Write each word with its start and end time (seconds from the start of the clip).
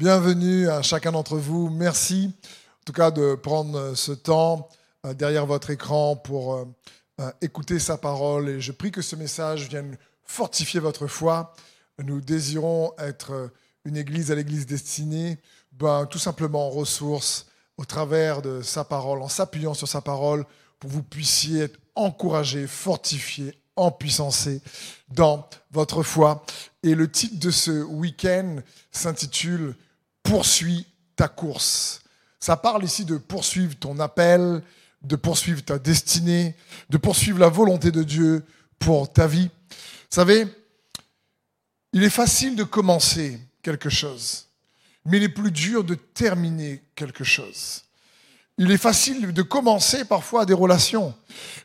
Bienvenue 0.00 0.66
à 0.66 0.80
chacun 0.80 1.12
d'entre 1.12 1.36
vous. 1.36 1.68
Merci 1.68 2.32
en 2.42 2.84
tout 2.86 2.92
cas 2.94 3.10
de 3.10 3.34
prendre 3.34 3.94
ce 3.94 4.12
temps 4.12 4.70
euh, 5.04 5.12
derrière 5.12 5.44
votre 5.44 5.68
écran 5.68 6.16
pour 6.16 6.54
euh, 6.54 6.64
euh, 7.20 7.30
écouter 7.42 7.78
sa 7.78 7.98
parole. 7.98 8.48
Et 8.48 8.60
je 8.62 8.72
prie 8.72 8.92
que 8.92 9.02
ce 9.02 9.14
message 9.14 9.68
vienne 9.68 9.98
fortifier 10.24 10.80
votre 10.80 11.06
foi. 11.06 11.52
Nous 12.02 12.22
désirons 12.22 12.94
être 12.96 13.50
une 13.84 13.98
église 13.98 14.32
à 14.32 14.36
l'église 14.36 14.64
destinée, 14.64 15.36
ben, 15.72 16.06
tout 16.06 16.18
simplement 16.18 16.68
en 16.68 16.70
ressources 16.70 17.48
au 17.76 17.84
travers 17.84 18.40
de 18.40 18.62
sa 18.62 18.84
parole, 18.84 19.20
en 19.20 19.28
s'appuyant 19.28 19.74
sur 19.74 19.86
sa 19.86 20.00
parole 20.00 20.46
pour 20.78 20.88
que 20.88 20.94
vous 20.94 21.02
puissiez 21.02 21.64
être 21.64 21.78
encouragés, 21.94 22.66
fortifiés, 22.66 23.52
empuissancés 23.76 24.62
dans 25.10 25.46
votre 25.72 26.02
foi. 26.02 26.42
Et 26.82 26.94
le 26.94 27.10
titre 27.12 27.38
de 27.38 27.50
ce 27.50 27.82
week-end 27.82 28.62
s'intitule 28.92 29.74
Poursuis 30.22 30.86
ta 31.16 31.28
course. 31.28 32.00
Ça 32.38 32.56
parle 32.56 32.84
ici 32.84 33.04
de 33.04 33.16
poursuivre 33.16 33.76
ton 33.76 33.98
appel, 33.98 34.62
de 35.02 35.16
poursuivre 35.16 35.62
ta 35.62 35.78
destinée, 35.78 36.56
de 36.88 36.98
poursuivre 36.98 37.38
la 37.38 37.48
volonté 37.48 37.90
de 37.90 38.02
Dieu 38.02 38.44
pour 38.78 39.12
ta 39.12 39.26
vie. 39.26 39.50
Vous 39.70 40.14
savez, 40.14 40.46
il 41.92 42.02
est 42.02 42.10
facile 42.10 42.56
de 42.56 42.64
commencer 42.64 43.40
quelque 43.62 43.90
chose, 43.90 44.48
mais 45.04 45.18
il 45.18 45.24
est 45.24 45.28
plus 45.28 45.50
dur 45.50 45.84
de 45.84 45.94
terminer 45.94 46.82
quelque 46.94 47.24
chose. 47.24 47.82
Il 48.58 48.70
est 48.70 48.78
facile 48.78 49.32
de 49.32 49.42
commencer 49.42 50.04
parfois 50.04 50.44
des 50.44 50.54
relations, 50.54 51.14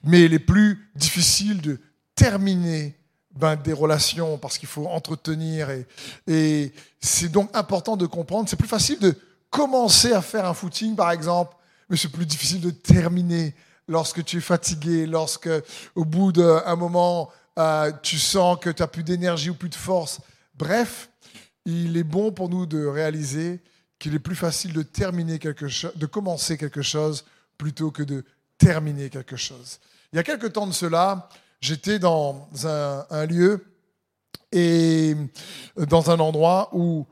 mais 0.03 0.23
il 0.23 0.33
est 0.33 0.39
plus 0.39 0.89
difficile 0.95 1.61
de 1.61 1.79
terminer 2.15 2.95
ben, 3.35 3.55
des 3.55 3.73
relations 3.73 4.37
parce 4.37 4.57
qu'il 4.57 4.69
faut 4.69 4.87
entretenir. 4.87 5.69
Et, 5.69 5.85
et 6.27 6.73
c'est 6.99 7.29
donc 7.29 7.49
important 7.55 7.97
de 7.97 8.05
comprendre. 8.05 8.49
C'est 8.49 8.55
plus 8.55 8.67
facile 8.67 8.99
de 8.99 9.15
commencer 9.49 10.13
à 10.13 10.21
faire 10.21 10.45
un 10.45 10.53
footing, 10.53 10.95
par 10.95 11.11
exemple, 11.11 11.55
mais 11.89 11.97
c'est 11.97 12.09
plus 12.09 12.25
difficile 12.25 12.61
de 12.61 12.71
terminer 12.71 13.53
lorsque 13.87 14.23
tu 14.23 14.37
es 14.37 14.41
fatigué, 14.41 15.05
lorsque 15.05 15.49
au 15.95 16.05
bout 16.05 16.31
d'un 16.31 16.75
moment, 16.75 17.29
euh, 17.57 17.91
tu 18.01 18.17
sens 18.17 18.57
que 18.59 18.69
tu 18.69 18.81
n'as 18.81 18.87
plus 18.87 19.03
d'énergie 19.03 19.49
ou 19.49 19.55
plus 19.55 19.69
de 19.69 19.75
force. 19.75 20.19
Bref, 20.55 21.09
il 21.65 21.95
est 21.97 22.03
bon 22.03 22.31
pour 22.31 22.49
nous 22.49 22.65
de 22.65 22.85
réaliser 22.85 23.61
qu'il 23.99 24.13
est 24.13 24.19
plus 24.19 24.35
facile 24.35 24.73
de 24.73 24.83
terminer 24.83 25.39
quelque 25.39 25.67
chose, 25.67 25.93
de 25.95 26.05
commencer 26.05 26.57
quelque 26.57 26.81
chose 26.81 27.25
plutôt 27.57 27.91
que 27.91 28.03
de 28.03 28.23
terminer 28.57 29.09
quelque 29.09 29.35
chose. 29.35 29.79
Il 30.11 30.17
y 30.17 30.19
a 30.19 30.23
quelque 30.23 30.47
temps 30.47 30.67
de 30.67 30.73
cela, 30.73 31.29
j'étais 31.65 31.99
dans 31.99 32.47
un, 32.63 33.25
lieu 33.25 33.65
et 34.51 35.15
dans 35.75 36.11
un 36.11 36.19
endroit 36.19 36.69
où 36.73 37.05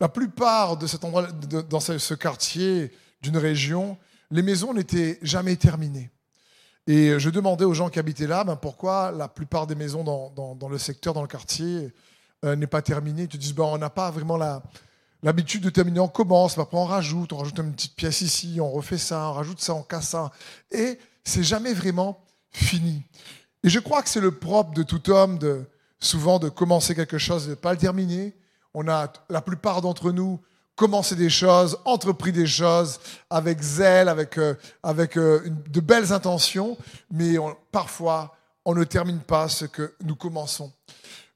la 0.00 0.08
plupart 0.08 0.76
de 0.76 0.86
cet 0.86 1.04
endroit, 1.04 1.28
dans 1.68 1.80
ce 1.80 2.14
quartier 2.14 2.90
d'une 3.22 3.36
région, 3.36 3.96
les 4.30 4.42
maisons 4.42 4.74
n'étaient 4.74 5.18
jamais 5.22 5.56
terminées. 5.56 6.10
Et 6.86 7.18
je 7.18 7.30
demandais 7.30 7.64
aux 7.64 7.74
gens 7.74 7.88
qui 7.88 7.98
habitaient 7.98 8.26
là, 8.26 8.42
ben 8.42 8.56
pourquoi 8.56 9.12
la 9.12 9.28
plupart 9.28 9.66
des 9.66 9.74
maisons 9.76 10.02
dans, 10.02 10.68
le 10.68 10.78
secteur, 10.78 11.14
dans 11.14 11.22
le 11.22 11.28
quartier, 11.28 11.92
euh, 12.44 12.56
n'est 12.56 12.66
pas 12.66 12.82
terminée. 12.82 13.22
Ils 13.22 13.28
te 13.28 13.36
disent, 13.36 13.54
ben, 13.54 13.64
on 13.64 13.78
n'a 13.78 13.90
pas 13.90 14.10
vraiment 14.10 14.38
l'habitude 15.22 15.62
de 15.62 15.70
terminer. 15.70 16.00
On 16.00 16.08
commence, 16.08 16.58
après 16.58 16.76
on 16.76 16.86
rajoute, 16.86 17.32
on 17.32 17.38
rajoute 17.38 17.58
une 17.58 17.72
petite 17.72 17.94
pièce 17.94 18.22
ici, 18.22 18.58
on 18.60 18.70
refait 18.70 18.98
ça, 18.98 19.28
on 19.28 19.34
rajoute 19.34 19.60
ça, 19.60 19.74
on 19.74 19.82
casse 19.82 20.08
ça. 20.08 20.32
Et 20.72 20.98
c'est 21.22 21.44
jamais 21.44 21.74
vraiment 21.74 22.24
fini. 22.50 23.04
Et 23.62 23.68
je 23.68 23.78
crois 23.78 24.02
que 24.02 24.08
c'est 24.08 24.20
le 24.20 24.32
propre 24.32 24.72
de 24.72 24.82
tout 24.82 25.10
homme 25.10 25.38
de 25.38 25.64
souvent 25.98 26.38
de 26.38 26.48
commencer 26.48 26.94
quelque 26.94 27.18
chose 27.18 27.44
et 27.44 27.46
de 27.46 27.50
ne 27.50 27.56
pas 27.56 27.72
le 27.72 27.78
terminer. 27.78 28.34
On 28.72 28.88
a 28.88 29.12
la 29.28 29.42
plupart 29.42 29.82
d'entre 29.82 30.12
nous 30.12 30.40
commencé 30.76 31.14
des 31.14 31.28
choses, 31.28 31.78
entrepris 31.84 32.32
des 32.32 32.46
choses 32.46 33.00
avec 33.28 33.60
zèle, 33.60 34.08
avec, 34.08 34.38
euh, 34.38 34.54
avec 34.82 35.18
euh, 35.18 35.42
de 35.68 35.80
belles 35.80 36.10
intentions, 36.10 36.78
mais 37.10 37.34
parfois 37.70 38.34
on 38.64 38.74
ne 38.74 38.84
termine 38.84 39.20
pas 39.20 39.48
ce 39.48 39.66
que 39.66 39.94
nous 40.02 40.16
commençons. 40.16 40.72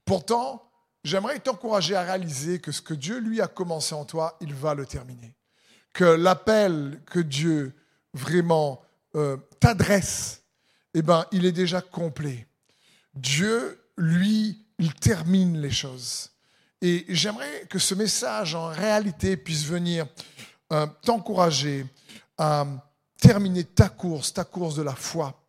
Pourtant, 0.03 0.63
j'aimerais 1.03 1.39
t'encourager 1.39 1.95
à 1.95 2.01
réaliser 2.01 2.59
que 2.59 2.71
ce 2.71 2.81
que 2.81 2.93
Dieu 2.93 3.19
lui 3.19 3.41
a 3.41 3.47
commencé 3.47 3.93
en 3.93 4.05
toi, 4.05 4.35
il 4.41 4.53
va 4.53 4.73
le 4.73 4.85
terminer. 4.85 5.35
Que 5.93 6.05
l'appel 6.05 7.01
que 7.05 7.19
Dieu 7.19 7.73
vraiment 8.13 8.81
euh, 9.15 9.37
t'adresse 9.59 10.44
eh 10.95 11.01
ben, 11.01 11.25
il 11.31 11.45
est 11.45 11.51
déjà 11.51 11.81
complet. 11.81 12.47
Dieu, 13.13 13.79
lui, 13.97 14.65
il 14.79 14.93
termine 14.93 15.61
les 15.61 15.71
choses. 15.71 16.31
Et 16.81 17.05
j'aimerais 17.09 17.65
que 17.69 17.79
ce 17.79 17.95
message, 17.95 18.55
en 18.55 18.67
réalité, 18.67 19.37
puisse 19.37 19.65
venir 19.65 20.07
euh, 20.71 20.87
t'encourager 21.01 21.85
à 22.37 22.65
terminer 23.17 23.63
ta 23.63 23.89
course, 23.89 24.33
ta 24.33 24.43
course 24.43 24.75
de 24.75 24.83
la 24.83 24.95
foi, 24.95 25.41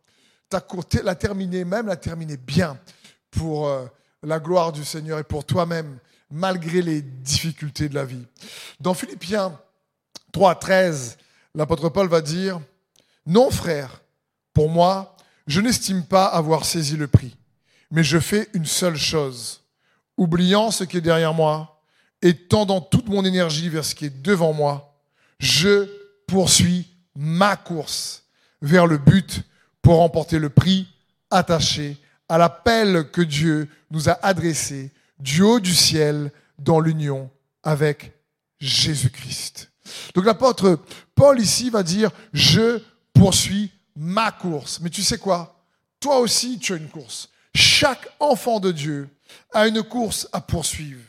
ta 0.49 0.59
course, 0.59 0.87
la 1.03 1.15
terminer, 1.15 1.63
même 1.63 1.87
la 1.87 1.95
terminer 1.95 2.37
bien 2.37 2.77
pour 3.31 3.67
euh, 3.67 3.85
la 4.23 4.39
gloire 4.39 4.71
du 4.71 4.83
Seigneur 4.83 5.19
et 5.19 5.23
pour 5.23 5.45
toi-même, 5.45 5.99
malgré 6.29 6.81
les 6.81 7.01
difficultés 7.01 7.87
de 7.87 7.95
la 7.95 8.05
vie. 8.05 8.25
Dans 8.79 8.93
Philippiens 8.93 9.57
3, 10.33 10.55
13, 10.55 11.17
l'apôtre 11.55 11.89
Paul 11.89 12.09
va 12.09 12.21
dire, 12.21 12.59
non 13.25 13.49
frère, 13.49 14.01
pour 14.53 14.69
moi, 14.69 15.16
je 15.47 15.61
n'estime 15.61 16.03
pas 16.03 16.25
avoir 16.25 16.65
saisi 16.65 16.97
le 16.97 17.07
prix, 17.07 17.35
mais 17.89 18.03
je 18.03 18.19
fais 18.19 18.49
une 18.53 18.65
seule 18.65 18.97
chose, 18.97 19.61
oubliant 20.17 20.71
ce 20.71 20.83
qui 20.83 20.97
est 20.97 21.01
derrière 21.01 21.33
moi 21.33 21.81
et 22.21 22.35
tendant 22.35 22.81
toute 22.81 23.07
mon 23.07 23.23
énergie 23.23 23.69
vers 23.69 23.85
ce 23.85 23.95
qui 23.95 24.05
est 24.05 24.21
devant 24.21 24.53
moi, 24.53 24.99
je 25.39 25.87
poursuis 26.27 26.87
ma 27.15 27.55
course 27.55 28.23
vers 28.61 28.87
le 28.87 28.97
but 28.97 29.41
pour 29.81 29.97
remporter 29.97 30.39
le 30.39 30.49
prix 30.49 30.87
attaché 31.31 31.97
à 32.27 32.37
l'appel 32.37 33.09
que 33.11 33.21
Dieu 33.21 33.69
nous 33.91 34.09
a 34.09 34.13
adressé 34.23 34.91
du 35.19 35.41
haut 35.41 35.59
du 35.59 35.73
ciel 35.73 36.31
dans 36.59 36.79
l'union 36.79 37.29
avec 37.63 38.13
Jésus-Christ. 38.59 39.71
Donc 40.13 40.25
l'apôtre 40.25 40.79
Paul 41.15 41.39
ici 41.39 41.69
va 41.69 41.83
dire, 41.83 42.11
je 42.33 42.81
poursuis 43.13 43.71
ma 43.97 44.31
course. 44.31 44.79
Mais 44.81 44.89
tu 44.89 45.01
sais 45.01 45.17
quoi? 45.17 45.59
Toi 45.99 46.19
aussi, 46.19 46.59
tu 46.59 46.73
as 46.73 46.77
une 46.77 46.87
course. 46.87 47.29
Chaque 47.53 48.07
enfant 48.19 48.59
de 48.59 48.71
Dieu 48.71 49.09
a 49.53 49.67
une 49.67 49.83
course 49.83 50.27
à 50.31 50.39
poursuivre. 50.39 51.01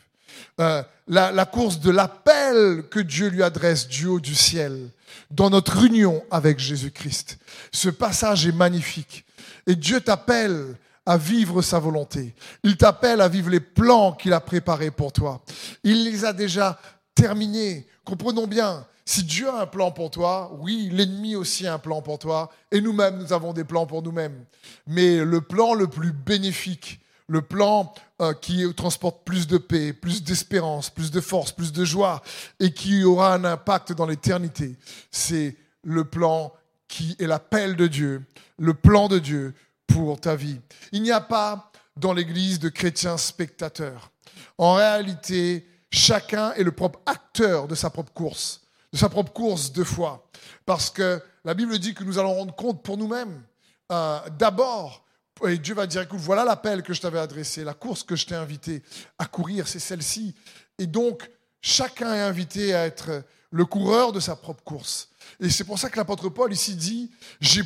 Euh, 0.59 0.83
la, 1.07 1.31
la, 1.31 1.45
course 1.45 1.79
de 1.79 1.91
l'appel 1.91 2.83
que 2.89 2.99
Dieu 2.99 3.29
lui 3.29 3.43
adresse 3.43 3.87
du 3.87 4.07
haut 4.07 4.19
du 4.19 4.35
ciel, 4.35 4.89
dans 5.31 5.49
notre 5.49 5.85
union 5.85 6.23
avec 6.31 6.59
Jésus-Christ. 6.59 7.37
Ce 7.71 7.89
passage 7.89 8.45
est 8.45 8.51
magnifique. 8.51 9.25
Et 9.67 9.75
Dieu 9.75 10.01
t'appelle 10.01 10.75
à 11.05 11.17
vivre 11.17 11.61
sa 11.61 11.79
volonté. 11.79 12.35
Il 12.63 12.77
t'appelle 12.77 13.21
à 13.21 13.27
vivre 13.27 13.49
les 13.49 13.59
plans 13.59 14.13
qu'il 14.13 14.33
a 14.33 14.39
préparés 14.39 14.91
pour 14.91 15.11
toi. 15.13 15.43
Il 15.83 16.03
les 16.03 16.25
a 16.25 16.33
déjà 16.33 16.79
terminés. 17.15 17.87
Comprenons 18.03 18.47
bien, 18.47 18.85
si 19.09 19.23
Dieu 19.23 19.49
a 19.49 19.61
un 19.61 19.65
plan 19.65 19.89
pour 19.89 20.11
toi, 20.11 20.55
oui, 20.59 20.87
l'ennemi 20.91 21.35
aussi 21.35 21.65
a 21.65 21.73
un 21.73 21.79
plan 21.79 21.99
pour 22.03 22.19
toi, 22.19 22.51
et 22.71 22.79
nous-mêmes, 22.79 23.17
nous 23.17 23.33
avons 23.33 23.53
des 23.53 23.63
plans 23.63 23.87
pour 23.87 24.03
nous-mêmes. 24.03 24.45
Mais 24.85 25.25
le 25.25 25.41
plan 25.41 25.73
le 25.73 25.87
plus 25.87 26.11
bénéfique, 26.11 26.99
le 27.25 27.41
plan 27.41 27.91
euh, 28.21 28.35
qui 28.35 28.63
transporte 28.75 29.25
plus 29.25 29.47
de 29.47 29.57
paix, 29.57 29.93
plus 29.93 30.21
d'espérance, 30.21 30.91
plus 30.91 31.09
de 31.09 31.21
force, 31.21 31.51
plus 31.51 31.73
de 31.73 31.83
joie, 31.83 32.21
et 32.59 32.71
qui 32.71 33.03
aura 33.03 33.33
un 33.33 33.45
impact 33.45 33.93
dans 33.93 34.05
l'éternité, 34.05 34.75
c'est 35.09 35.55
le 35.83 36.03
plan 36.03 36.53
qui 36.87 37.15
est 37.17 37.25
l'appel 37.25 37.75
de 37.75 37.87
Dieu, 37.87 38.23
le 38.59 38.75
plan 38.75 39.07
de 39.07 39.17
Dieu 39.17 39.55
pour 39.87 40.21
ta 40.21 40.35
vie. 40.35 40.59
Il 40.91 41.01
n'y 41.01 41.11
a 41.11 41.21
pas 41.21 41.71
dans 41.97 42.13
l'Église 42.13 42.59
de 42.59 42.69
chrétiens 42.69 43.17
spectateurs. 43.17 44.11
En 44.59 44.75
réalité, 44.75 45.67
chacun 45.89 46.53
est 46.53 46.63
le 46.63 46.71
propre 46.71 46.99
acteur 47.07 47.67
de 47.67 47.73
sa 47.73 47.89
propre 47.89 48.13
course 48.13 48.61
de 48.91 48.97
sa 48.97 49.09
propre 49.09 49.31
course 49.31 49.71
de 49.71 49.83
foi. 49.83 50.29
Parce 50.65 50.89
que 50.89 51.21
la 51.45 51.53
Bible 51.53 51.77
dit 51.79 51.93
que 51.93 52.03
nous 52.03 52.17
allons 52.17 52.33
rendre 52.33 52.55
compte 52.55 52.83
pour 52.83 52.97
nous-mêmes. 52.97 53.43
Euh, 53.91 54.19
d'abord, 54.37 55.05
et 55.47 55.57
Dieu 55.57 55.73
va 55.73 55.87
dire, 55.87 56.01
écoute, 56.01 56.19
voilà 56.19 56.43
l'appel 56.43 56.83
que 56.83 56.93
je 56.93 57.01
t'avais 57.01 57.19
adressé, 57.19 57.63
la 57.63 57.73
course 57.73 58.03
que 58.03 58.15
je 58.15 58.25
t'ai 58.25 58.35
invité 58.35 58.83
à 59.17 59.25
courir, 59.25 59.67
c'est 59.67 59.79
celle-ci. 59.79 60.35
Et 60.77 60.87
donc, 60.87 61.29
chacun 61.61 62.13
est 62.13 62.21
invité 62.21 62.73
à 62.73 62.85
être 62.85 63.23
le 63.51 63.65
coureur 63.65 64.11
de 64.11 64.19
sa 64.19 64.35
propre 64.35 64.63
course. 64.63 65.09
Et 65.39 65.49
c'est 65.49 65.63
pour 65.63 65.79
ça 65.79 65.89
que 65.89 65.97
l'apôtre 65.97 66.29
Paul 66.29 66.51
ici 66.51 66.75
dit, 66.75 67.11
je 67.39 67.61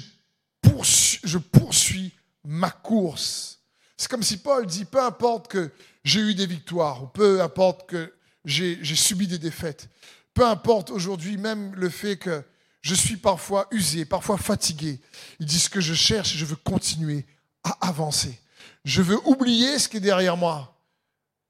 poursuis 1.38 2.14
ma 2.44 2.70
course. 2.70 3.60
C'est 3.98 4.10
comme 4.10 4.24
si 4.24 4.38
Paul 4.38 4.66
dit, 4.66 4.86
peu 4.86 5.02
importe 5.02 5.48
que 5.48 5.72
j'ai 6.04 6.20
eu 6.20 6.36
des 6.36 6.46
victoires, 6.46 7.04
ou 7.04 7.08
peu 7.08 7.42
importe 7.42 7.88
que 7.88 8.14
j'ai 8.46 8.96
subi 8.96 9.28
des 9.28 9.40
défaites, 9.40 9.90
peu 10.34 10.46
importe 10.46 10.90
aujourd'hui 10.90 11.38
même 11.38 11.74
le 11.76 11.90
fait 11.90 12.18
que 12.18 12.44
je 12.82 12.96
suis 12.96 13.18
parfois 13.18 13.68
usé, 13.72 14.06
parfois 14.06 14.38
fatigué. 14.38 15.00
Ils 15.40 15.46
disent 15.46 15.70
que 15.70 15.82
je 15.82 15.94
cherche 15.94 16.36
et 16.36 16.38
je 16.38 16.46
veux 16.46 16.58
continuer 16.58 17.26
à 17.64 17.88
avancer. 17.88 18.40
Je 18.84 19.02
veux 19.02 19.20
oublier 19.28 19.80
ce 19.80 19.88
qui 19.88 19.98
est 19.98 20.02
derrière 20.02 20.36
moi. 20.36 20.78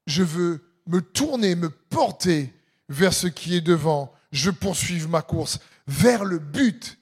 Je 0.06 0.22
veux 0.22 0.64
me 0.86 1.00
tourner, 1.00 1.56
me 1.56 1.70
porter 1.70 2.52
vers 2.88 3.12
ce 3.12 3.26
qui 3.26 3.56
est 3.56 3.60
devant. 3.60 4.12
Je 4.30 4.50
poursuive 4.50 5.08
ma 5.08 5.22
course 5.22 5.58
vers 5.86 6.24
le 6.24 6.38
but 6.38 6.98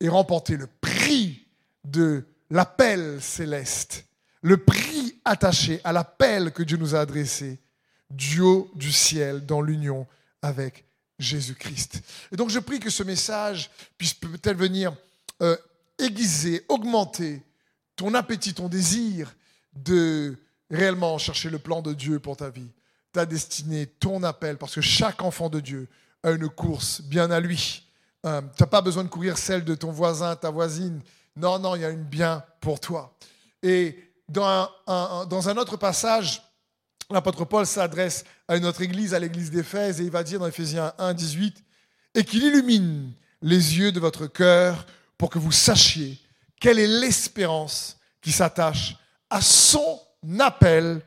et 0.00 0.08
remporter 0.08 0.56
le 0.56 0.66
prix 0.66 1.46
de 1.84 2.26
l'appel 2.50 3.20
céleste, 3.20 4.06
le 4.42 4.56
prix 4.56 5.18
attaché 5.24 5.80
à 5.84 5.92
l'appel 5.92 6.52
que 6.52 6.62
Dieu 6.62 6.76
nous 6.76 6.94
a 6.94 7.00
adressé 7.00 7.60
du 8.10 8.40
haut 8.40 8.70
du 8.74 8.92
ciel 8.92 9.46
dans 9.46 9.60
l'union 9.60 10.06
avec 10.42 10.85
Jésus-Christ. 11.18 12.02
Et 12.32 12.36
donc 12.36 12.50
je 12.50 12.58
prie 12.58 12.80
que 12.80 12.90
ce 12.90 13.02
message 13.02 13.70
puisse 13.96 14.14
peut-être 14.14 14.56
venir 14.56 14.94
euh, 15.42 15.56
aiguiser, 15.98 16.64
augmenter 16.68 17.42
ton 17.96 18.14
appétit, 18.14 18.54
ton 18.54 18.68
désir 18.68 19.34
de 19.74 20.36
réellement 20.70 21.16
chercher 21.18 21.50
le 21.50 21.58
plan 21.58 21.82
de 21.82 21.94
Dieu 21.94 22.18
pour 22.18 22.36
ta 22.36 22.50
vie, 22.50 22.68
ta 23.12 23.24
destinée, 23.24 23.86
ton 23.86 24.22
appel, 24.22 24.58
parce 24.58 24.74
que 24.74 24.80
chaque 24.80 25.22
enfant 25.22 25.48
de 25.48 25.60
Dieu 25.60 25.88
a 26.22 26.30
une 26.30 26.48
course 26.48 27.00
bien 27.02 27.30
à 27.30 27.40
lui. 27.40 27.84
Euh, 28.24 28.40
tu 28.56 28.62
n'as 28.62 28.66
pas 28.66 28.82
besoin 28.82 29.04
de 29.04 29.08
courir 29.08 29.38
celle 29.38 29.64
de 29.64 29.74
ton 29.74 29.92
voisin, 29.92 30.36
ta 30.36 30.50
voisine. 30.50 31.00
Non, 31.36 31.58
non, 31.58 31.76
il 31.76 31.82
y 31.82 31.84
a 31.84 31.90
une 31.90 32.04
bien 32.04 32.44
pour 32.60 32.80
toi. 32.80 33.16
Et 33.62 34.02
dans 34.28 34.68
un, 34.86 35.26
dans 35.26 35.48
un 35.48 35.56
autre 35.56 35.76
passage, 35.76 36.42
l'apôtre 37.10 37.44
Paul 37.44 37.66
s'adresse 37.66 38.24
à 38.48 38.56
une 38.56 38.66
autre 38.66 38.82
église, 38.82 39.14
à 39.14 39.18
l'église 39.18 39.50
d'Éphèse, 39.50 40.00
et 40.00 40.04
il 40.04 40.10
va 40.10 40.22
dire 40.22 40.40
dans 40.40 40.46
Éphésiens 40.46 40.92
1, 40.98 41.14
18, 41.14 41.64
et 42.14 42.24
qu'il 42.24 42.42
illumine 42.42 43.12
les 43.42 43.78
yeux 43.78 43.92
de 43.92 44.00
votre 44.00 44.26
cœur 44.26 44.86
pour 45.18 45.30
que 45.30 45.38
vous 45.38 45.52
sachiez 45.52 46.18
quelle 46.60 46.78
est 46.78 46.86
l'espérance 46.86 47.98
qui 48.20 48.32
s'attache 48.32 48.96
à 49.30 49.40
son 49.40 50.00
appel, 50.40 51.02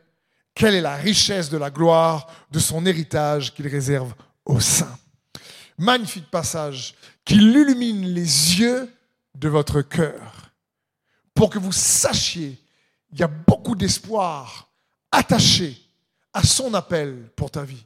quelle 0.54 0.76
est 0.76 0.82
la 0.82 0.96
richesse 0.96 1.50
de 1.50 1.58
la 1.58 1.72
gloire 1.72 2.28
de 2.52 2.60
son 2.60 2.86
héritage 2.86 3.54
qu'il 3.54 3.68
réserve 3.68 4.14
aux 4.46 4.60
saints. 4.60 4.98
Magnifique 5.78 6.30
passage, 6.30 6.96
qu'il 7.26 7.42
illumine 7.42 8.06
les 8.08 8.60
yeux 8.60 8.90
de 9.36 9.50
votre 9.50 9.82
cœur 9.82 10.52
pour 11.34 11.50
que 11.50 11.60
vous 11.60 11.72
sachiez, 11.72 12.62
il 13.12 13.20
y 13.20 13.24
a 13.24 13.28
beaucoup 13.28 13.76
d'espoir 13.76 14.70
attaché 15.12 15.89
à 16.34 16.44
son 16.44 16.74
appel 16.74 17.30
pour 17.36 17.52
ta 17.52 17.64
vie. 17.64 17.86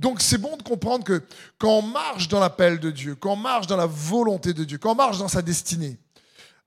Donc 0.00 0.20
c'est 0.20 0.38
bon 0.38 0.56
de 0.56 0.62
comprendre 0.62 1.04
que 1.04 1.22
quand 1.58 1.78
on 1.78 1.82
marche 1.82 2.28
dans 2.28 2.40
l'appel 2.40 2.80
de 2.80 2.90
Dieu, 2.90 3.14
quand 3.14 3.32
on 3.32 3.36
marche 3.36 3.66
dans 3.66 3.76
la 3.76 3.86
volonté 3.86 4.52
de 4.52 4.64
Dieu, 4.64 4.78
quand 4.78 4.92
on 4.92 4.96
marche 4.96 5.18
dans 5.18 5.28
sa 5.28 5.42
destinée, 5.42 5.98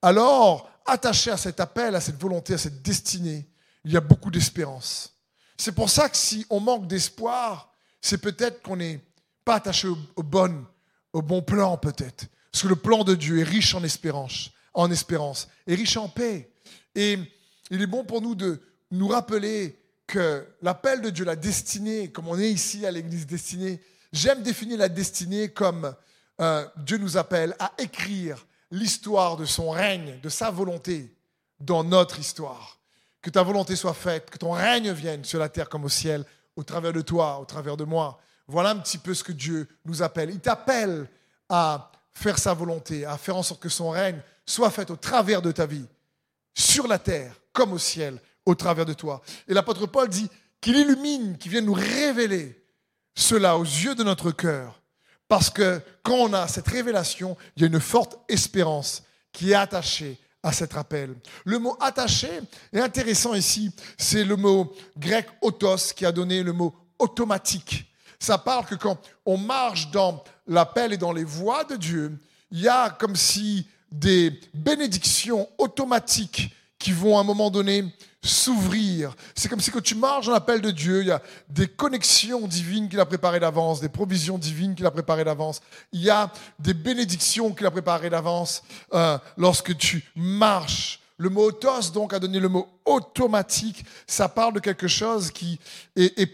alors 0.02 0.70
attaché 0.86 1.32
à 1.32 1.38
cet 1.38 1.60
appel, 1.60 1.96
à 1.96 2.02
cette 2.02 2.20
volonté, 2.20 2.54
à 2.54 2.58
cette 2.58 2.82
destinée, 2.82 3.48
il 3.84 3.92
y 3.92 3.98
a 3.98 4.02
beaucoup 4.02 4.32
d'espérance. 4.32 5.14
C'est 5.58 5.74
pour 5.74 5.90
ça 5.90 6.08
que 6.10 6.18
si 6.18 6.46
on 6.50 6.60
manque 6.60 6.88
d'espoir, 6.88 7.72
c'est 8.02 8.20
peut-être 8.20 8.62
qu'on 8.62 8.78
n'est 8.78 9.02
pas 9.44 9.56
attaché 9.56 9.88
au, 9.88 10.24
bon, 10.24 10.66
au 11.14 11.22
bon 11.22 11.42
plan 11.42 11.78
peut-être. 11.78 12.26
Parce 12.52 12.64
que 12.64 12.68
le 12.68 12.76
plan 12.76 13.04
de 13.04 13.16
Dieu 13.16 13.40
est 13.40 13.44
riche 13.44 13.76
en 13.76 13.84
espérance, 13.84 14.52
en 14.74 14.90
espérance, 14.92 15.48
et 15.66 15.76
riche 15.76 15.98
en 15.98 16.10
paix. 16.10 16.52
Et 16.96 17.20
il 17.72 17.82
est 17.82 17.88
bon 17.88 18.04
pour 18.04 18.22
nous 18.22 18.36
de 18.36 18.62
nous 18.92 19.08
rappeler 19.08 19.80
que 20.08 20.48
l'appel 20.62 21.02
de 21.02 21.10
Dieu, 21.10 21.26
la 21.26 21.36
destinée, 21.36 22.12
comme 22.12 22.30
on 22.30 22.40
est 22.40 22.50
ici 22.50 22.86
à 22.86 22.92
l'église 22.92 23.28
destinée, 23.28 23.82
j'aime 24.14 24.42
définir 24.42 24.78
la 24.78 24.90
destinée 24.90 25.50
comme 25.50 25.94
euh, 26.40 26.66
Dieu 26.78 26.98
nous 26.98 27.18
appelle 27.18 27.56
à 27.60 27.74
écrire 27.78 28.46
l'histoire 28.72 29.38
de 29.38 29.46
son 29.46 29.70
règne, 29.70 30.20
de 30.22 30.30
sa 30.30 30.50
volonté 30.50 31.14
dans 31.60 31.84
notre 31.84 32.20
histoire. 32.20 32.80
Que 33.22 33.30
ta 33.30 33.44
volonté 33.44 33.76
soit 33.76 33.94
faite, 33.94 34.30
que 34.30 34.38
ton 34.38 34.52
règne 34.52 34.92
vienne 34.92 35.26
sur 35.26 35.40
la 35.40 35.50
terre 35.50 35.68
comme 35.68 35.84
au 35.84 35.90
ciel, 35.90 36.24
au 36.56 36.64
travers 36.64 36.94
de 36.94 37.02
toi, 37.02 37.40
au 37.40 37.46
travers 37.46 37.76
de 37.76 37.84
moi. 37.84 38.20
Voilà 38.48 38.70
un 38.70 38.78
petit 38.78 38.98
peu 38.98 39.14
ce 39.14 39.24
que 39.24 39.34
Dieu 39.34 39.68
nous 39.86 40.02
appelle. 40.02 40.30
Il 40.30 40.40
t'appelle 40.40 41.08
à 41.50 41.92
faire 42.14 42.40
sa 42.40 42.54
volonté, 42.54 43.06
à 43.06 43.18
faire 43.18 43.36
en 43.36 43.44
sorte 43.44 43.62
que 43.62 43.70
son 43.70 43.90
règne 43.90 44.22
soit 44.46 44.72
fait 44.72 44.90
au 44.90 44.96
travers 44.96 45.42
de 45.42 45.52
ta 45.52 45.66
vie, 45.66 45.86
sur 46.54 46.88
la 46.88 46.98
terre 46.98 47.34
comme 47.52 47.74
au 47.74 47.78
ciel, 47.78 48.20
au 48.48 48.56
travers 48.56 48.86
de 48.86 48.94
toi. 48.94 49.22
Et 49.48 49.54
l'apôtre 49.54 49.86
Paul 49.86 50.08
dit 50.08 50.30
qu'il 50.62 50.78
illumine, 50.78 51.38
qu'il 51.38 51.52
vient 51.52 51.62
nous 51.62 51.74
révéler 51.74 52.64
cela 53.14 53.58
aux 53.58 53.64
yeux 53.64 53.94
de 53.94 54.04
notre 54.04 54.32
cœur. 54.32 54.82
Parce 55.28 55.50
que 55.50 55.82
quand 56.02 56.16
on 56.16 56.34
a 56.34 56.48
cette 56.48 56.70
révélation, 56.70 57.36
il 57.56 57.64
y 57.64 57.66
a 57.66 57.68
une 57.68 57.82
forte 57.82 58.18
espérance 58.30 59.04
qui 59.34 59.52
est 59.52 59.56
attachée 59.56 60.18
à 60.42 60.54
cet 60.54 60.78
appel. 60.78 61.14
Le 61.44 61.60
mot 61.60 61.76
attaché 61.82 62.30
est 62.72 62.80
intéressant 62.80 63.34
ici. 63.34 63.70
C'est 63.98 64.24
le 64.24 64.38
mot 64.38 64.74
grec 64.98 65.28
autos 65.42 65.94
qui 65.94 66.06
a 66.06 66.14
donné 66.14 66.42
le 66.42 66.54
mot 66.54 66.74
automatique. 67.00 67.94
Ça 68.18 68.38
parle 68.38 68.66
que 68.66 68.76
quand 68.76 68.98
on 69.26 69.38
marche 69.38 69.92
dans 69.92 70.24
l'appel 70.48 70.94
et 70.94 70.98
dans 70.98 71.12
les 71.12 71.26
voies 71.26 71.66
de 71.66 71.76
Dieu, 71.76 72.18
il 72.50 72.62
y 72.62 72.70
a 72.70 72.92
comme 72.92 73.18
si 73.18 73.68
des 73.92 74.40
bénédictions 74.54 75.50
automatiques 75.58 76.54
qui 76.80 76.92
vont 76.92 77.18
à 77.18 77.22
un 77.22 77.24
moment 77.24 77.50
donné 77.50 77.86
s'ouvrir. 78.24 79.16
C'est 79.36 79.48
comme 79.50 79.60
si 79.60 79.72
quand 79.72 79.82
tu 79.82 79.96
marches 79.96 80.26
dans 80.26 80.34
l'appel 80.34 80.62
de 80.62 80.72
Dieu, 80.72 81.02
il 81.02 81.08
y 81.08 81.12
a 81.12 81.22
des 81.50 81.68
connexions 81.68 82.48
divines 82.48 82.90
qu'il 82.90 83.00
a 83.00 83.06
préparées 83.06 83.40
d'avance, 83.40 83.80
des 83.80 83.90
provisions 83.90 84.38
divines 84.38 84.76
qu'il 84.76 84.86
a 84.86 84.92
préparées 84.92 85.24
d'avance. 85.24 85.62
Il 85.92 86.02
y 86.02 86.10
a 86.10 86.32
des 86.60 86.74
bénédictions 86.74 87.54
qu'il 87.54 87.66
a 87.66 87.72
préparées 87.72 88.10
d'avance 88.10 88.64
euh, 88.94 89.18
lorsque 89.38 89.76
tu 89.78 90.04
marches. 90.16 91.02
Le 91.20 91.30
mot 91.30 91.46
autos, 91.46 91.92
donc, 91.94 92.14
a 92.14 92.20
donné 92.20 92.40
le 92.40 92.50
mot 92.50 92.68
automatique. 92.86 93.84
Ça 94.06 94.30
parle 94.30 94.54
de 94.54 94.60
quelque 94.60 94.88
chose 94.88 95.32
qui 95.32 95.60
est, 95.96 96.30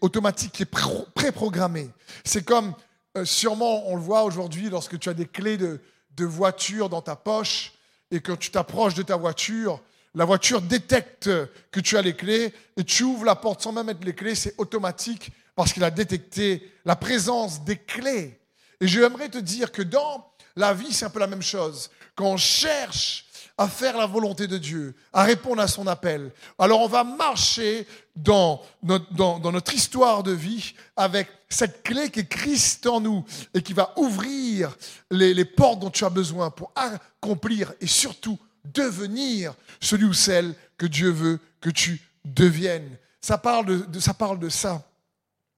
automatique, 0.00 0.52
qui 0.52 0.62
est 0.62 0.70
préprogrammé. 1.14 1.90
C'est 2.24 2.44
comme, 2.44 2.72
euh, 3.16 3.24
sûrement, 3.24 3.88
on 3.88 3.96
le 3.96 4.02
voit 4.02 4.22
aujourd'hui, 4.22 4.70
lorsque 4.70 4.96
tu 5.00 5.08
as 5.08 5.14
des 5.14 5.26
clés 5.26 5.56
de, 5.56 5.80
de 6.16 6.24
voiture 6.24 6.88
dans 6.88 7.02
ta 7.02 7.16
poche 7.16 7.72
et 8.12 8.20
que 8.20 8.30
tu 8.30 8.52
t'approches 8.52 8.94
de 8.94 9.02
ta 9.02 9.16
voiture, 9.16 9.80
la 10.14 10.24
voiture 10.24 10.60
détecte 10.62 11.30
que 11.70 11.80
tu 11.80 11.96
as 11.96 12.02
les 12.02 12.14
clés 12.14 12.52
et 12.76 12.84
tu 12.84 13.04
ouvres 13.04 13.24
la 13.24 13.36
porte 13.36 13.62
sans 13.62 13.72
même 13.72 13.86
mettre 13.86 14.04
les 14.04 14.14
clés, 14.14 14.34
c'est 14.34 14.54
automatique 14.58 15.30
parce 15.54 15.72
qu'il 15.72 15.84
a 15.84 15.90
détecté 15.90 16.72
la 16.84 16.96
présence 16.96 17.64
des 17.64 17.76
clés. 17.76 18.40
Et 18.80 18.86
j'aimerais 18.86 19.28
te 19.28 19.38
dire 19.38 19.72
que 19.72 19.82
dans 19.82 20.32
la 20.56 20.72
vie, 20.72 20.92
c'est 20.92 21.04
un 21.04 21.10
peu 21.10 21.18
la 21.18 21.26
même 21.26 21.42
chose. 21.42 21.90
Quand 22.14 22.26
on 22.26 22.36
cherche 22.36 23.26
à 23.56 23.66
faire 23.66 23.96
la 23.96 24.06
volonté 24.06 24.46
de 24.46 24.56
Dieu, 24.56 24.94
à 25.12 25.24
répondre 25.24 25.60
à 25.60 25.66
son 25.66 25.88
appel, 25.88 26.32
alors 26.58 26.80
on 26.80 26.86
va 26.86 27.02
marcher 27.02 27.86
dans 28.14 28.62
notre, 28.82 29.74
histoire 29.74 30.22
de 30.22 30.30
vie 30.30 30.74
avec 30.96 31.28
cette 31.48 31.82
clé 31.82 32.10
qui 32.10 32.20
est 32.20 32.28
Christ 32.28 32.86
en 32.86 33.00
nous 33.00 33.24
et 33.52 33.62
qui 33.62 33.72
va 33.72 33.92
ouvrir 33.96 34.76
les 35.10 35.44
portes 35.44 35.80
dont 35.80 35.90
tu 35.90 36.04
as 36.04 36.10
besoin 36.10 36.50
pour 36.50 36.70
accomplir 36.76 37.72
et 37.80 37.86
surtout 37.88 38.38
devenir 38.72 39.54
celui 39.80 40.04
ou 40.04 40.12
celle 40.12 40.54
que 40.76 40.86
Dieu 40.86 41.10
veut 41.10 41.40
que 41.60 41.70
tu 41.70 42.00
deviennes. 42.24 42.96
Ça 43.20 43.38
parle 43.38 43.88
de, 43.88 44.00
ça, 44.00 44.14
parle 44.14 44.50
ça. 44.50 44.82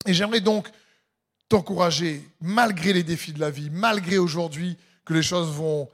Et 0.05 0.13
j'aimerais 0.13 0.41
donc 0.41 0.67
t'encourager, 1.47 2.27
malgré 2.39 2.93
les 2.93 3.03
défis 3.03 3.33
de 3.33 3.39
la 3.39 3.51
vie, 3.51 3.69
malgré 3.69 4.17
aujourd'hui 4.17 4.77
que 5.05 5.13
les 5.13 5.23
choses 5.23 5.49
vont 5.49 5.89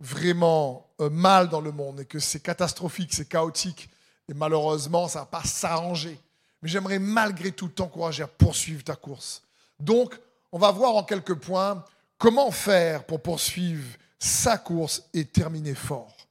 vraiment 0.00 0.86
euh, 1.00 1.10
mal 1.10 1.48
dans 1.48 1.60
le 1.60 1.70
monde 1.70 2.00
et 2.00 2.04
que 2.04 2.18
c'est 2.18 2.40
catastrophique, 2.40 3.12
c'est 3.12 3.28
chaotique, 3.28 3.88
et 4.28 4.34
malheureusement, 4.34 5.08
ça 5.08 5.20
ne 5.20 5.24
va 5.24 5.30
pas 5.30 5.44
s'arranger. 5.44 6.18
Mais 6.60 6.68
j'aimerais 6.68 6.98
malgré 6.98 7.52
tout 7.52 7.68
t'encourager 7.68 8.22
à 8.22 8.28
poursuivre 8.28 8.82
ta 8.82 8.96
course. 8.96 9.42
Donc, 9.78 10.18
on 10.50 10.58
va 10.58 10.70
voir 10.70 10.96
en 10.96 11.04
quelques 11.04 11.34
points 11.34 11.84
comment 12.18 12.50
faire 12.50 13.04
pour 13.04 13.20
poursuivre 13.20 13.84
sa 14.18 14.58
course 14.58 15.02
et 15.12 15.24
terminer 15.24 15.74
fort 15.74 16.21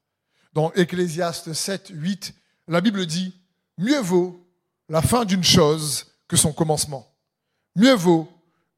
dans 0.54 0.72
Ecclésiaste 0.74 1.54
7, 1.54 1.92
8, 1.94 2.34
la 2.68 2.82
Bible 2.82 3.06
dit, 3.06 3.34
mieux 3.78 4.00
vaut 4.00 4.46
la 4.90 5.02
fin 5.02 5.26
d'une 5.26 5.44
chose 5.44 6.08
que 6.28 6.38
son 6.38 6.54
commencement. 6.54 7.08
Mieux 7.76 7.94
vaut 7.94 8.30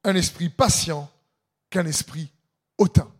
un 0.04 0.14
esprit 0.14 0.48
patient 0.48 1.10
qu'un 1.70 1.86
esprit 1.86 2.30
hautain. 2.78 3.10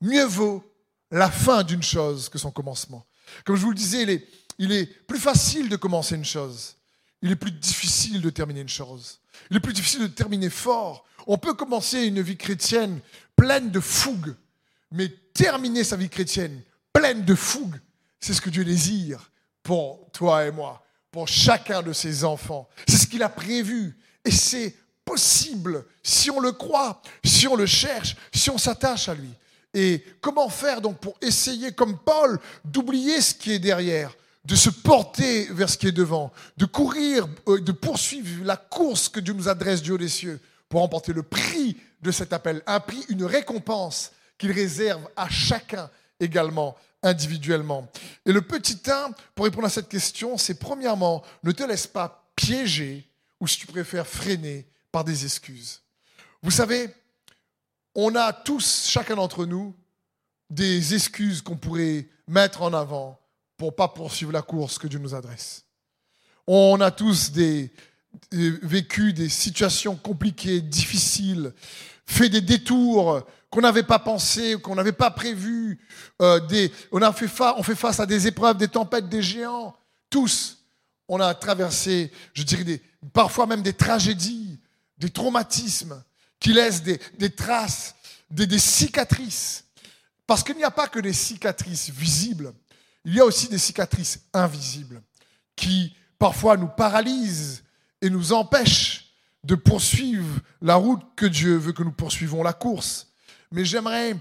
Mieux 0.00 0.24
vaut 0.24 0.62
la 1.10 1.30
fin 1.30 1.62
d'une 1.62 1.82
chose 1.82 2.28
que 2.28 2.38
son 2.38 2.50
commencement. 2.50 3.06
Comme 3.44 3.56
je 3.56 3.62
vous 3.62 3.70
le 3.70 3.76
disais, 3.76 4.02
il 4.02 4.10
est, 4.10 4.28
il 4.58 4.72
est 4.72 4.86
plus 5.06 5.18
facile 5.18 5.68
de 5.68 5.76
commencer 5.76 6.14
une 6.14 6.24
chose. 6.24 6.76
Il 7.22 7.30
est 7.32 7.36
plus 7.36 7.52
difficile 7.52 8.20
de 8.20 8.30
terminer 8.30 8.60
une 8.60 8.68
chose. 8.68 9.20
Il 9.50 9.56
est 9.56 9.60
plus 9.60 9.72
difficile 9.72 10.02
de 10.02 10.06
terminer 10.06 10.50
fort. 10.50 11.04
On 11.26 11.38
peut 11.38 11.54
commencer 11.54 12.04
une 12.04 12.20
vie 12.20 12.36
chrétienne 12.36 13.00
pleine 13.34 13.70
de 13.70 13.80
fougue, 13.80 14.34
mais 14.90 15.08
terminer 15.34 15.84
sa 15.84 15.96
vie 15.96 16.08
chrétienne 16.08 16.62
pleine 16.96 17.24
de 17.24 17.34
fougue. 17.34 17.78
C'est 18.20 18.32
ce 18.32 18.40
que 18.40 18.50
Dieu 18.50 18.64
désire 18.64 19.30
pour 19.62 20.08
toi 20.12 20.46
et 20.46 20.50
moi, 20.50 20.82
pour 21.10 21.28
chacun 21.28 21.82
de 21.82 21.92
ses 21.92 22.24
enfants. 22.24 22.68
C'est 22.88 22.96
ce 22.96 23.06
qu'il 23.06 23.22
a 23.22 23.28
prévu. 23.28 23.96
Et 24.24 24.30
c'est 24.30 24.74
possible 25.04 25.84
si 26.02 26.30
on 26.30 26.40
le 26.40 26.52
croit, 26.52 27.02
si 27.22 27.46
on 27.46 27.54
le 27.54 27.66
cherche, 27.66 28.16
si 28.32 28.48
on 28.50 28.58
s'attache 28.58 29.08
à 29.08 29.14
lui. 29.14 29.28
Et 29.74 30.02
comment 30.20 30.48
faire 30.48 30.80
donc 30.80 30.98
pour 30.98 31.18
essayer, 31.20 31.72
comme 31.72 31.98
Paul, 31.98 32.40
d'oublier 32.64 33.20
ce 33.20 33.34
qui 33.34 33.52
est 33.52 33.58
derrière, 33.58 34.14
de 34.46 34.54
se 34.54 34.70
porter 34.70 35.48
vers 35.50 35.68
ce 35.68 35.76
qui 35.76 35.88
est 35.88 35.92
devant, 35.92 36.32
de 36.56 36.64
courir, 36.64 37.28
euh, 37.48 37.60
de 37.60 37.72
poursuivre 37.72 38.44
la 38.44 38.56
course 38.56 39.08
que 39.08 39.20
Dieu 39.20 39.34
nous 39.34 39.48
adresse 39.48 39.82
Dieu 39.82 39.98
des 39.98 40.08
cieux, 40.08 40.40
pour 40.68 40.80
remporter 40.80 41.12
le 41.12 41.22
prix 41.22 41.76
de 42.00 42.10
cet 42.10 42.32
appel, 42.32 42.62
un 42.66 42.80
prix, 42.80 43.04
une 43.08 43.24
récompense 43.24 44.12
qu'il 44.38 44.52
réserve 44.52 45.08
à 45.16 45.28
chacun 45.28 45.90
également 46.20 46.76
individuellement. 47.02 47.88
Et 48.24 48.32
le 48.32 48.42
petit 48.42 48.80
1, 48.86 49.12
pour 49.34 49.44
répondre 49.44 49.66
à 49.66 49.70
cette 49.70 49.88
question, 49.88 50.38
c'est 50.38 50.58
premièrement, 50.58 51.22
ne 51.44 51.52
te 51.52 51.62
laisse 51.62 51.86
pas 51.86 52.30
piéger 52.34 53.08
ou 53.40 53.46
si 53.46 53.58
tu 53.58 53.66
préfères 53.66 54.06
freiner 54.06 54.66
par 54.90 55.04
des 55.04 55.24
excuses. 55.24 55.82
Vous 56.42 56.50
savez, 56.50 56.88
on 57.94 58.14
a 58.14 58.32
tous, 58.32 58.86
chacun 58.88 59.16
d'entre 59.16 59.46
nous, 59.46 59.74
des 60.50 60.94
excuses 60.94 61.42
qu'on 61.42 61.56
pourrait 61.56 62.08
mettre 62.28 62.62
en 62.62 62.72
avant 62.72 63.20
pour 63.56 63.74
pas 63.74 63.88
poursuivre 63.88 64.32
la 64.32 64.42
course 64.42 64.78
que 64.78 64.86
Dieu 64.86 64.98
nous 64.98 65.14
adresse. 65.14 65.64
On 66.46 66.80
a 66.80 66.90
tous 66.90 67.32
vécu 68.30 69.12
des 69.12 69.28
situations 69.28 69.96
compliquées, 69.96 70.60
difficiles, 70.60 71.52
fait 72.06 72.28
des 72.28 72.40
détours 72.40 73.26
qu'on 73.56 73.62
n'avait 73.62 73.84
pas 73.84 73.98
pensé, 73.98 74.56
qu'on 74.60 74.74
n'avait 74.74 74.92
pas 74.92 75.10
prévu. 75.10 75.78
Euh, 76.20 76.68
on, 76.92 77.62
fait 77.62 77.74
face 77.74 78.00
à 78.00 78.04
des 78.04 78.26
épreuves, 78.26 78.58
des 78.58 78.68
tempêtes, 78.68 79.08
des 79.08 79.22
géants. 79.22 79.74
Tous, 80.10 80.58
on 81.08 81.18
a 81.20 81.34
traversé, 81.34 82.12
je 82.34 82.42
dirais, 82.42 82.82
parfois 83.14 83.46
même 83.46 83.62
des 83.62 83.72
tragédies, 83.72 84.60
des 84.98 85.08
traumatismes 85.08 86.04
qui 86.38 86.52
laissent 86.52 86.82
des, 86.82 87.30
traces, 87.30 87.94
des, 88.30 88.46
des 88.46 88.58
cicatrices. 88.58 89.64
Parce 90.26 90.42
qu'il 90.42 90.56
n'y 90.56 90.64
a 90.64 90.70
pas 90.70 90.88
que 90.88 90.98
des 90.98 91.14
cicatrices 91.14 91.88
visibles, 91.88 92.52
il 93.06 93.14
y 93.14 93.20
a 93.20 93.24
aussi 93.24 93.48
des 93.48 93.56
cicatrices 93.56 94.20
invisibles 94.34 95.00
qui 95.56 95.96
parfois 96.18 96.58
nous 96.58 96.68
paralysent 96.68 97.64
et 98.02 98.10
nous 98.10 98.34
empêchent 98.34 99.14
de 99.44 99.54
poursuivre 99.54 100.40
la 100.60 100.74
route 100.74 101.00
que 101.16 101.24
Dieu 101.24 101.56
veut 101.56 101.72
que 101.72 101.82
nous 101.82 101.92
poursuivons, 101.92 102.42
la 102.42 102.52
course. 102.52 103.05
Mais 103.50 103.64
j'aimerais 103.64 104.16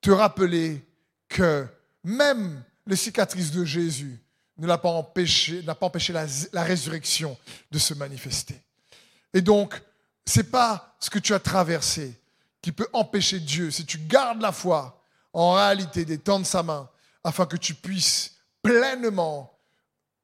te 0.00 0.10
rappeler 0.10 0.84
que 1.28 1.66
même 2.04 2.62
les 2.86 2.96
cicatrices 2.96 3.50
de 3.50 3.64
Jésus 3.64 4.18
ne 4.58 4.66
l'a 4.66 4.78
pas 4.78 4.90
empêché, 4.90 5.62
n'a 5.62 5.74
pas 5.74 5.86
empêché 5.86 6.12
la, 6.12 6.26
la, 6.52 6.62
résurrection 6.62 7.36
de 7.70 7.78
se 7.78 7.94
manifester. 7.94 8.60
Et 9.32 9.40
donc, 9.40 9.80
c'est 10.26 10.50
pas 10.50 10.96
ce 11.00 11.08
que 11.08 11.18
tu 11.18 11.32
as 11.34 11.40
traversé 11.40 12.20
qui 12.60 12.72
peut 12.72 12.88
empêcher 12.92 13.40
Dieu, 13.40 13.70
si 13.70 13.86
tu 13.86 13.98
gardes 13.98 14.42
la 14.42 14.52
foi, 14.52 15.02
en 15.32 15.54
réalité 15.54 16.04
d'étendre 16.04 16.46
sa 16.46 16.62
main 16.62 16.88
afin 17.24 17.46
que 17.46 17.56
tu 17.56 17.74
puisses 17.74 18.36
pleinement 18.62 19.56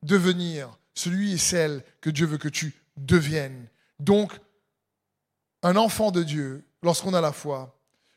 devenir 0.03 0.77
celui 0.95 1.33
et 1.33 1.39
celle 1.39 1.83
que 2.01 2.11
Dieu 2.11 2.27
veut 2.27 2.39
que 2.39 2.49
tu 2.49 2.75
deviennes. 2.97 3.69
Donc, 3.99 4.33
un 5.63 5.77
enfant 5.77 6.11
de 6.11 6.23
Dieu, 6.23 6.65
lorsqu'on 6.83 7.15
a 7.15 7.21
la 7.21 7.33
foi, 7.33 7.76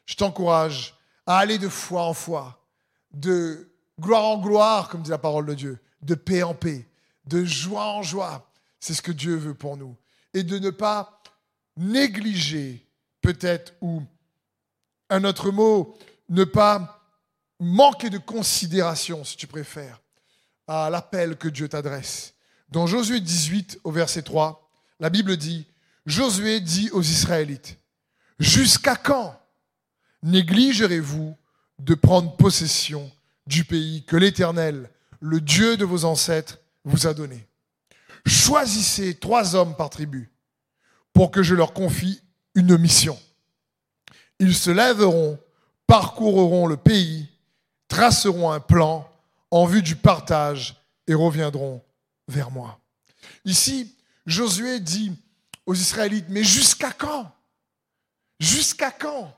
je 0.09 0.15
t'encourage 0.15 0.95
à 1.27 1.37
aller 1.37 1.59
de 1.59 1.69
foi 1.69 2.01
en 2.01 2.15
foi, 2.15 2.65
de 3.11 3.69
gloire 3.99 4.25
en 4.25 4.39
gloire, 4.39 4.89
comme 4.89 5.03
dit 5.03 5.11
la 5.11 5.19
parole 5.19 5.45
de 5.45 5.53
Dieu, 5.53 5.77
de 6.01 6.15
paix 6.15 6.41
en 6.41 6.55
paix, 6.55 6.87
de 7.25 7.45
joie 7.45 7.85
en 7.85 8.01
joie. 8.01 8.51
C'est 8.79 8.95
ce 8.95 9.03
que 9.03 9.11
Dieu 9.11 9.35
veut 9.35 9.53
pour 9.53 9.77
nous. 9.77 9.95
Et 10.33 10.41
de 10.41 10.57
ne 10.57 10.71
pas 10.71 11.21
négliger, 11.77 12.83
peut-être, 13.21 13.75
ou 13.81 14.01
un 15.11 15.23
autre 15.25 15.51
mot, 15.51 15.95
ne 16.29 16.43
pas 16.43 17.05
manquer 17.59 18.09
de 18.09 18.17
considération, 18.17 19.23
si 19.23 19.37
tu 19.37 19.45
préfères, 19.45 20.01
à 20.67 20.89
l'appel 20.89 21.37
que 21.37 21.49
Dieu 21.49 21.69
t'adresse. 21.69 22.33
Dans 22.69 22.87
Josué 22.87 23.19
18, 23.19 23.81
au 23.83 23.91
verset 23.91 24.23
3, 24.23 24.71
la 24.99 25.11
Bible 25.11 25.37
dit, 25.37 25.67
Josué 26.07 26.61
dit 26.61 26.89
aux 26.93 27.03
Israélites, 27.03 27.77
Jusqu'à 28.39 28.95
quand 28.95 29.38
négligerez-vous 30.23 31.35
de 31.79 31.95
prendre 31.95 32.35
possession 32.35 33.11
du 33.47 33.63
pays 33.63 34.03
que 34.03 34.17
l'Éternel, 34.17 34.89
le 35.19 35.41
Dieu 35.41 35.77
de 35.77 35.85
vos 35.85 36.05
ancêtres, 36.05 36.59
vous 36.83 37.07
a 37.07 37.13
donné 37.13 37.47
Choisissez 38.25 39.15
trois 39.15 39.55
hommes 39.55 39.75
par 39.75 39.89
tribu 39.89 40.29
pour 41.13 41.31
que 41.31 41.41
je 41.41 41.55
leur 41.55 41.73
confie 41.73 42.21
une 42.53 42.77
mission. 42.77 43.17
Ils 44.39 44.55
se 44.55 44.71
lèveront, 44.71 45.39
parcourront 45.87 46.67
le 46.67 46.77
pays, 46.77 47.27
traceront 47.87 48.51
un 48.51 48.59
plan 48.59 49.09
en 49.51 49.65
vue 49.65 49.81
du 49.81 49.95
partage 49.95 50.81
et 51.07 51.13
reviendront 51.13 51.83
vers 52.27 52.51
moi. 52.51 52.79
Ici, 53.45 53.95
Josué 54.25 54.79
dit 54.79 55.13
aux 55.65 55.73
Israélites, 55.73 56.27
mais 56.29 56.43
jusqu'à 56.43 56.91
quand? 56.91 57.31
Jusqu'à 58.39 58.91
quand? 58.91 59.35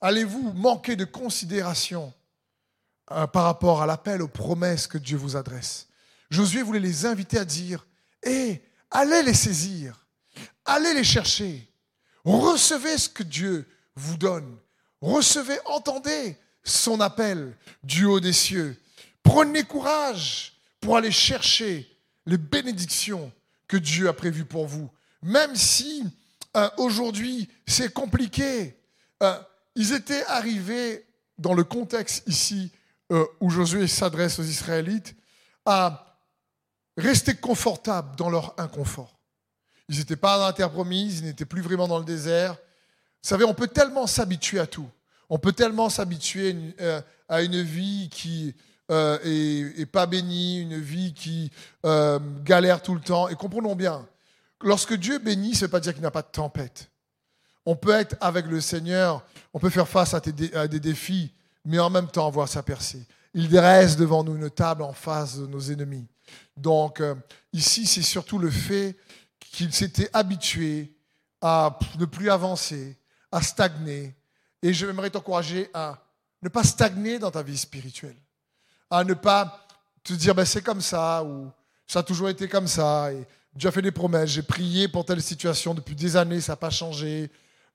Allez-vous 0.00 0.52
manquer 0.52 0.96
de 0.96 1.04
considération 1.04 2.12
euh, 3.10 3.26
par 3.26 3.44
rapport 3.44 3.82
à 3.82 3.86
l'appel 3.86 4.22
aux 4.22 4.28
promesses 4.28 4.86
que 4.86 4.98
Dieu 4.98 5.16
vous 5.16 5.36
adresse? 5.36 5.88
Josué 6.30 6.62
voulait 6.62 6.80
les 6.80 7.06
inviter 7.06 7.38
à 7.38 7.44
dire, 7.44 7.86
hé, 8.22 8.62
allez 8.90 9.22
les 9.22 9.34
saisir, 9.34 10.06
allez 10.64 10.94
les 10.94 11.04
chercher, 11.04 11.68
recevez 12.24 12.98
ce 12.98 13.08
que 13.08 13.22
Dieu 13.22 13.66
vous 13.96 14.16
donne, 14.16 14.56
recevez, 15.00 15.58
entendez 15.66 16.36
son 16.62 17.00
appel 17.00 17.56
du 17.82 18.04
haut 18.04 18.20
des 18.20 18.32
cieux, 18.32 18.80
prenez 19.22 19.64
courage 19.64 20.52
pour 20.80 20.96
aller 20.96 21.10
chercher 21.10 21.86
les 22.26 22.38
bénédictions 22.38 23.32
que 23.66 23.76
Dieu 23.76 24.08
a 24.08 24.12
prévues 24.12 24.44
pour 24.44 24.66
vous. 24.66 24.90
Même 25.22 25.56
si 25.56 26.04
euh, 26.56 26.68
aujourd'hui 26.78 27.48
c'est 27.66 27.92
compliqué, 27.92 28.76
euh, 29.22 29.38
ils 29.80 29.94
étaient 29.94 30.24
arrivés 30.26 31.06
dans 31.38 31.54
le 31.54 31.64
contexte 31.64 32.22
ici 32.26 32.70
euh, 33.10 33.24
où 33.40 33.48
Josué 33.48 33.88
s'adresse 33.88 34.38
aux 34.38 34.44
Israélites 34.44 35.16
à 35.64 36.18
rester 36.98 37.34
confortables 37.34 38.14
dans 38.16 38.28
leur 38.28 38.54
inconfort. 38.58 39.18
Ils 39.88 39.96
n'étaient 39.98 40.16
pas 40.16 40.36
dans 40.36 40.46
la 40.46 40.52
terre 40.52 40.70
promise, 40.70 41.20
ils 41.20 41.24
n'étaient 41.24 41.46
plus 41.46 41.62
vraiment 41.62 41.88
dans 41.88 41.98
le 41.98 42.04
désert. 42.04 42.52
Vous 42.52 43.28
savez, 43.28 43.44
on 43.44 43.54
peut 43.54 43.68
tellement 43.68 44.06
s'habituer 44.06 44.60
à 44.60 44.66
tout. 44.66 44.88
On 45.30 45.38
peut 45.38 45.52
tellement 45.52 45.88
s'habituer 45.88 46.54
à 47.28 47.42
une 47.42 47.62
vie 47.62 48.10
qui 48.10 48.54
euh, 48.90 49.18
et, 49.24 49.86
pas 49.86 50.06
béni, 50.06 50.60
une 50.60 50.78
vie 50.78 51.14
qui 51.14 51.50
euh, 51.86 52.18
galère 52.44 52.82
tout 52.82 52.94
le 52.94 53.00
temps. 53.00 53.28
Et 53.28 53.34
comprenons 53.34 53.76
bien, 53.76 54.06
lorsque 54.60 54.94
Dieu 54.94 55.18
bénit, 55.18 55.54
ce 55.54 55.64
ne 55.64 55.70
pas 55.70 55.80
dire 55.80 55.92
qu'il 55.92 56.02
n'y 56.02 56.08
a 56.08 56.10
pas 56.10 56.22
de 56.22 56.28
tempête. 56.30 56.89
On 57.70 57.76
peut 57.76 57.92
être 57.92 58.16
avec 58.20 58.46
le 58.46 58.60
Seigneur, 58.60 59.24
on 59.54 59.60
peut 59.60 59.70
faire 59.70 59.86
face 59.86 60.12
à, 60.12 60.20
des 60.20 60.80
défis, 60.80 61.32
mais 61.64 61.78
en 61.78 61.88
même 61.88 62.08
temps 62.08 62.26
avoir 62.26 62.48
sa 62.48 62.64
percée. 62.64 63.06
Il 63.32 63.48
dresse 63.48 63.96
devant 63.96 64.24
nous 64.24 64.34
une 64.34 64.50
table 64.50 64.82
en 64.82 64.92
face 64.92 65.38
de 65.38 65.46
nos 65.46 65.60
ennemis. 65.60 66.04
Donc 66.56 67.00
euh, 67.00 67.14
ici, 67.52 67.86
c'est 67.86 68.02
surtout 68.02 68.40
le 68.40 68.50
fait 68.50 68.96
qu'il 69.38 69.72
s'était 69.72 70.10
habitué 70.12 70.92
à 71.40 71.78
ne 71.96 72.06
plus 72.06 72.28
avancer, 72.28 72.98
à 73.30 73.40
stagner. 73.40 74.16
Et 74.62 74.72
j'aimerais 74.72 75.10
t'encourager 75.10 75.70
à 75.72 75.96
ne 76.42 76.48
pas 76.48 76.64
stagner 76.64 77.20
dans 77.20 77.30
ta 77.30 77.44
vie 77.44 77.56
spirituelle 77.56 78.16
à 78.90 79.04
ne 79.04 79.14
pas 79.14 79.64
te 80.02 80.12
dire 80.12 80.34
ben, 80.34 80.44
c'est 80.44 80.62
comme 80.62 80.80
ça 80.80 81.22
ou 81.22 81.52
ça 81.86 82.00
a 82.00 82.02
toujours 82.02 82.30
été 82.30 82.48
comme 82.48 82.66
ça. 82.66 83.12
Et 83.12 83.24
Dieu 83.54 83.68
a 83.68 83.72
fait 83.72 83.80
des 83.80 83.92
promesses. 83.92 84.30
J'ai 84.30 84.42
prié 84.42 84.88
pour 84.88 85.04
telle 85.04 85.22
situation 85.22 85.72
depuis 85.72 85.94
des 85.94 86.16
années, 86.16 86.40
ça 86.40 86.52
n'a 86.52 86.56
pas 86.56 86.70
changé. 86.70 87.30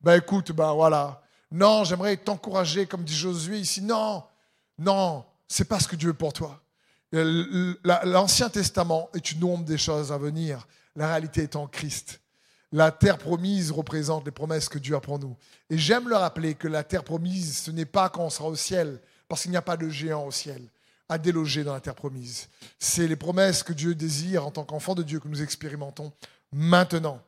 Ben 0.06 0.20
écoute, 0.20 0.52
ben 0.52 0.72
voilà. 0.72 1.20
Non, 1.52 1.84
j'aimerais 1.84 2.16
t'encourager, 2.16 2.86
comme 2.86 3.04
dit 3.04 3.16
Josué 3.16 3.58
ici. 3.58 3.82
Non, 3.82 4.24
non, 4.78 5.26
c'est 5.48 5.66
pas 5.68 5.80
ce 5.80 5.88
que 5.88 5.96
Dieu 5.96 6.10
veut 6.10 6.14
pour 6.14 6.32
toi. 6.32 6.62
L'Ancien 7.12 8.50
Testament 8.50 9.10
est 9.16 9.32
une 9.32 9.44
ombre 9.44 9.66
des 9.66 9.80
choses 9.80 10.12
à 10.12 10.20
venir. 10.20 10.68
La 10.96 11.08
réalité 11.08 11.42
est 11.42 11.56
en 11.56 11.66
Christ. 11.66 12.22
La 12.72 12.92
terre 12.92 13.18
promise 13.18 13.72
représente 13.72 14.26
les 14.26 14.32
promesses 14.32 14.70
que 14.70 14.78
Dieu 14.78 14.96
a 14.96 15.00
pour 15.00 15.18
nous. 15.18 15.36
Et 15.72 15.78
j'aime 15.80 16.08
le 16.08 16.18
rappeler 16.18 16.54
que 16.54 16.68
la 16.68 16.84
terre 16.84 17.04
promise, 17.04 17.58
ce 17.64 17.72
n'est 17.72 17.86
pas 17.86 18.10
quand 18.10 18.26
on 18.26 18.30
sera 18.30 18.48
au 18.48 18.56
ciel, 18.56 19.02
parce 19.28 19.42
qu'il 19.42 19.52
n'y 19.52 19.58
a 19.58 19.64
pas 19.64 19.76
de 19.76 19.90
géant 19.90 20.28
au 20.28 20.32
ciel 20.32 20.62
à 21.10 21.18
déloger 21.18 21.64
dans 21.64 21.74
la 21.74 21.80
terre 21.80 21.96
promise. 21.96 22.48
C'est 22.78 23.08
les 23.08 23.16
promesses 23.16 23.64
que 23.64 23.74
Dieu 23.74 23.96
désire 23.96 24.46
en 24.46 24.52
tant 24.52 24.66
qu'enfant 24.66 24.94
de 24.94 25.02
Dieu 25.02 25.20
que 25.20 25.28
nous 25.28 25.42
expérimentons 25.42 26.14
maintenant, 26.52 27.22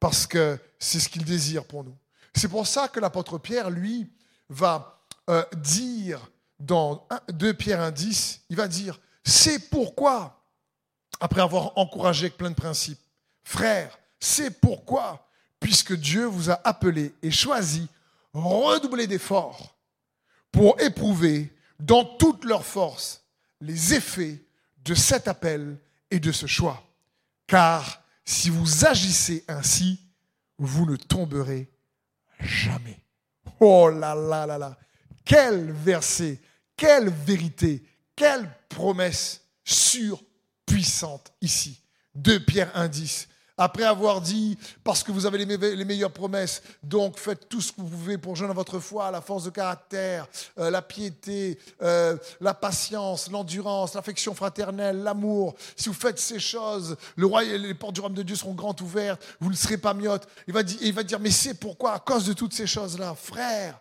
parce 0.00 0.26
que 0.26 0.58
c'est 0.78 1.00
ce 1.00 1.08
qu'il 1.08 1.24
désire 1.24 1.64
pour 1.64 1.84
nous. 1.84 1.96
C'est 2.34 2.48
pour 2.48 2.66
ça 2.66 2.88
que 2.88 3.00
l'apôtre 3.00 3.38
Pierre, 3.38 3.70
lui, 3.70 4.10
va 4.48 5.02
euh, 5.28 5.44
dire 5.56 6.30
dans 6.58 7.06
2 7.32 7.54
Pierre 7.54 7.80
1.10, 7.92 8.40
il 8.48 8.56
va 8.56 8.68
dire, 8.68 9.00
c'est 9.24 9.70
pourquoi, 9.70 10.42
après 11.20 11.40
avoir 11.40 11.76
encouragé 11.76 12.26
avec 12.26 12.36
plein 12.36 12.50
de 12.50 12.54
principes, 12.54 13.00
frère, 13.44 13.98
c'est 14.20 14.60
pourquoi, 14.60 15.28
puisque 15.60 15.94
Dieu 15.94 16.24
vous 16.24 16.50
a 16.50 16.60
appelé 16.64 17.14
et 17.22 17.30
choisi, 17.30 17.88
redoubler 18.32 19.06
d'efforts 19.06 19.76
pour 20.50 20.80
éprouver 20.80 21.52
dans 21.78 22.04
toute 22.04 22.44
leur 22.44 22.64
force 22.64 23.22
les 23.60 23.94
effets 23.94 24.42
de 24.84 24.94
cet 24.94 25.28
appel 25.28 25.78
et 26.10 26.20
de 26.20 26.32
ce 26.32 26.46
choix. 26.46 26.82
Car 27.46 28.02
si 28.28 28.50
vous 28.50 28.84
agissez 28.84 29.42
ainsi, 29.48 29.98
vous 30.58 30.84
ne 30.84 30.96
tomberez 30.96 31.66
jamais. 32.38 33.00
Oh 33.58 33.88
là 33.88 34.14
là 34.14 34.44
là 34.44 34.58
là. 34.58 34.78
Quel 35.24 35.72
verset, 35.72 36.38
quelle 36.76 37.08
vérité, 37.08 37.82
quelle 38.14 38.46
promesse 38.68 39.40
surpuissante 39.64 41.32
ici. 41.40 41.80
2 42.16 42.44
Pierre 42.44 42.70
1.10. 42.76 43.28
Après 43.60 43.82
avoir 43.82 44.20
dit, 44.20 44.56
parce 44.84 45.02
que 45.02 45.10
vous 45.10 45.26
avez 45.26 45.44
les, 45.44 45.84
meilleures 45.84 46.12
promesses, 46.12 46.62
donc 46.84 47.18
faites 47.18 47.48
tout 47.48 47.60
ce 47.60 47.72
que 47.72 47.80
vous 47.80 47.88
pouvez 47.88 48.16
pour 48.16 48.36
jeûner 48.36 48.54
votre 48.54 48.78
foi, 48.78 49.10
la 49.10 49.20
force 49.20 49.44
de 49.44 49.50
caractère, 49.50 50.28
euh, 50.58 50.70
la 50.70 50.80
piété, 50.80 51.58
euh, 51.82 52.16
la 52.40 52.54
patience, 52.54 53.28
l'endurance, 53.28 53.94
l'affection 53.94 54.32
fraternelle, 54.32 55.02
l'amour. 55.02 55.56
Si 55.76 55.88
vous 55.88 55.94
faites 55.94 56.20
ces 56.20 56.38
choses, 56.38 56.96
le 57.16 57.26
roi 57.26 57.42
les 57.42 57.74
portes 57.74 57.94
du 57.94 58.00
royaume 58.00 58.16
de 58.16 58.22
Dieu 58.22 58.36
seront 58.36 58.54
grandes 58.54 58.80
ouvertes, 58.80 59.20
vous 59.40 59.50
ne 59.50 59.56
serez 59.56 59.76
pas 59.76 59.92
miottes. 59.92 60.28
Il 60.46 60.54
va 60.54 60.62
dire, 60.62 60.78
il 60.80 60.92
va 60.92 61.02
dire 61.02 61.18
mais 61.18 61.32
c'est 61.32 61.54
pourquoi, 61.54 61.94
à 61.94 61.98
cause 61.98 62.26
de 62.26 62.34
toutes 62.34 62.54
ces 62.54 62.68
choses-là, 62.68 63.16
frère, 63.16 63.80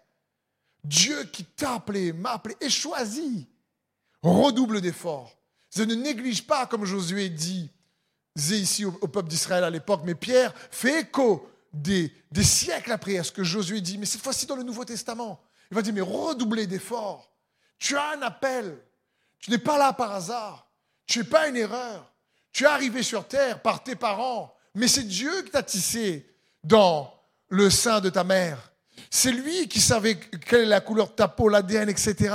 Dieu 0.84 1.24
qui 1.26 1.44
t'a 1.44 1.76
appelé, 1.76 2.14
m'a 2.14 2.32
appelé 2.32 2.56
et 2.62 2.70
choisi, 2.70 3.48
redouble 4.24 4.82
d'efforts. 4.82 5.38
Je 5.76 5.84
ne 5.84 5.94
néglige 5.94 6.48
pas, 6.48 6.66
comme 6.66 6.86
Josué 6.86 7.30
dit, 7.30 7.70
ici 8.38 8.86
au, 8.86 8.92
peuple 8.92 9.30
d'Israël 9.30 9.64
à 9.64 9.70
l'époque, 9.70 10.02
mais 10.06 10.16
Pierre 10.16 10.54
fait 10.72 11.02
écho 11.02 11.50
des, 11.74 12.12
siècles 12.42 12.92
après 12.92 13.18
à 13.18 13.24
ce 13.24 13.32
que 13.32 13.44
Josué 13.44 13.82
dit, 13.82 13.98
mais 13.98 14.06
cette 14.06 14.22
fois-ci 14.22 14.46
dans 14.46 14.56
le 14.56 14.64
Nouveau 14.64 14.86
Testament. 14.86 15.42
Il 15.72 15.76
va 15.76 15.82
dire, 15.82 15.94
mais 15.94 16.02
redoublez 16.02 16.68
d'efforts. 16.68 17.32
Tu 17.78 17.98
as 17.98 18.12
un 18.12 18.22
appel. 18.22 18.78
Tu 19.40 19.52
n'es 19.52 19.58
pas 19.58 19.78
là 19.78 19.94
par 19.94 20.14
hasard. 20.14 20.70
Tu 21.06 21.20
n'es 21.20 21.26
pas 21.26 21.48
une 21.48 21.58
erreur. 21.58 22.14
Tu 22.52 22.64
es 22.64 22.68
arrivé 22.68 23.04
sur 23.04 23.28
terre 23.28 23.62
par 23.62 23.84
tes 23.84 23.96
parents, 23.96 24.56
mais 24.74 24.88
c'est 24.88 25.04
Dieu 25.04 25.44
qui 25.44 25.52
t'a 25.52 25.64
tissé 25.64 26.28
dans 26.64 27.14
le 27.50 27.70
sein 27.70 28.00
de 28.02 28.10
ta 28.10 28.24
mère. 28.24 28.72
C'est 29.10 29.32
lui 29.32 29.68
qui 29.68 29.80
savait 29.80 30.16
quelle 30.16 30.62
est 30.62 30.66
la 30.66 30.82
couleur 30.82 31.08
de 31.08 31.14
ta 31.14 31.28
peau, 31.28 31.50
l'ADN, 31.50 31.90
etc. 31.90 32.34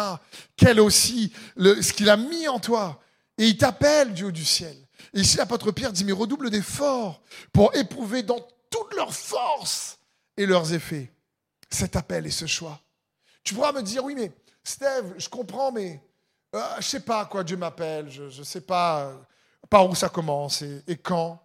Quel 0.56 0.80
aussi 0.80 1.32
ce 1.56 1.92
qu'il 1.92 2.08
a 2.08 2.16
mis 2.16 2.48
en 2.48 2.60
toi. 2.60 3.00
Et 3.36 3.46
il 3.48 3.56
t'appelle, 3.56 4.12
Dieu 4.12 4.30
du 4.30 4.44
ciel. 4.44 4.76
Ici, 5.14 5.36
l'apôtre 5.36 5.70
Pierre 5.72 5.92
dit, 5.92 6.04
mais 6.04 6.12
redouble 6.12 6.50
d'efforts 6.50 7.22
pour 7.52 7.74
éprouver 7.74 8.22
dans 8.22 8.40
toute 8.70 8.94
leur 8.94 9.12
force 9.12 9.98
et 10.36 10.46
leurs 10.46 10.72
effets 10.72 11.12
cet 11.68 11.96
appel 11.96 12.26
et 12.26 12.30
ce 12.30 12.46
choix. 12.46 12.80
Tu 13.44 13.54
pourras 13.54 13.72
me 13.72 13.82
dire, 13.82 14.04
oui, 14.04 14.14
mais 14.14 14.30
Steve, 14.62 15.14
je 15.18 15.28
comprends, 15.28 15.72
mais 15.72 16.02
euh, 16.54 16.62
je 16.74 16.76
ne 16.76 16.82
sais 16.82 17.00
pas 17.00 17.24
quoi 17.26 17.42
Dieu 17.44 17.56
m'appelle, 17.56 18.10
je 18.10 18.24
ne 18.24 18.44
sais 18.44 18.60
pas 18.60 19.04
euh, 19.04 19.14
par 19.68 19.88
où 19.88 19.94
ça 19.94 20.08
commence 20.08 20.62
et, 20.62 20.82
et 20.86 20.96
quand. 20.96 21.42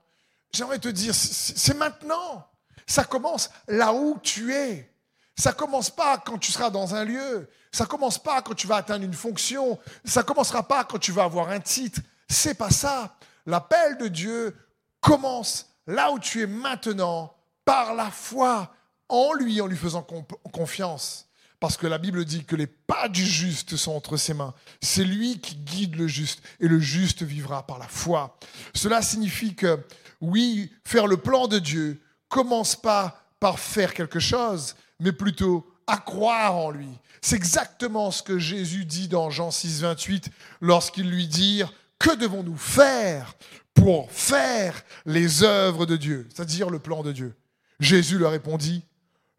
J'aimerais 0.52 0.80
te 0.80 0.88
dire, 0.88 1.14
c'est 1.14 1.76
maintenant. 1.76 2.48
Ça 2.86 3.04
commence 3.04 3.50
là 3.68 3.94
où 3.94 4.18
tu 4.22 4.54
es. 4.54 4.90
Ça 5.36 5.52
commence 5.54 5.90
pas 5.90 6.18
quand 6.18 6.38
tu 6.38 6.52
seras 6.52 6.70
dans 6.70 6.96
un 6.96 7.04
lieu. 7.04 7.50
Ça 7.72 7.86
commence 7.86 8.18
pas 8.18 8.42
quand 8.42 8.56
tu 8.56 8.66
vas 8.66 8.78
atteindre 8.78 9.04
une 9.04 9.14
fonction. 9.14 9.78
Ça 10.06 10.24
commencera 10.24 10.64
pas 10.64 10.84
quand 10.84 10.98
tu 10.98 11.12
vas 11.12 11.26
avoir 11.26 11.50
un 11.50 11.60
titre. 11.60 12.00
C'est 12.30 12.56
pas 12.56 12.72
ça. 12.72 13.16
L'appel 13.48 13.98
de 13.98 14.08
Dieu 14.08 14.56
commence 15.02 15.74
là 15.88 16.12
où 16.12 16.20
tu 16.20 16.42
es 16.42 16.48
maintenant, 16.48 17.34
par 17.66 17.96
la 17.96 18.12
foi 18.12 18.74
en 19.10 19.34
lui, 19.34 19.60
en 19.62 19.68
lui 19.68 19.78
faisant 19.78 20.06
confiance. 20.52 21.28
Parce 21.60 21.76
que 21.76 21.88
la 21.88 21.98
Bible 21.98 22.24
dit 22.24 22.46
que 22.46 22.56
les 22.56 22.68
pas 22.68 23.10
du 23.10 23.26
juste 23.26 23.78
sont 23.78 23.94
entre 23.94 24.16
ses 24.18 24.34
mains. 24.34 24.54
C'est 24.82 25.04
lui 25.04 25.40
qui 25.40 25.56
guide 25.56 25.96
le 25.96 26.08
juste 26.08 26.42
et 26.60 26.68
le 26.68 26.80
juste 26.80 27.24
vivra 27.24 27.66
par 27.66 27.80
la 27.80 27.88
foi. 27.88 28.38
Cela 28.76 29.02
signifie 29.02 29.56
que, 29.56 29.80
oui, 30.22 30.72
faire 30.84 31.08
le 31.08 31.18
plan 31.18 31.48
de 31.48 31.58
Dieu 31.58 32.00
commence 32.30 32.76
pas 32.76 33.24
par 33.40 33.60
faire 33.60 33.94
quelque 33.94 34.20
chose, 34.20 34.76
mais 35.00 35.12
plutôt 35.12 35.68
à 35.88 35.98
croire 35.98 36.56
en 36.56 36.70
lui. 36.70 36.90
C'est 37.22 37.38
exactement 37.38 38.12
ce 38.12 38.22
que 38.22 38.38
Jésus 38.38 38.86
dit 38.86 39.08
dans 39.08 39.30
Jean 39.30 39.52
6, 39.52 39.82
28 39.82 40.30
lorsqu'il 40.62 41.10
lui 41.10 41.28
dit 41.28 41.64
que 42.00 42.16
devons-nous 42.16 42.58
faire 42.58 43.36
pour 43.74 44.12
faire 44.12 44.84
les 45.06 45.44
œuvres 45.44 45.86
de 45.86 45.98
Dieu, 45.98 46.28
c'est-à-dire 46.34 46.70
le 46.70 46.80
plan 46.80 47.04
de 47.04 47.12
Dieu? 47.12 47.36
Jésus 47.80 48.18
leur 48.18 48.32
répondit, 48.32 48.84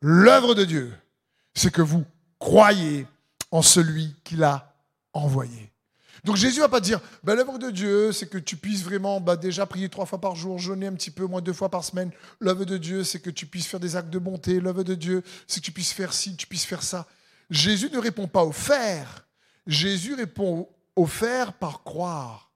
l'œuvre 0.00 0.54
de 0.54 0.64
Dieu, 0.64 0.92
c'est 1.54 1.72
que 1.72 1.82
vous 1.82 2.04
croyez 2.38 3.06
en 3.50 3.62
celui 3.62 4.14
qui 4.24 4.36
l'a 4.36 4.74
envoyé. 5.12 5.72
Donc 6.24 6.36
Jésus 6.36 6.60
va 6.60 6.68
pas 6.68 6.80
dire, 6.80 7.00
ben, 7.22 7.34
l'œuvre 7.34 7.58
de 7.58 7.70
Dieu, 7.70 8.12
c'est 8.12 8.28
que 8.28 8.38
tu 8.38 8.56
puisses 8.56 8.82
vraiment 8.82 9.20
bah, 9.20 9.36
déjà 9.36 9.66
prier 9.66 9.88
trois 9.88 10.06
fois 10.06 10.20
par 10.20 10.34
jour, 10.34 10.58
jeûner 10.58 10.86
un 10.86 10.92
petit 10.92 11.10
peu, 11.10 11.26
moins 11.26 11.40
deux 11.40 11.52
fois 11.52 11.70
par 11.70 11.84
semaine. 11.84 12.10
L'œuvre 12.40 12.64
de 12.64 12.76
Dieu, 12.76 13.04
c'est 13.04 13.20
que 13.20 13.30
tu 13.30 13.46
puisses 13.46 13.66
faire 13.66 13.80
des 13.80 13.96
actes 13.96 14.10
de 14.10 14.18
bonté. 14.18 14.60
L'œuvre 14.60 14.82
de 14.82 14.94
Dieu, 14.94 15.22
c'est 15.46 15.60
que 15.60 15.64
tu 15.64 15.72
puisses 15.72 15.92
faire 15.92 16.12
ci, 16.12 16.36
tu 16.36 16.46
puisses 16.46 16.64
faire 16.64 16.82
ça. 16.82 17.06
Jésus 17.50 17.90
ne 17.92 17.98
répond 17.98 18.26
pas 18.26 18.44
au 18.44 18.52
faire. 18.52 19.26
Jésus 19.66 20.14
répond 20.14 20.68
au 20.96 21.06
faire 21.06 21.52
par 21.52 21.82
croire. 21.82 22.47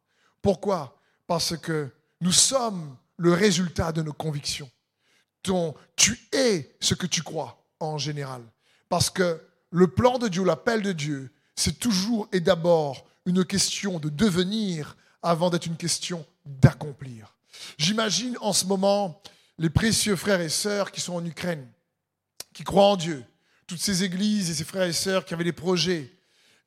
Pourquoi? 0.42 1.00
Parce 1.26 1.56
que 1.56 1.90
nous 2.20 2.32
sommes 2.32 2.96
le 3.16 3.32
résultat 3.32 3.92
de 3.92 4.02
nos 4.02 4.12
convictions. 4.12 4.70
tu 5.96 6.28
es 6.32 6.76
ce 6.80 6.94
que 6.94 7.06
tu 7.06 7.22
crois 7.22 7.64
en 7.80 7.98
général. 7.98 8.42
Parce 8.88 9.10
que 9.10 9.40
le 9.70 9.88
plan 9.88 10.18
de 10.18 10.28
Dieu, 10.28 10.44
l'appel 10.44 10.82
de 10.82 10.92
Dieu, 10.92 11.32
c'est 11.54 11.78
toujours 11.78 12.28
et 12.32 12.40
d'abord 12.40 13.06
une 13.24 13.44
question 13.44 13.98
de 13.98 14.08
devenir 14.08 14.96
avant 15.22 15.50
d'être 15.50 15.66
une 15.66 15.76
question 15.76 16.26
d'accomplir. 16.44 17.34
J'imagine 17.78 18.36
en 18.40 18.52
ce 18.52 18.66
moment 18.66 19.22
les 19.58 19.70
précieux 19.70 20.16
frères 20.16 20.40
et 20.40 20.48
sœurs 20.48 20.90
qui 20.90 21.00
sont 21.00 21.14
en 21.14 21.24
Ukraine, 21.24 21.66
qui 22.52 22.64
croient 22.64 22.86
en 22.86 22.96
Dieu, 22.96 23.24
toutes 23.66 23.80
ces 23.80 24.02
églises 24.02 24.50
et 24.50 24.54
ces 24.54 24.64
frères 24.64 24.82
et 24.82 24.92
sœurs 24.92 25.24
qui 25.24 25.34
avaient 25.34 25.44
des 25.44 25.52
projets, 25.52 26.12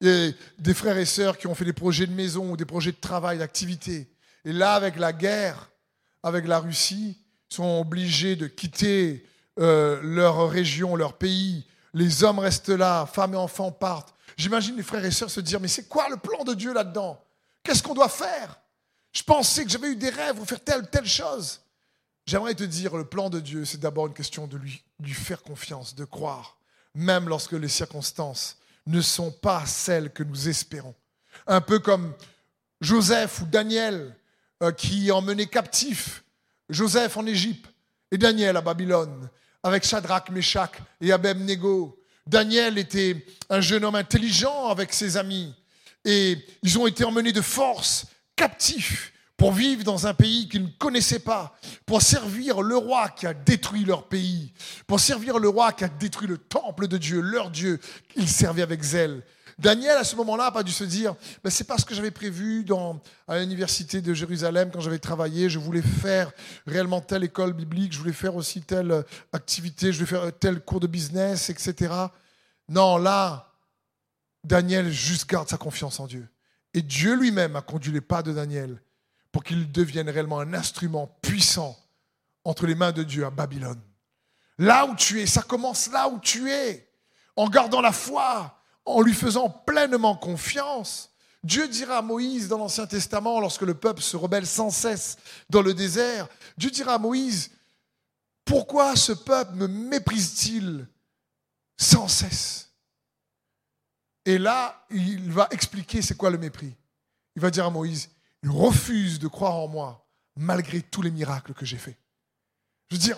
des 0.05 0.73
frères 0.73 0.97
et 0.97 1.05
sœurs 1.05 1.37
qui 1.37 1.47
ont 1.47 1.55
fait 1.55 1.65
des 1.65 1.73
projets 1.73 2.07
de 2.07 2.13
maison 2.13 2.51
ou 2.51 2.57
des 2.57 2.65
projets 2.65 2.91
de 2.91 2.97
travail, 2.97 3.37
d'activité. 3.37 4.07
Et 4.45 4.53
là, 4.53 4.73
avec 4.73 4.97
la 4.97 5.11
guerre, 5.11 5.71
avec 6.23 6.47
la 6.47 6.59
Russie, 6.59 7.17
sont 7.49 7.79
obligés 7.79 8.35
de 8.35 8.47
quitter 8.47 9.25
euh, 9.59 9.99
leur 10.03 10.49
région, 10.49 10.95
leur 10.95 11.13
pays. 11.13 11.65
Les 11.93 12.23
hommes 12.23 12.39
restent 12.39 12.69
là, 12.69 13.05
femmes 13.05 13.33
et 13.33 13.37
enfants 13.37 13.71
partent. 13.71 14.13
J'imagine 14.37 14.75
les 14.75 14.83
frères 14.83 15.05
et 15.05 15.11
sœurs 15.11 15.29
se 15.29 15.39
dire, 15.39 15.59
mais 15.59 15.67
c'est 15.67 15.87
quoi 15.87 16.09
le 16.09 16.17
plan 16.17 16.43
de 16.43 16.53
Dieu 16.53 16.73
là-dedans? 16.73 17.23
Qu'est-ce 17.63 17.81
qu'on 17.81 17.93
doit 17.93 18.09
faire? 18.09 18.59
Je 19.13 19.23
pensais 19.23 19.63
que 19.63 19.69
j'avais 19.69 19.89
eu 19.89 19.95
des 19.95 20.09
rêves 20.09 20.35
pour 20.35 20.45
faire 20.45 20.63
telle 20.63 20.81
ou 20.81 20.85
telle 20.85 21.05
chose. 21.05 21.61
J'aimerais 22.25 22.55
te 22.55 22.63
dire, 22.63 22.97
le 22.97 23.05
plan 23.05 23.29
de 23.29 23.39
Dieu, 23.39 23.63
c'est 23.63 23.79
d'abord 23.79 24.07
une 24.07 24.13
question 24.13 24.45
de 24.45 24.57
lui 24.57 25.13
faire 25.13 25.41
confiance, 25.41 25.95
de 25.95 26.03
croire, 26.03 26.57
même 26.93 27.29
lorsque 27.29 27.53
les 27.53 27.69
circonstances 27.69 28.57
ne 28.87 29.01
sont 29.01 29.31
pas 29.31 29.65
celles 29.65 30.11
que 30.11 30.23
nous 30.23 30.47
espérons. 30.47 30.95
Un 31.47 31.61
peu 31.61 31.79
comme 31.79 32.13
Joseph 32.81 33.41
ou 33.41 33.45
Daniel 33.45 34.15
euh, 34.63 34.71
qui 34.71 35.11
emmenaient 35.11 35.47
captif 35.47 36.23
Joseph 36.69 37.17
en 37.17 37.25
Égypte 37.25 37.69
et 38.11 38.17
Daniel 38.17 38.57
à 38.57 38.61
Babylone 38.61 39.29
avec 39.63 39.83
Shadrach, 39.83 40.29
Meshach 40.29 40.71
et 41.01 41.11
Abednego. 41.11 41.99
Daniel 42.27 42.77
était 42.77 43.25
un 43.49 43.61
jeune 43.61 43.83
homme 43.83 43.95
intelligent 43.95 44.67
avec 44.69 44.93
ses 44.93 45.17
amis 45.17 45.53
et 46.03 46.37
ils 46.61 46.77
ont 46.77 46.87
été 46.87 47.03
emmenés 47.03 47.31
de 47.31 47.41
force 47.41 48.05
captifs 48.35 49.11
pour 49.37 49.51
vivre 49.51 49.83
dans 49.83 50.07
un 50.07 50.13
pays 50.13 50.47
qu'ils 50.47 50.63
ne 50.63 50.69
connaissaient 50.79 51.19
pas, 51.19 51.55
pour 51.85 52.01
servir 52.01 52.61
le 52.61 52.77
roi 52.77 53.09
qui 53.09 53.27
a 53.27 53.33
détruit 53.33 53.83
leur 53.83 54.07
pays, 54.07 54.53
pour 54.87 54.99
servir 54.99 55.39
le 55.39 55.49
roi 55.49 55.73
qui 55.73 55.83
a 55.83 55.89
détruit 55.89 56.27
le 56.27 56.37
temple 56.37 56.87
de 56.87 56.97
Dieu, 56.97 57.19
leur 57.21 57.51
Dieu, 57.51 57.79
qu'ils 58.09 58.29
servaient 58.29 58.61
avec 58.61 58.81
zèle. 58.81 59.23
Daniel, 59.57 59.97
à 59.97 60.03
ce 60.03 60.15
moment-là, 60.17 60.45
n'a 60.45 60.51
pas 60.51 60.63
dû 60.63 60.71
se 60.71 60.83
dire, 60.83 61.15
ben, 61.43 61.49
c'est 61.49 61.63
pas 61.63 61.77
ce 61.77 61.85
que 61.85 61.95
j'avais 61.95 62.11
prévu 62.11 62.65
dans, 62.65 63.01
à 63.27 63.39
l'université 63.39 64.01
de 64.01 64.13
Jérusalem 64.13 64.69
quand 64.71 64.81
j'avais 64.81 64.99
travaillé, 64.99 65.49
je 65.49 65.59
voulais 65.59 65.81
faire 65.81 66.31
réellement 66.67 66.99
telle 66.99 67.23
école 67.23 67.53
biblique, 67.53 67.93
je 67.93 67.99
voulais 67.99 68.11
faire 68.11 68.35
aussi 68.35 68.61
telle 68.61 69.05
activité, 69.31 69.93
je 69.93 70.03
voulais 70.03 70.21
faire 70.21 70.39
tel 70.39 70.59
cours 70.59 70.81
de 70.81 70.87
business, 70.87 71.49
etc. 71.49 71.93
Non, 72.67 72.97
là, 72.97 73.53
Daniel 74.43 74.91
juste 74.91 75.29
garde 75.29 75.47
sa 75.47 75.57
confiance 75.57 75.99
en 75.99 76.07
Dieu. 76.07 76.27
Et 76.73 76.81
Dieu 76.81 77.15
lui-même 77.15 77.55
a 77.55 77.61
conduit 77.61 77.93
les 77.93 78.01
pas 78.01 78.21
de 78.21 78.33
Daniel 78.33 78.81
pour 79.35 79.43
qu'il 79.43 79.69
devienne 79.69 80.09
réellement 80.09 80.39
un 80.39 80.53
instrument 80.53 81.07
puissant 81.21 81.77
entre 82.45 82.65
les 82.65 82.73
mains 82.73 82.93
de 82.93 83.03
Dieu 83.03 83.25
à 83.25 83.29
Babylone. 83.29 83.81
Là 84.57 84.85
où 84.85 84.95
tu 84.95 85.19
es, 85.19 85.25
ça 85.25 85.41
commence 85.41 85.87
là 85.91 86.07
où 86.07 86.21
tu 86.21 86.49
es, 86.49 86.89
en 87.35 87.49
gardant 87.49 87.81
la 87.81 87.91
foi, 87.91 88.57
en 88.85 89.01
lui 89.01 89.13
faisant 89.13 89.49
pleinement 89.49 90.15
confiance. 90.15 91.09
Dieu 91.43 91.67
dira 91.67 91.97
à 91.97 92.01
Moïse 92.01 92.47
dans 92.47 92.57
l'Ancien 92.57 92.87
Testament, 92.87 93.41
lorsque 93.41 93.63
le 93.63 93.73
peuple 93.73 94.01
se 94.01 94.15
rebelle 94.15 94.47
sans 94.47 94.69
cesse 94.69 95.17
dans 95.49 95.61
le 95.61 95.73
désert, 95.73 96.29
Dieu 96.55 96.71
dira 96.71 96.93
à 96.93 96.97
Moïse, 96.97 97.51
pourquoi 98.45 98.95
ce 98.95 99.11
peuple 99.11 99.55
me 99.55 99.67
méprise-t-il 99.67 100.87
sans 101.75 102.07
cesse? 102.07 102.69
Et 104.23 104.37
là, 104.37 104.85
il 104.91 105.29
va 105.29 105.49
expliquer 105.51 106.01
c'est 106.01 106.15
quoi 106.15 106.29
le 106.29 106.37
mépris. 106.37 106.73
Il 107.35 107.41
va 107.41 107.51
dire 107.51 107.65
à 107.65 107.69
Moïse, 107.69 108.14
il 108.45 108.51
refuse 108.51 109.17
de 109.17 109.27
croire 109.27 109.55
en 109.55 109.67
moi 109.67 110.07
malgré 110.35 110.83
tous 110.83 111.01
les 111.01 111.09
miracles 111.09 111.55
que 111.55 111.65
j'ai 111.65 111.77
faits. 111.77 111.97
Je 112.89 112.95
veux 112.95 113.01
dire, 113.01 113.17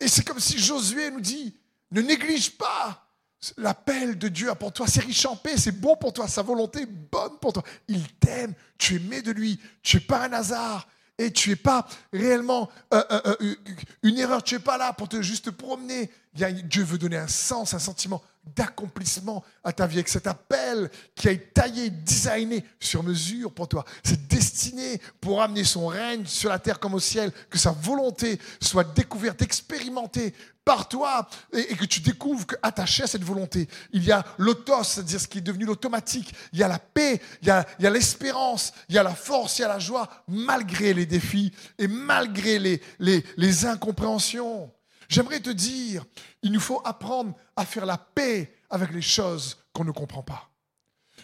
Et 0.00 0.08
c'est 0.08 0.24
comme 0.24 0.40
si 0.40 0.58
Josué 0.58 1.12
nous 1.12 1.20
dit, 1.20 1.56
ne 1.92 2.00
néglige 2.00 2.58
pas 2.58 3.08
l'appel 3.56 4.18
de 4.18 4.26
Dieu 4.26 4.52
pour 4.56 4.72
toi. 4.72 4.88
C'est 4.88 5.04
riche 5.04 5.24
en 5.24 5.36
paix, 5.36 5.56
c'est 5.56 5.80
bon 5.80 5.94
pour 5.96 6.12
toi, 6.12 6.26
sa 6.26 6.42
volonté 6.42 6.82
est 6.82 6.86
bonne 6.86 7.38
pour 7.40 7.52
toi. 7.52 7.62
Il 7.86 8.08
t'aime, 8.14 8.54
tu 8.76 8.94
es 8.94 8.96
aimé 8.96 9.22
de 9.22 9.30
lui, 9.30 9.60
tu 9.82 9.98
n'es 9.98 10.02
pas 10.02 10.26
un 10.26 10.32
hasard. 10.32 10.88
Et 11.18 11.32
tu 11.32 11.50
n'es 11.50 11.56
pas 11.56 11.86
réellement 12.12 12.70
euh, 12.94 13.02
euh, 13.10 13.36
euh, 13.40 13.54
une 14.02 14.18
erreur, 14.18 14.42
tu 14.42 14.54
n'es 14.54 14.60
pas 14.60 14.78
là 14.78 14.92
pour 14.92 15.08
te 15.08 15.20
juste 15.20 15.50
promener. 15.50 16.10
Dieu 16.32 16.84
veut 16.84 16.98
donner 16.98 17.16
un 17.16 17.26
sens, 17.26 17.74
un 17.74 17.80
sentiment 17.80 18.22
d'accomplissement 18.54 19.44
à 19.64 19.72
ta 19.72 19.86
vie 19.86 19.96
avec 19.96 20.08
cet 20.08 20.28
appel 20.28 20.90
qui 21.16 21.28
a 21.28 21.32
été 21.32 21.46
taillé, 21.46 21.90
designé 21.90 22.64
sur 22.78 23.02
mesure 23.02 23.52
pour 23.52 23.66
toi. 23.66 23.84
C'est 24.04 24.28
destiné 24.28 25.00
pour 25.20 25.42
amener 25.42 25.64
son 25.64 25.88
règne 25.88 26.24
sur 26.26 26.50
la 26.50 26.60
terre 26.60 26.78
comme 26.78 26.94
au 26.94 27.00
ciel, 27.00 27.32
que 27.50 27.58
sa 27.58 27.72
volonté 27.72 28.38
soit 28.60 28.84
découverte, 28.94 29.42
expérimentée 29.42 30.32
par 30.68 30.86
toi 30.86 31.26
et, 31.54 31.74
que 31.76 31.86
tu 31.86 32.00
découvres 32.00 32.46
qu'attaché 32.46 33.04
à 33.04 33.06
cette 33.06 33.24
volonté, 33.24 33.70
il 33.90 34.04
y 34.04 34.12
a 34.12 34.22
l'autos, 34.36 34.84
c'est-à-dire 34.84 35.18
ce 35.18 35.26
qui 35.26 35.38
est 35.38 35.40
devenu 35.40 35.64
l'automatique, 35.64 36.34
il 36.52 36.58
y 36.58 36.62
a 36.62 36.68
la 36.68 36.78
paix, 36.78 37.22
il 37.40 37.48
y 37.48 37.50
a, 37.50 37.90
l'espérance, 37.90 38.74
il 38.90 38.94
y 38.94 38.98
a 38.98 39.02
la 39.02 39.14
force, 39.14 39.58
il 39.58 39.62
y 39.62 39.64
a 39.64 39.68
la 39.68 39.78
joie, 39.78 40.06
malgré 40.28 40.92
les 40.92 41.06
défis 41.06 41.54
et 41.78 41.88
malgré 41.88 42.58
les, 42.98 43.64
incompréhensions. 43.64 44.70
J'aimerais 45.08 45.40
te 45.40 45.48
dire, 45.48 46.04
il 46.42 46.52
nous 46.52 46.60
faut 46.60 46.82
apprendre 46.84 47.34
à 47.56 47.64
faire 47.64 47.86
la 47.86 47.96
paix 47.96 48.52
avec 48.68 48.92
les 48.92 49.00
choses 49.00 49.56
qu'on 49.72 49.84
ne 49.84 49.90
comprend 49.90 50.22
pas. 50.22 50.50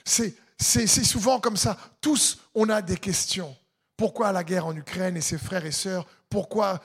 C'est 0.06 1.04
souvent 1.04 1.38
comme 1.38 1.58
ça. 1.58 1.76
Tous, 2.00 2.38
on 2.54 2.70
a 2.70 2.80
des 2.80 2.96
questions. 2.96 3.54
Pourquoi 3.98 4.32
la 4.32 4.42
guerre 4.42 4.64
en 4.64 4.74
Ukraine 4.74 5.18
et 5.18 5.20
ses 5.20 5.36
frères 5.36 5.66
et 5.66 5.70
sœurs 5.70 6.06
Pourquoi 6.34 6.82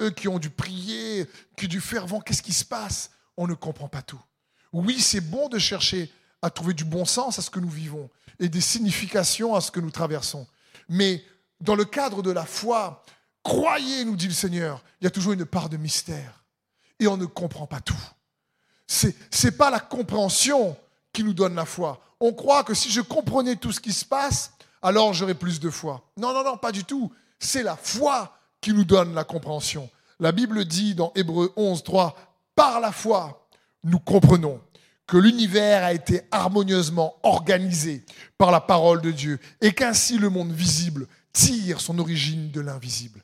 eux 0.00 0.10
qui 0.10 0.28
ont 0.28 0.38
dû 0.38 0.48
prier, 0.48 1.28
qui 1.56 1.64
ont 1.64 1.68
dû 1.68 1.80
faire 1.80 2.06
vent 2.06 2.20
Qu'est-ce 2.20 2.40
qui 2.40 2.52
se 2.52 2.64
passe? 2.64 3.10
On 3.36 3.48
ne 3.48 3.54
comprend 3.54 3.88
pas 3.88 4.00
tout. 4.00 4.20
Oui, 4.72 5.00
c'est 5.00 5.20
bon 5.20 5.48
de 5.48 5.58
chercher 5.58 6.08
à 6.40 6.50
trouver 6.50 6.72
du 6.72 6.84
bon 6.84 7.04
sens 7.04 7.36
à 7.40 7.42
ce 7.42 7.50
que 7.50 7.58
nous 7.58 7.68
vivons 7.68 8.08
et 8.38 8.48
des 8.48 8.60
significations 8.60 9.56
à 9.56 9.60
ce 9.60 9.72
que 9.72 9.80
nous 9.80 9.90
traversons. 9.90 10.46
Mais 10.88 11.24
dans 11.60 11.74
le 11.74 11.84
cadre 11.84 12.22
de 12.22 12.30
la 12.30 12.44
foi, 12.46 13.04
croyez, 13.42 14.04
nous 14.04 14.14
dit 14.14 14.28
le 14.28 14.32
Seigneur, 14.32 14.84
il 15.00 15.04
y 15.04 15.08
a 15.08 15.10
toujours 15.10 15.32
une 15.32 15.46
part 15.46 15.68
de 15.68 15.78
mystère. 15.78 16.44
Et 17.00 17.08
on 17.08 17.16
ne 17.16 17.26
comprend 17.26 17.66
pas 17.66 17.80
tout. 17.80 17.98
Ce 18.86 19.08
n'est 19.42 19.50
pas 19.50 19.70
la 19.70 19.80
compréhension 19.80 20.76
qui 21.12 21.24
nous 21.24 21.34
donne 21.34 21.56
la 21.56 21.64
foi. 21.64 22.00
On 22.20 22.32
croit 22.32 22.62
que 22.62 22.72
si 22.72 22.92
je 22.92 23.00
comprenais 23.00 23.56
tout 23.56 23.72
ce 23.72 23.80
qui 23.80 23.92
se 23.92 24.04
passe, 24.04 24.52
alors 24.80 25.12
j'aurai 25.12 25.34
plus 25.34 25.58
de 25.58 25.70
foi. 25.70 26.08
Non, 26.16 26.32
non, 26.32 26.44
non, 26.44 26.56
pas 26.56 26.70
du 26.70 26.84
tout. 26.84 27.12
C'est 27.40 27.64
la 27.64 27.74
foi 27.74 28.32
qui 28.66 28.72
nous 28.72 28.84
donne 28.84 29.14
la 29.14 29.22
compréhension. 29.22 29.88
La 30.18 30.32
Bible 30.32 30.64
dit 30.64 30.96
dans 30.96 31.12
Hébreu 31.14 31.52
11, 31.54 31.84
3, 31.84 32.16
par 32.56 32.80
la 32.80 32.90
foi, 32.90 33.46
nous 33.84 34.00
comprenons 34.00 34.60
que 35.06 35.16
l'univers 35.16 35.84
a 35.84 35.92
été 35.92 36.22
harmonieusement 36.32 37.14
organisé 37.22 38.04
par 38.36 38.50
la 38.50 38.60
parole 38.60 39.00
de 39.00 39.12
Dieu 39.12 39.38
et 39.60 39.70
qu'ainsi 39.70 40.18
le 40.18 40.30
monde 40.30 40.50
visible 40.50 41.06
tire 41.32 41.80
son 41.80 42.00
origine 42.00 42.50
de 42.50 42.60
l'invisible. 42.60 43.22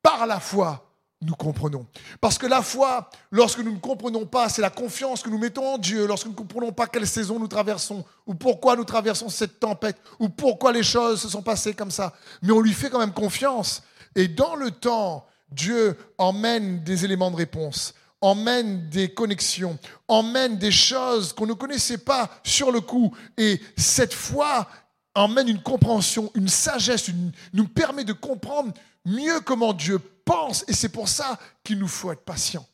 Par 0.00 0.26
la 0.26 0.40
foi, 0.40 0.88
nous 1.20 1.34
comprenons. 1.34 1.86
Parce 2.22 2.38
que 2.38 2.46
la 2.46 2.62
foi, 2.62 3.10
lorsque 3.30 3.58
nous 3.58 3.74
ne 3.74 3.80
comprenons 3.80 4.24
pas, 4.24 4.48
c'est 4.48 4.62
la 4.62 4.70
confiance 4.70 5.20
que 5.20 5.28
nous 5.28 5.38
mettons 5.38 5.74
en 5.74 5.76
Dieu, 5.76 6.06
lorsque 6.06 6.24
nous 6.24 6.32
ne 6.32 6.36
comprenons 6.38 6.72
pas 6.72 6.86
quelle 6.86 7.06
saison 7.06 7.38
nous 7.38 7.48
traversons, 7.48 8.06
ou 8.26 8.32
pourquoi 8.32 8.74
nous 8.74 8.84
traversons 8.84 9.28
cette 9.28 9.60
tempête, 9.60 10.00
ou 10.18 10.30
pourquoi 10.30 10.72
les 10.72 10.82
choses 10.82 11.20
se 11.20 11.28
sont 11.28 11.42
passées 11.42 11.74
comme 11.74 11.90
ça. 11.90 12.14
Mais 12.40 12.52
on 12.52 12.60
lui 12.62 12.72
fait 12.72 12.88
quand 12.88 13.00
même 13.00 13.12
confiance. 13.12 13.82
Et 14.18 14.26
dans 14.26 14.56
le 14.56 14.72
temps, 14.72 15.24
Dieu 15.52 15.96
emmène 16.18 16.82
des 16.82 17.04
éléments 17.04 17.30
de 17.30 17.36
réponse, 17.36 17.94
emmène 18.20 18.90
des 18.90 19.14
connexions, 19.14 19.78
emmène 20.08 20.58
des 20.58 20.72
choses 20.72 21.32
qu'on 21.32 21.46
ne 21.46 21.52
connaissait 21.52 21.98
pas 21.98 22.28
sur 22.42 22.72
le 22.72 22.80
coup. 22.80 23.16
Et 23.36 23.60
cette 23.76 24.12
foi 24.12 24.68
emmène 25.14 25.46
une 25.46 25.62
compréhension, 25.62 26.32
une 26.34 26.48
sagesse, 26.48 27.12
nous 27.52 27.68
permet 27.68 28.02
de 28.02 28.12
comprendre 28.12 28.74
mieux 29.04 29.38
comment 29.38 29.72
Dieu 29.72 30.00
pense. 30.24 30.64
Et 30.66 30.72
c'est 30.72 30.88
pour 30.88 31.08
ça 31.08 31.38
qu'il 31.62 31.78
nous 31.78 31.86
faut 31.86 32.10
être 32.10 32.24
patient, 32.24 32.66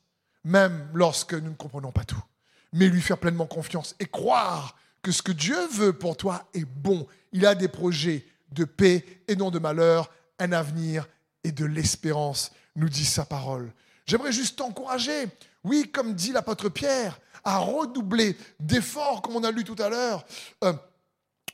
même 0.45 0.89
lorsque 0.95 1.35
nous 1.35 1.51
ne 1.51 1.57
comprenons 1.57 1.93
pas 1.93 2.05
tout. 2.05 2.25
Mais 2.73 2.89
lui 2.89 3.03
faire 3.03 3.19
pleinement 3.19 3.45
confiance 3.45 3.95
et 4.01 4.07
croire 4.07 4.77
que 5.03 5.13
ce 5.13 5.21
que 5.21 5.33
Dieu 5.33 5.59
veut 5.67 5.93
pour 5.93 6.17
toi 6.17 6.49
est 6.55 6.65
bon. 6.65 7.07
Il 7.33 7.45
a 7.45 7.55
des 7.55 7.69
projets 7.69 8.25
de 8.51 8.65
paix 8.65 9.05
et 9.29 9.37
non 9.37 9.51
de 9.51 9.59
malheur, 9.59 10.11
un 10.39 10.53
avenir 10.53 11.07
et 11.45 11.53
de 11.53 11.65
l'espérance, 11.65 12.51
nous 12.77 12.89
dit 12.89 13.05
sa 13.05 13.25
parole. 13.25 13.73
J'aimerais 14.07 14.33
juste 14.33 14.57
t'encourager, 14.57 15.29
oui, 15.63 15.91
comme 15.93 16.15
dit 16.15 16.33
l'apôtre 16.33 16.69
Pierre, 16.69 17.21
à 17.45 17.59
redoubler 17.59 18.37
d'efforts, 18.59 19.23
comme 19.23 19.37
on 19.37 19.45
a 19.45 19.51
lu 19.51 19.65
tout 19.65 19.77
à 19.79 19.89
l'heure, 19.89 20.25
euh, 20.65 20.73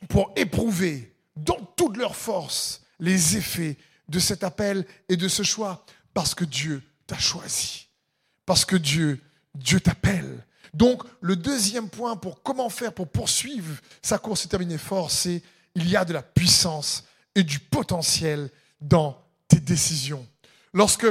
pour 0.09 0.33
éprouver 0.37 1.14
dans 1.37 1.61
toute 1.76 1.96
leur 1.96 2.16
force 2.16 2.83
les 2.98 3.37
effets 3.37 3.76
de 4.09 4.18
cet 4.18 4.44
appel 4.44 4.87
et 5.09 5.16
de 5.16 5.29
ce 5.29 5.42
choix 5.42 5.85
parce 6.14 6.35
que 6.35 6.44
Dieu 6.44 6.83
t'a 7.07 7.18
choisi. 7.18 7.88
Parce 8.46 8.64
que 8.64 8.76
Dieu, 8.76 9.20
Dieu 9.55 9.81
t'appelle. 9.81 10.44
Donc, 10.74 11.03
le 11.20 11.37
deuxième 11.37 11.88
point 11.88 12.16
pour 12.16 12.42
comment 12.42 12.68
faire 12.68 12.92
pour 12.92 13.09
poursuivre 13.09 13.76
sa 14.03 14.18
course 14.18 14.44
et 14.44 14.48
terminer 14.48 14.79
fort, 14.79 15.11
c'est 15.11 15.42
il 15.74 15.88
y 15.88 15.96
a 15.96 16.05
de 16.05 16.12
la 16.12 16.22
puissance 16.22 17.05
et 17.35 17.42
du 17.42 17.59
potentiel 17.59 18.50
dans 18.81 19.20
tes 19.50 19.60
décisions. 19.60 20.26
Lorsque 20.72 21.06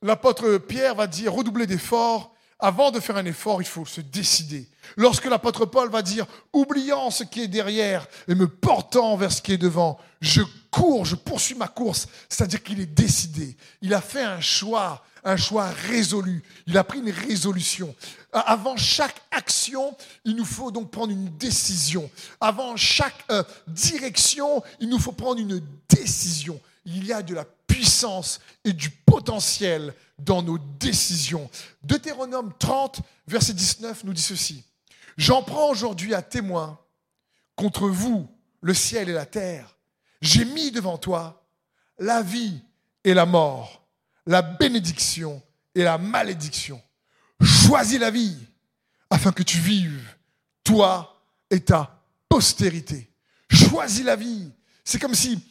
l'apôtre 0.00 0.56
Pierre 0.58 0.94
va 0.94 1.06
dire 1.06 1.34
redoubler 1.34 1.66
d'efforts, 1.66 2.32
avant 2.62 2.92
de 2.92 3.00
faire 3.00 3.16
un 3.16 3.24
effort, 3.24 3.60
il 3.60 3.66
faut 3.66 3.84
se 3.84 4.00
décider. 4.00 4.68
Lorsque 4.96 5.24
l'apôtre 5.24 5.66
Paul 5.66 5.90
va 5.90 6.00
dire, 6.00 6.26
oubliant 6.52 7.10
ce 7.10 7.24
qui 7.24 7.42
est 7.42 7.48
derrière 7.48 8.06
et 8.28 8.36
me 8.36 8.46
portant 8.46 9.16
vers 9.16 9.32
ce 9.32 9.42
qui 9.42 9.52
est 9.52 9.58
devant, 9.58 9.98
je 10.20 10.42
cours, 10.70 11.04
je 11.04 11.16
poursuis 11.16 11.56
ma 11.56 11.66
course. 11.66 12.06
C'est-à-dire 12.28 12.62
qu'il 12.62 12.80
est 12.80 12.86
décidé. 12.86 13.56
Il 13.80 13.92
a 13.94 14.00
fait 14.00 14.22
un 14.22 14.40
choix, 14.40 15.04
un 15.24 15.36
choix 15.36 15.70
résolu. 15.88 16.44
Il 16.68 16.78
a 16.78 16.84
pris 16.84 17.00
une 17.00 17.10
résolution. 17.10 17.96
Avant 18.32 18.76
chaque 18.76 19.20
action, 19.32 19.96
il 20.24 20.36
nous 20.36 20.44
faut 20.44 20.70
donc 20.70 20.92
prendre 20.92 21.12
une 21.12 21.36
décision. 21.36 22.08
Avant 22.40 22.76
chaque 22.76 23.24
euh, 23.32 23.42
direction, 23.66 24.62
il 24.78 24.88
nous 24.88 25.00
faut 25.00 25.10
prendre 25.10 25.40
une 25.40 25.60
décision. 25.88 26.60
Il 26.84 27.04
y 27.04 27.12
a 27.12 27.22
de 27.22 27.34
la 27.34 27.44
puissance 27.72 28.40
et 28.64 28.72
du 28.74 28.90
potentiel 28.90 29.94
dans 30.18 30.42
nos 30.42 30.58
décisions. 30.58 31.50
Deutéronome 31.82 32.52
30, 32.58 33.00
verset 33.26 33.54
19 33.54 34.04
nous 34.04 34.12
dit 34.12 34.22
ceci. 34.22 34.64
J'en 35.16 35.42
prends 35.42 35.70
aujourd'hui 35.70 36.14
à 36.14 36.20
témoin 36.20 36.78
contre 37.56 37.88
vous, 37.88 38.28
le 38.60 38.74
ciel 38.74 39.08
et 39.08 39.12
la 39.12 39.24
terre. 39.24 39.78
J'ai 40.20 40.44
mis 40.44 40.70
devant 40.70 40.98
toi 40.98 41.46
la 41.98 42.22
vie 42.22 42.60
et 43.04 43.14
la 43.14 43.24
mort, 43.24 43.86
la 44.26 44.42
bénédiction 44.42 45.42
et 45.74 45.82
la 45.82 45.96
malédiction. 45.96 46.80
Choisis 47.40 47.98
la 47.98 48.10
vie 48.10 48.36
afin 49.08 49.32
que 49.32 49.42
tu 49.42 49.58
vives, 49.58 50.14
toi 50.62 51.22
et 51.50 51.60
ta 51.60 52.02
postérité. 52.28 53.10
Choisis 53.50 54.04
la 54.04 54.16
vie. 54.16 54.52
C'est 54.84 54.98
comme 54.98 55.14
si 55.14 55.42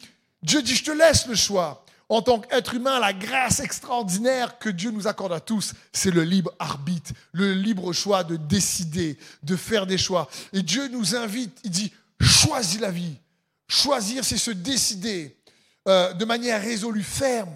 Dieu 0.42 0.62
dit, 0.62 0.74
je 0.74 0.84
te 0.84 0.90
laisse 0.90 1.26
le 1.26 1.34
choix 1.34 1.81
en 2.12 2.20
tant 2.20 2.40
qu'être 2.40 2.74
humain, 2.74 3.00
la 3.00 3.14
grâce 3.14 3.60
extraordinaire 3.60 4.58
que 4.58 4.68
Dieu 4.68 4.90
nous 4.90 5.06
accorde 5.06 5.32
à 5.32 5.40
tous, 5.40 5.72
c'est 5.94 6.10
le 6.10 6.24
libre 6.24 6.52
arbitre, 6.58 7.12
le 7.32 7.54
libre 7.54 7.94
choix 7.94 8.22
de 8.22 8.36
décider, 8.36 9.16
de 9.42 9.56
faire 9.56 9.86
des 9.86 9.96
choix. 9.96 10.28
Et 10.52 10.60
Dieu 10.60 10.88
nous 10.88 11.16
invite, 11.16 11.58
il 11.64 11.70
dit, 11.70 11.90
choisis 12.20 12.78
la 12.80 12.90
vie. 12.90 13.16
Choisir, 13.66 14.26
c'est 14.26 14.36
se 14.36 14.50
décider 14.50 15.34
euh, 15.88 16.12
de 16.12 16.26
manière 16.26 16.60
résolue, 16.60 17.02
ferme. 17.02 17.54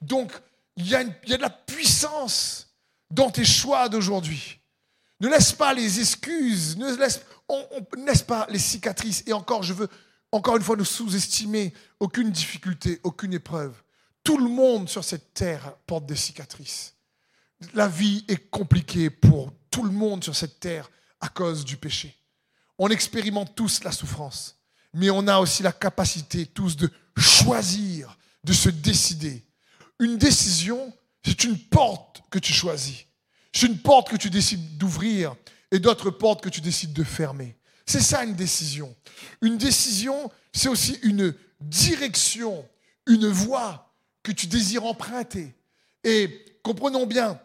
Donc, 0.00 0.32
il 0.78 0.88
y, 0.88 0.94
a 0.94 1.04
de 1.04 1.42
la 1.42 1.50
puissance 1.50 2.68
dans 3.10 3.30
tes 3.30 3.44
choix 3.44 3.90
d'aujourd'hui. 3.90 4.58
Ne 5.20 5.28
laisse 5.28 5.52
pas 5.52 5.74
les 5.74 6.00
excuses, 6.00 6.78
ne 6.78 6.96
laisse, 6.96 7.20
ne 7.50 8.24
pas 8.24 8.46
les 8.48 8.58
cicatrices. 8.58 9.22
Et 9.26 9.34
encore, 9.34 9.62
je 9.62 9.74
veux 9.74 9.88
encore 10.32 10.56
une 10.56 10.62
fois 10.62 10.76
nous 10.76 10.86
sous-estimer 10.86 11.74
aucune 12.00 12.30
difficulté, 12.30 13.00
aucune 13.02 13.34
épreuve. 13.34 13.74
Tout 14.28 14.36
le 14.36 14.50
monde 14.50 14.90
sur 14.90 15.04
cette 15.04 15.32
terre 15.32 15.74
porte 15.86 16.04
des 16.04 16.14
cicatrices. 16.14 16.92
La 17.72 17.88
vie 17.88 18.26
est 18.28 18.50
compliquée 18.50 19.08
pour 19.08 19.50
tout 19.70 19.82
le 19.82 19.90
monde 19.90 20.22
sur 20.22 20.36
cette 20.36 20.60
terre 20.60 20.90
à 21.18 21.30
cause 21.30 21.64
du 21.64 21.78
péché. 21.78 22.14
On 22.76 22.90
expérimente 22.90 23.54
tous 23.54 23.82
la 23.84 23.90
souffrance, 23.90 24.58
mais 24.92 25.08
on 25.08 25.28
a 25.28 25.38
aussi 25.38 25.62
la 25.62 25.72
capacité 25.72 26.44
tous 26.44 26.76
de 26.76 26.90
choisir, 27.16 28.18
de 28.44 28.52
se 28.52 28.68
décider. 28.68 29.46
Une 29.98 30.18
décision, 30.18 30.92
c'est 31.24 31.44
une 31.44 31.58
porte 31.58 32.20
que 32.28 32.38
tu 32.38 32.52
choisis. 32.52 33.06
C'est 33.54 33.66
une 33.66 33.78
porte 33.78 34.10
que 34.10 34.16
tu 34.16 34.28
décides 34.28 34.76
d'ouvrir 34.76 35.36
et 35.70 35.78
d'autres 35.78 36.10
portes 36.10 36.42
que 36.42 36.50
tu 36.50 36.60
décides 36.60 36.92
de 36.92 37.02
fermer. 37.02 37.56
C'est 37.86 38.02
ça 38.02 38.24
une 38.24 38.34
décision. 38.34 38.94
Une 39.40 39.56
décision, 39.56 40.30
c'est 40.52 40.68
aussi 40.68 40.98
une 41.02 41.34
direction, 41.62 42.68
une 43.06 43.28
voie 43.28 43.87
que 44.22 44.32
tu 44.32 44.46
désires 44.46 44.84
emprunter. 44.84 45.54
Et 46.04 46.44
comprenons 46.62 47.06
bien, 47.06 47.40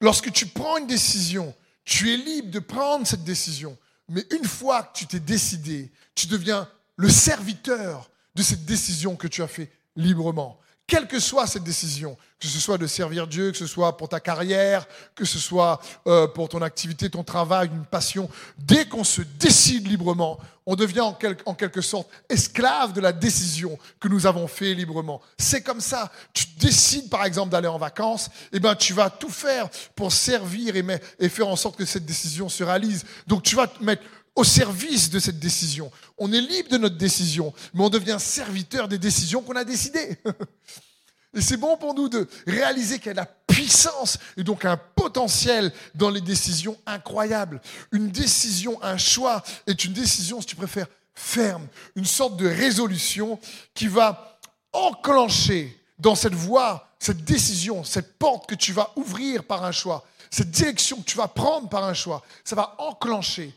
lorsque 0.00 0.32
tu 0.32 0.46
prends 0.46 0.78
une 0.78 0.86
décision, 0.86 1.54
tu 1.84 2.12
es 2.12 2.16
libre 2.16 2.50
de 2.50 2.58
prendre 2.58 3.06
cette 3.06 3.24
décision. 3.24 3.76
Mais 4.08 4.24
une 4.30 4.44
fois 4.44 4.82
que 4.82 4.98
tu 4.98 5.06
t'es 5.06 5.20
décidé, 5.20 5.90
tu 6.14 6.26
deviens 6.26 6.68
le 6.96 7.08
serviteur 7.08 8.10
de 8.34 8.42
cette 8.42 8.64
décision 8.64 9.16
que 9.16 9.28
tu 9.28 9.42
as 9.42 9.48
fait 9.48 9.70
librement. 9.96 10.58
Quelle 10.88 11.06
que 11.06 11.20
soit 11.20 11.46
cette 11.46 11.64
décision, 11.64 12.16
que 12.40 12.46
ce 12.46 12.58
soit 12.58 12.78
de 12.78 12.86
servir 12.86 13.26
Dieu, 13.26 13.52
que 13.52 13.58
ce 13.58 13.66
soit 13.66 13.98
pour 13.98 14.08
ta 14.08 14.20
carrière, 14.20 14.88
que 15.14 15.26
ce 15.26 15.38
soit 15.38 15.82
euh, 16.06 16.26
pour 16.26 16.48
ton 16.48 16.62
activité, 16.62 17.10
ton 17.10 17.22
travail, 17.22 17.68
une 17.68 17.84
passion, 17.84 18.30
dès 18.56 18.86
qu'on 18.86 19.04
se 19.04 19.20
décide 19.38 19.86
librement, 19.86 20.38
on 20.64 20.76
devient 20.76 21.00
en, 21.00 21.54
quelque 21.54 21.82
sorte 21.82 22.08
esclave 22.30 22.94
de 22.94 23.02
la 23.02 23.12
décision 23.12 23.78
que 24.00 24.08
nous 24.08 24.26
avons 24.26 24.48
fait 24.48 24.72
librement. 24.72 25.20
C'est 25.36 25.62
comme 25.62 25.82
ça. 25.82 26.10
Tu 26.32 26.46
décides 26.58 27.10
par 27.10 27.26
exemple 27.26 27.50
d'aller 27.50 27.68
en 27.68 27.78
vacances, 27.78 28.30
eh 28.52 28.58
ben 28.58 28.74
tu 28.74 28.94
vas 28.94 29.10
tout 29.10 29.30
faire 29.30 29.68
pour 29.94 30.10
servir 30.10 30.74
et, 30.74 30.84
et 31.20 31.28
faire 31.28 31.48
en 31.48 31.56
sorte 31.56 31.76
que 31.76 31.84
cette 31.84 32.06
décision 32.06 32.48
se 32.48 32.64
réalise. 32.64 33.04
Donc 33.26 33.42
tu 33.42 33.56
vas 33.56 33.66
te 33.66 33.84
mettre 33.84 34.02
au 34.38 34.44
service 34.44 35.10
de 35.10 35.18
cette 35.18 35.40
décision. 35.40 35.90
On 36.16 36.32
est 36.32 36.40
libre 36.40 36.70
de 36.70 36.78
notre 36.78 36.96
décision, 36.96 37.52
mais 37.74 37.82
on 37.82 37.90
devient 37.90 38.18
serviteur 38.20 38.86
des 38.86 38.98
décisions 38.98 39.42
qu'on 39.42 39.56
a 39.56 39.64
décidées. 39.64 40.16
Et 41.34 41.40
c'est 41.40 41.56
bon 41.56 41.76
pour 41.76 41.92
nous 41.92 42.08
de 42.08 42.28
réaliser 42.46 42.98
qu'il 42.98 43.08
y 43.08 43.10
a 43.10 43.14
la 43.14 43.26
puissance 43.26 44.16
et 44.36 44.44
donc 44.44 44.64
un 44.64 44.76
potentiel 44.76 45.72
dans 45.94 46.08
les 46.08 46.20
décisions 46.20 46.78
incroyables. 46.86 47.60
Une 47.90 48.10
décision, 48.10 48.82
un 48.82 48.96
choix 48.96 49.42
est 49.66 49.84
une 49.84 49.92
décision, 49.92 50.40
si 50.40 50.46
tu 50.46 50.56
préfères, 50.56 50.86
ferme, 51.14 51.66
une 51.96 52.06
sorte 52.06 52.36
de 52.36 52.46
résolution 52.46 53.40
qui 53.74 53.88
va 53.88 54.38
enclencher 54.72 55.76
dans 55.98 56.14
cette 56.14 56.34
voie, 56.34 56.94
cette 57.00 57.24
décision, 57.24 57.82
cette 57.82 58.16
porte 58.18 58.48
que 58.48 58.54
tu 58.54 58.72
vas 58.72 58.92
ouvrir 58.94 59.42
par 59.44 59.64
un 59.64 59.72
choix, 59.72 60.06
cette 60.30 60.52
direction 60.52 60.98
que 60.98 61.10
tu 61.10 61.16
vas 61.16 61.28
prendre 61.28 61.68
par 61.68 61.84
un 61.84 61.94
choix, 61.94 62.22
ça 62.44 62.54
va 62.54 62.76
enclencher 62.78 63.52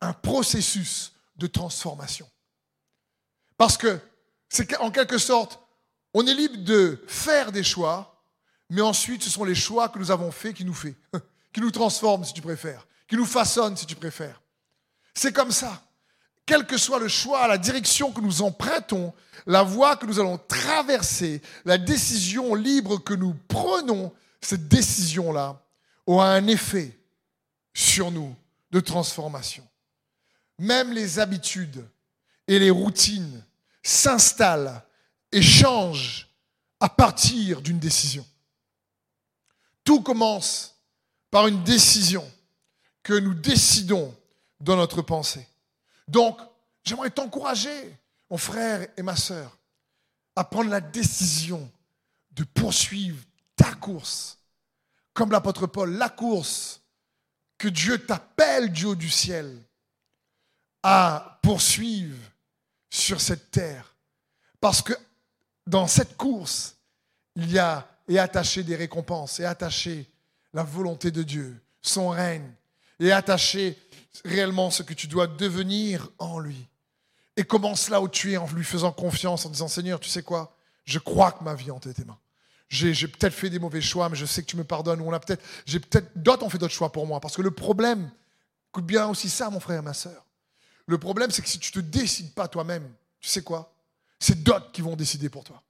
un 0.00 0.12
processus 0.12 1.12
de 1.36 1.46
transformation. 1.46 2.28
Parce 3.56 3.76
que 3.76 4.00
c'est 4.48 4.76
en 4.78 4.90
quelque 4.90 5.18
sorte, 5.18 5.60
on 6.14 6.26
est 6.26 6.34
libre 6.34 6.58
de 6.58 7.02
faire 7.06 7.52
des 7.52 7.64
choix, 7.64 8.24
mais 8.70 8.80
ensuite 8.80 9.22
ce 9.22 9.30
sont 9.30 9.44
les 9.44 9.54
choix 9.54 9.88
que 9.88 9.98
nous 9.98 10.10
avons 10.10 10.30
faits 10.30 10.56
qui 10.56 10.64
nous 10.64 10.74
fait, 10.74 10.96
qui 11.52 11.60
nous 11.60 11.70
transforment 11.70 12.24
si 12.24 12.32
tu 12.32 12.42
préfères, 12.42 12.86
qui 13.06 13.16
nous 13.16 13.26
façonnent 13.26 13.76
si 13.76 13.86
tu 13.86 13.96
préfères. 13.96 14.40
C'est 15.14 15.32
comme 15.32 15.52
ça. 15.52 15.82
Quel 16.46 16.66
que 16.66 16.78
soit 16.78 16.98
le 16.98 17.08
choix, 17.08 17.46
la 17.46 17.58
direction 17.58 18.10
que 18.10 18.22
nous 18.22 18.40
empruntons, 18.40 19.12
la 19.46 19.62
voie 19.62 19.96
que 19.96 20.06
nous 20.06 20.18
allons 20.18 20.38
traverser, 20.38 21.42
la 21.66 21.76
décision 21.76 22.54
libre 22.54 22.98
que 22.98 23.12
nous 23.12 23.34
prenons, 23.48 24.12
cette 24.40 24.68
décision-là 24.68 25.60
aura 26.06 26.32
un 26.32 26.46
effet 26.46 26.98
sur 27.74 28.10
nous 28.10 28.34
de 28.70 28.80
transformation 28.80 29.66
même 30.58 30.92
les 30.92 31.18
habitudes 31.18 31.88
et 32.46 32.58
les 32.58 32.70
routines 32.70 33.44
s'installent 33.82 34.82
et 35.32 35.42
changent 35.42 36.28
à 36.80 36.88
partir 36.88 37.62
d'une 37.62 37.78
décision. 37.78 38.26
Tout 39.84 40.02
commence 40.02 40.76
par 41.30 41.46
une 41.46 41.62
décision 41.64 42.28
que 43.02 43.14
nous 43.14 43.34
décidons 43.34 44.14
dans 44.60 44.76
notre 44.76 45.02
pensée. 45.02 45.46
Donc, 46.08 46.38
j'aimerais 46.84 47.10
t'encourager, 47.10 47.96
mon 48.30 48.36
frère 48.36 48.86
et 48.96 49.02
ma 49.02 49.16
sœur, 49.16 49.58
à 50.36 50.44
prendre 50.44 50.70
la 50.70 50.80
décision 50.80 51.70
de 52.32 52.44
poursuivre 52.44 53.22
ta 53.56 53.74
course. 53.74 54.38
Comme 55.12 55.32
l'apôtre 55.32 55.66
Paul, 55.66 55.96
la 55.96 56.08
course 56.08 56.80
que 57.56 57.68
Dieu 57.68 57.98
t'appelle 57.98 58.72
du 58.72 58.84
haut 58.84 58.94
du 58.94 59.10
ciel 59.10 59.64
à 60.82 61.38
poursuivre 61.42 62.18
sur 62.90 63.20
cette 63.20 63.50
terre. 63.50 63.94
Parce 64.60 64.82
que 64.82 64.92
dans 65.66 65.86
cette 65.86 66.16
course, 66.16 66.76
il 67.36 67.50
y 67.50 67.58
a 67.58 67.86
et 68.08 68.18
attaché 68.18 68.62
des 68.62 68.74
récompenses, 68.74 69.38
et 69.38 69.44
attaché 69.44 70.06
la 70.54 70.62
volonté 70.62 71.10
de 71.10 71.22
Dieu, 71.22 71.60
son 71.82 72.08
règne, 72.08 72.50
et 72.98 73.12
attaché 73.12 73.76
réellement 74.24 74.70
ce 74.70 74.82
que 74.82 74.94
tu 74.94 75.06
dois 75.06 75.26
devenir 75.26 76.10
en 76.18 76.38
lui. 76.38 76.66
Et 77.36 77.44
commence 77.44 77.90
là 77.90 78.00
où 78.00 78.08
tu 78.08 78.32
es 78.32 78.36
en 78.38 78.46
lui 78.48 78.64
faisant 78.64 78.92
confiance, 78.92 79.44
en 79.44 79.50
disant 79.50 79.68
Seigneur, 79.68 80.00
tu 80.00 80.08
sais 80.08 80.22
quoi? 80.22 80.56
Je 80.84 80.98
crois 80.98 81.32
que 81.32 81.44
ma 81.44 81.54
vie 81.54 81.68
est 81.68 81.70
entre 81.70 81.92
tes 81.92 82.04
mains. 82.04 82.18
J'ai 82.68 83.08
peut-être 83.08 83.34
fait 83.34 83.50
des 83.50 83.58
mauvais 83.58 83.80
choix, 83.80 84.08
mais 84.08 84.16
je 84.16 84.26
sais 84.26 84.42
que 84.42 84.46
tu 84.46 84.56
me 84.56 84.64
pardonnes. 84.64 85.00
Ou 85.00 85.08
on 85.08 85.12
a 85.12 85.20
peut-être, 85.20 85.44
j'ai 85.64 85.80
peut-être 85.80 86.10
d'autres 86.16 86.44
ont 86.44 86.50
fait 86.50 86.58
d'autres 86.58 86.74
choix 86.74 86.90
pour 86.90 87.06
moi. 87.06 87.20
Parce 87.20 87.36
que 87.36 87.42
le 87.42 87.50
problème, 87.50 88.10
écoute 88.70 88.86
bien 88.86 89.06
aussi 89.06 89.28
ça, 89.28 89.50
mon 89.50 89.60
frère 89.60 89.78
et 89.78 89.82
ma 89.82 89.94
soeur. 89.94 90.24
Le 90.88 90.98
problème, 90.98 91.30
c'est 91.30 91.42
que 91.42 91.48
si 91.48 91.58
tu 91.58 91.76
ne 91.76 91.82
te 91.82 91.86
décides 91.86 92.32
pas 92.32 92.48
toi-même, 92.48 92.90
tu 93.20 93.28
sais 93.28 93.42
quoi? 93.42 93.74
C'est 94.18 94.42
d'autres 94.42 94.72
qui 94.72 94.80
vont 94.80 94.96
décider 94.96 95.28
pour 95.28 95.44
toi. 95.44 95.62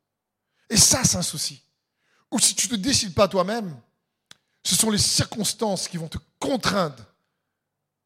Et 0.70 0.76
ça, 0.76 1.02
c'est 1.02 1.16
un 1.16 1.22
souci. 1.22 1.60
Ou 2.30 2.38
si 2.38 2.54
tu 2.54 2.68
ne 2.68 2.76
te 2.76 2.76
décides 2.76 3.14
pas 3.14 3.26
toi-même, 3.26 3.76
ce 4.62 4.76
sont 4.76 4.90
les 4.90 4.98
circonstances 4.98 5.88
qui 5.88 5.96
vont 5.96 6.08
te 6.08 6.18
contraindre 6.38 7.04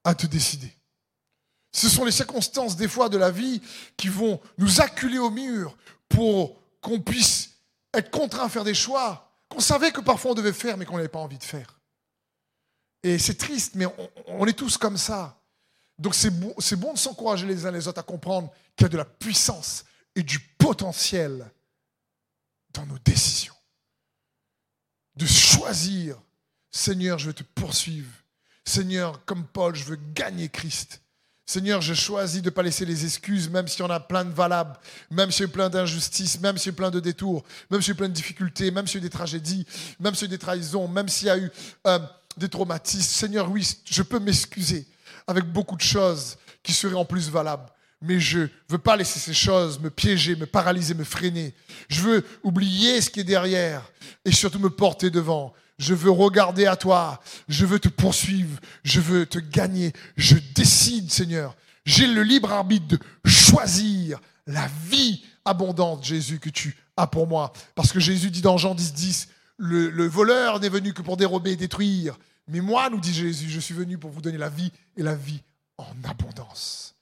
à 0.05 0.14
te 0.14 0.27
décider. 0.27 0.75
Ce 1.70 1.90
sont 1.90 2.07
les 2.07 2.12
circonstances, 2.12 2.77
des 2.77 2.88
fois, 2.88 3.11
de 3.11 3.18
la 3.18 3.31
vie 3.31 3.61
qui 3.98 4.09
vont 4.09 4.40
nous 4.57 4.81
acculer 4.81 5.18
au 5.18 5.31
mur 5.31 5.77
pour 6.09 6.59
qu'on 6.81 7.01
puisse 7.01 7.51
être 7.92 8.11
contraint 8.11 8.46
à 8.46 8.48
faire 8.48 8.64
des 8.64 8.75
choix 8.75 9.31
qu'on 9.51 9.61
savait 9.61 9.92
que 9.92 10.01
parfois 10.01 10.31
on 10.31 10.35
devait 10.35 10.55
faire, 10.55 10.79
mais 10.79 10.87
qu'on 10.87 10.96
n'avait 10.96 11.09
pas 11.09 11.18
envie 11.18 11.37
de 11.37 11.44
faire. 11.44 11.79
Et 13.03 13.18
c'est 13.18 13.35
triste, 13.35 13.75
mais 13.75 13.85
on 14.29 14.46
est 14.46 14.55
tous 14.55 14.79
comme 14.79 14.96
ça. 14.96 15.41
Donc 15.98 16.14
c'est 16.14 16.31
bon, 16.31 16.55
bon 16.78 16.92
de 16.92 16.98
s'encourager 16.98 17.46
les 17.46 17.66
uns 17.66 17.70
les 17.70 17.87
autres 17.87 18.00
à 18.00 18.02
comprendre 18.02 18.52
qu'il 18.76 18.85
y 18.85 18.87
a 18.87 18.88
de 18.88 18.96
la 18.96 19.05
puissance 19.05 19.85
et 20.14 20.22
du 20.22 20.38
potentiel 20.38 21.50
dans 22.72 22.87
nos 22.87 22.98
décisions. 22.98 23.55
De 25.16 25.26
choisir, 25.26 26.16
Seigneur, 26.70 27.18
je 27.18 27.26
veux 27.26 27.35
te 27.35 27.42
poursuivre. 27.42 28.11
Seigneur, 28.64 29.24
comme 29.24 29.46
Paul, 29.46 29.74
je 29.74 29.85
veux 29.85 29.98
gagner 30.14 30.48
Christ. 30.48 31.02
Seigneur, 31.44 31.83
je 31.83 31.92
choisis 31.92 32.40
de 32.40 32.46
ne 32.46 32.50
pas 32.50 32.62
laisser 32.62 32.87
les 32.87 33.05
excuses, 33.05 33.50
même 33.50 33.68
s'il 33.68 33.81
y 33.81 33.83
en 33.83 33.90
a 33.90 34.00
plein 34.00 34.24
de 34.24 34.31
valables, 34.33 34.78
même 35.11 35.31
s'il 35.31 35.46
y 35.46 35.48
a 35.48 35.52
plein 35.52 35.68
d'injustices, 35.68 36.40
même 36.40 36.57
s'il 36.57 36.72
y 36.72 36.74
a 36.74 36.76
plein 36.76 36.90
de 36.90 37.00
détours, 37.00 37.44
même 37.70 37.83
s'il 37.83 37.90
y 37.90 37.96
a 37.96 37.98
plein 37.98 38.09
de 38.09 38.14
difficultés, 38.14 38.70
même 38.70 38.87
s'il 38.87 39.00
y 39.00 39.05
a 39.05 39.09
des 39.09 39.11
tragédies, 39.11 39.66
même 39.98 40.14
s'il 40.14 40.28
y 40.28 40.31
a 40.31 40.37
des 40.37 40.38
trahisons, 40.38 40.88
même 40.88 41.09
s'il 41.09 41.26
y 41.26 41.31
a 41.31 41.37
eu 41.37 41.50
euh, 41.87 41.98
des 42.37 42.48
traumatismes. 42.48 43.02
Seigneur, 43.02 43.50
oui, 43.50 43.68
je 43.85 44.02
peux 44.02 44.20
m'excuser 44.20 44.87
avec 45.26 45.44
beaucoup 45.44 45.76
de 45.76 45.82
choses 45.82 46.37
qui 46.62 46.72
seraient 46.72 46.94
en 46.94 47.04
plus 47.04 47.30
valables. 47.30 47.68
Mais 48.00 48.18
je 48.18 48.40
ne 48.40 48.48
veux 48.68 48.78
pas 48.78 48.96
laisser 48.96 49.20
ces 49.20 49.35
choses 49.35 49.78
me 49.78 49.88
piéger, 49.88 50.35
me 50.35 50.46
paralyser, 50.46 50.94
me 50.94 51.04
freiner. 51.04 51.54
Je 51.88 52.00
veux 52.00 52.24
oublier 52.42 53.00
ce 53.00 53.11
qui 53.11 53.20
est 53.20 53.24
derrière 53.24 53.82
et 54.24 54.32
surtout 54.32 54.58
me 54.58 54.70
porter 54.70 55.11
devant. 55.11 55.54
Je 55.78 55.94
veux 55.94 56.11
regarder 56.11 56.66
à 56.66 56.76
toi. 56.76 57.20
Je 57.48 57.64
veux 57.64 57.78
te 57.78 57.88
poursuivre. 57.88 58.58
Je 58.82 59.00
veux 59.00 59.24
te 59.26 59.38
gagner. 59.38 59.92
Je 60.16 60.37
décide, 60.54 61.11
Seigneur. 61.12 61.56
J'ai 61.85 62.06
le 62.06 62.22
libre 62.22 62.52
arbitre 62.52 62.87
de 62.87 62.98
choisir 63.24 64.20
la 64.46 64.68
vie 64.88 65.24
abondante, 65.44 66.04
Jésus, 66.04 66.38
que 66.38 66.50
tu 66.50 66.76
as 66.96 67.06
pour 67.06 67.26
moi. 67.26 67.52
Parce 67.74 67.92
que 67.92 68.00
Jésus 68.00 68.30
dit 68.30 68.42
dans 68.42 68.58
Jean 68.58 68.74
10, 68.74 68.94
10, 68.94 69.28
le, 69.58 69.90
le 69.90 70.06
voleur 70.06 70.61
n'est 70.61 70.68
venu 70.68 70.92
que 70.92 71.02
pour 71.02 71.16
dérober 71.16 71.52
et 71.52 71.56
détruire. 71.56 72.18
Mais 72.48 72.61
moi, 72.61 72.90
nous 72.90 73.00
dit 73.00 73.12
Jésus, 73.12 73.48
je 73.48 73.61
suis 73.61 73.74
venu 73.74 73.98
pour 73.98 74.11
vous 74.11 74.20
donner 74.20 74.38
la 74.38 74.48
vie 74.48 74.72
et 74.96 75.02
la 75.02 75.14
vie 75.14 75.42
en 75.78 75.87
abondance. 76.05 76.94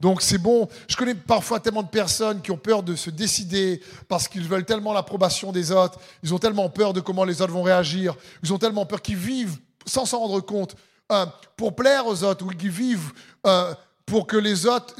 Donc 0.00 0.20
c'est 0.20 0.38
bon. 0.38 0.68
Je 0.88 0.96
connais 0.96 1.14
parfois 1.14 1.60
tellement 1.60 1.82
de 1.82 1.88
personnes 1.88 2.42
qui 2.42 2.50
ont 2.50 2.58
peur 2.58 2.82
de 2.82 2.94
se 2.94 3.10
décider 3.10 3.80
parce 4.08 4.28
qu'ils 4.28 4.46
veulent 4.46 4.64
tellement 4.64 4.92
l'approbation 4.92 5.52
des 5.52 5.70
autres. 5.70 5.98
Ils 6.22 6.34
ont 6.34 6.38
tellement 6.38 6.68
peur 6.68 6.92
de 6.92 7.00
comment 7.00 7.24
les 7.24 7.40
autres 7.40 7.52
vont 7.52 7.62
réagir. 7.62 8.14
Ils 8.42 8.52
ont 8.52 8.58
tellement 8.58 8.86
peur 8.86 9.00
qu'ils 9.00 9.16
vivent 9.16 9.58
sans 9.86 10.04
s'en 10.04 10.18
rendre 10.18 10.40
compte 10.40 10.76
euh, 11.12 11.26
pour 11.56 11.74
plaire 11.74 12.06
aux 12.06 12.24
autres 12.24 12.44
ou 12.44 12.48
qu'ils 12.48 12.70
vivent 12.70 13.12
euh, 13.46 13.74
pour 14.04 14.26
que 14.26 14.36
les 14.36 14.66
autres, 14.66 14.94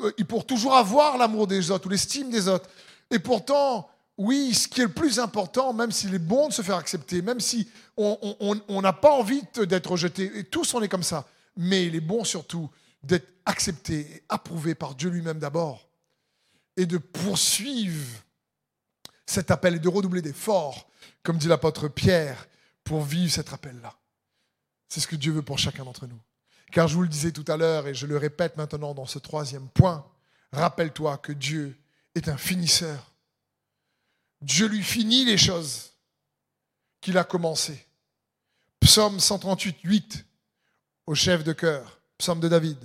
euh, 0.00 0.12
pour 0.28 0.46
toujours 0.46 0.74
avoir 0.74 1.18
l'amour 1.18 1.46
des 1.46 1.70
autres 1.70 1.86
ou 1.86 1.90
l'estime 1.90 2.30
des 2.30 2.48
autres. 2.48 2.68
Et 3.10 3.18
pourtant, 3.18 3.88
oui, 4.20 4.52
ce 4.52 4.68
qui 4.68 4.82
est 4.82 4.84
le 4.84 4.92
plus 4.92 5.18
important, 5.18 5.72
même 5.72 5.90
s'il 5.90 6.14
est 6.14 6.18
bon 6.18 6.48
de 6.48 6.52
se 6.52 6.60
faire 6.60 6.76
accepter, 6.76 7.22
même 7.22 7.40
si 7.40 7.66
on 7.96 8.82
n'a 8.82 8.92
pas 8.92 9.12
envie 9.12 9.42
d'être 9.54 9.92
rejeté, 9.92 10.30
et 10.38 10.44
tous 10.44 10.74
on 10.74 10.82
est 10.82 10.88
comme 10.88 11.02
ça, 11.02 11.26
mais 11.56 11.86
il 11.86 11.94
est 11.94 12.02
bon 12.02 12.22
surtout 12.22 12.70
d'être 13.02 13.32
accepté 13.46 14.00
et 14.00 14.22
approuvé 14.28 14.74
par 14.74 14.94
Dieu 14.94 15.08
lui-même 15.08 15.38
d'abord, 15.38 15.88
et 16.76 16.84
de 16.84 16.98
poursuivre 16.98 18.04
cet 19.24 19.50
appel 19.50 19.76
et 19.76 19.78
de 19.78 19.88
redoubler 19.88 20.20
d'efforts, 20.20 20.86
comme 21.22 21.38
dit 21.38 21.48
l'apôtre 21.48 21.88
Pierre, 21.88 22.46
pour 22.84 23.00
vivre 23.00 23.32
cet 23.32 23.54
appel-là. 23.54 23.94
C'est 24.90 25.00
ce 25.00 25.06
que 25.06 25.16
Dieu 25.16 25.32
veut 25.32 25.40
pour 25.40 25.58
chacun 25.58 25.84
d'entre 25.84 26.06
nous. 26.06 26.20
Car 26.72 26.88
je 26.88 26.94
vous 26.94 27.02
le 27.02 27.08
disais 27.08 27.32
tout 27.32 27.44
à 27.48 27.56
l'heure, 27.56 27.86
et 27.86 27.94
je 27.94 28.06
le 28.06 28.18
répète 28.18 28.58
maintenant 28.58 28.92
dans 28.92 29.06
ce 29.06 29.18
troisième 29.18 29.68
point, 29.68 30.06
rappelle-toi 30.52 31.16
que 31.16 31.32
Dieu 31.32 31.74
est 32.14 32.28
un 32.28 32.36
finisseur 32.36 33.09
Dieu 34.40 34.66
lui 34.66 34.82
finit 34.82 35.24
les 35.24 35.36
choses 35.36 35.92
qu'il 37.00 37.18
a 37.18 37.24
commencées. 37.24 37.86
Psaume 38.80 39.20
138, 39.20 39.78
8, 39.82 40.26
au 41.06 41.14
chef 41.14 41.44
de 41.44 41.52
cœur, 41.52 42.00
psaume 42.16 42.40
de 42.40 42.48
David. 42.48 42.78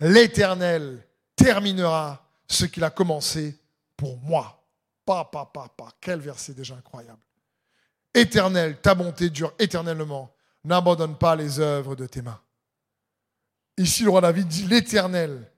L'Éternel 0.00 1.06
terminera 1.36 2.24
ce 2.46 2.64
qu'il 2.64 2.84
a 2.84 2.90
commencé 2.90 3.58
pour 3.96 4.16
moi. 4.18 4.62
Pa, 5.04 5.24
pa, 5.24 5.46
pa, 5.46 5.68
pa. 5.76 5.88
Quel 6.00 6.20
verset 6.20 6.54
déjà 6.54 6.74
incroyable. 6.74 7.20
Éternel, 8.14 8.80
ta 8.80 8.94
bonté 8.94 9.30
dure 9.30 9.52
éternellement. 9.58 10.34
N'abandonne 10.64 11.16
pas 11.16 11.36
les 11.36 11.60
œuvres 11.60 11.94
de 11.94 12.06
tes 12.06 12.22
mains. 12.22 12.40
Ici, 13.76 14.02
le 14.02 14.10
roi 14.10 14.20
David 14.20 14.48
dit, 14.48 14.66
l'Éternel 14.66 15.50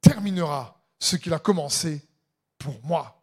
terminera 0.00 0.80
ce 0.98 1.16
qu'il 1.16 1.34
a 1.34 1.38
commencé 1.38 2.00
pour 2.58 2.80
moi. 2.84 3.15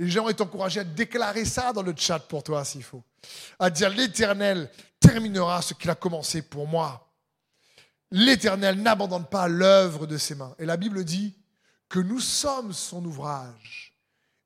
Les 0.00 0.08
gens 0.08 0.30
est 0.30 0.40
encouragés 0.40 0.80
à 0.80 0.84
déclarer 0.84 1.44
ça 1.44 1.74
dans 1.74 1.82
le 1.82 1.94
chat 1.94 2.20
pour 2.20 2.42
toi 2.42 2.64
s'il 2.64 2.82
faut. 2.82 3.02
À 3.58 3.68
dire, 3.68 3.90
l'Éternel 3.90 4.70
terminera 4.98 5.60
ce 5.60 5.74
qu'il 5.74 5.90
a 5.90 5.94
commencé 5.94 6.40
pour 6.40 6.66
moi. 6.66 7.06
L'Éternel 8.10 8.80
n'abandonne 8.80 9.26
pas 9.26 9.46
l'œuvre 9.46 10.06
de 10.06 10.16
ses 10.16 10.34
mains. 10.34 10.54
Et 10.58 10.64
la 10.64 10.78
Bible 10.78 11.04
dit 11.04 11.34
que 11.90 11.98
nous 11.98 12.18
sommes 12.18 12.72
son 12.72 13.04
ouvrage, 13.04 13.94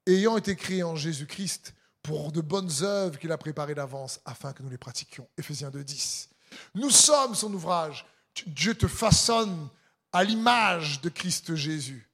ayant 0.09 0.37
été 0.37 0.57
créés 0.57 0.83
en 0.83 0.97
Jésus-Christ 0.97 1.73
pour 2.03 2.33
de 2.33 2.41
bonnes 2.41 2.83
œuvres 2.83 3.17
qu'il 3.17 3.31
a 3.31 3.39
préparées 3.39 3.77
d'avance 3.77 4.19
afin 4.25 4.53
que 4.53 4.63
nous 4.65 4.71
les 4.71 4.77
pratiquions. 4.77 5.29
Éphésiens 5.39 5.71
2, 5.71 5.85
10. 5.85 6.31
Nous 6.75 6.91
sommes 6.91 7.37
son 7.37 7.55
ouvrage. 7.55 8.05
Dieu 8.49 8.75
te 8.75 8.89
façonne 8.89 9.69
à 10.13 10.25
l'image 10.25 11.01
de 11.01 11.11
Christ 11.11 11.55
Jésus. 11.55 12.11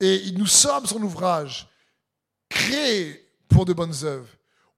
Et 0.00 0.32
nous 0.32 0.48
sommes 0.48 0.86
son 0.86 1.00
ouvrage, 1.00 1.68
créé 2.52 3.28
pour 3.48 3.64
de 3.64 3.72
bonnes 3.72 3.94
œuvres. 4.04 4.28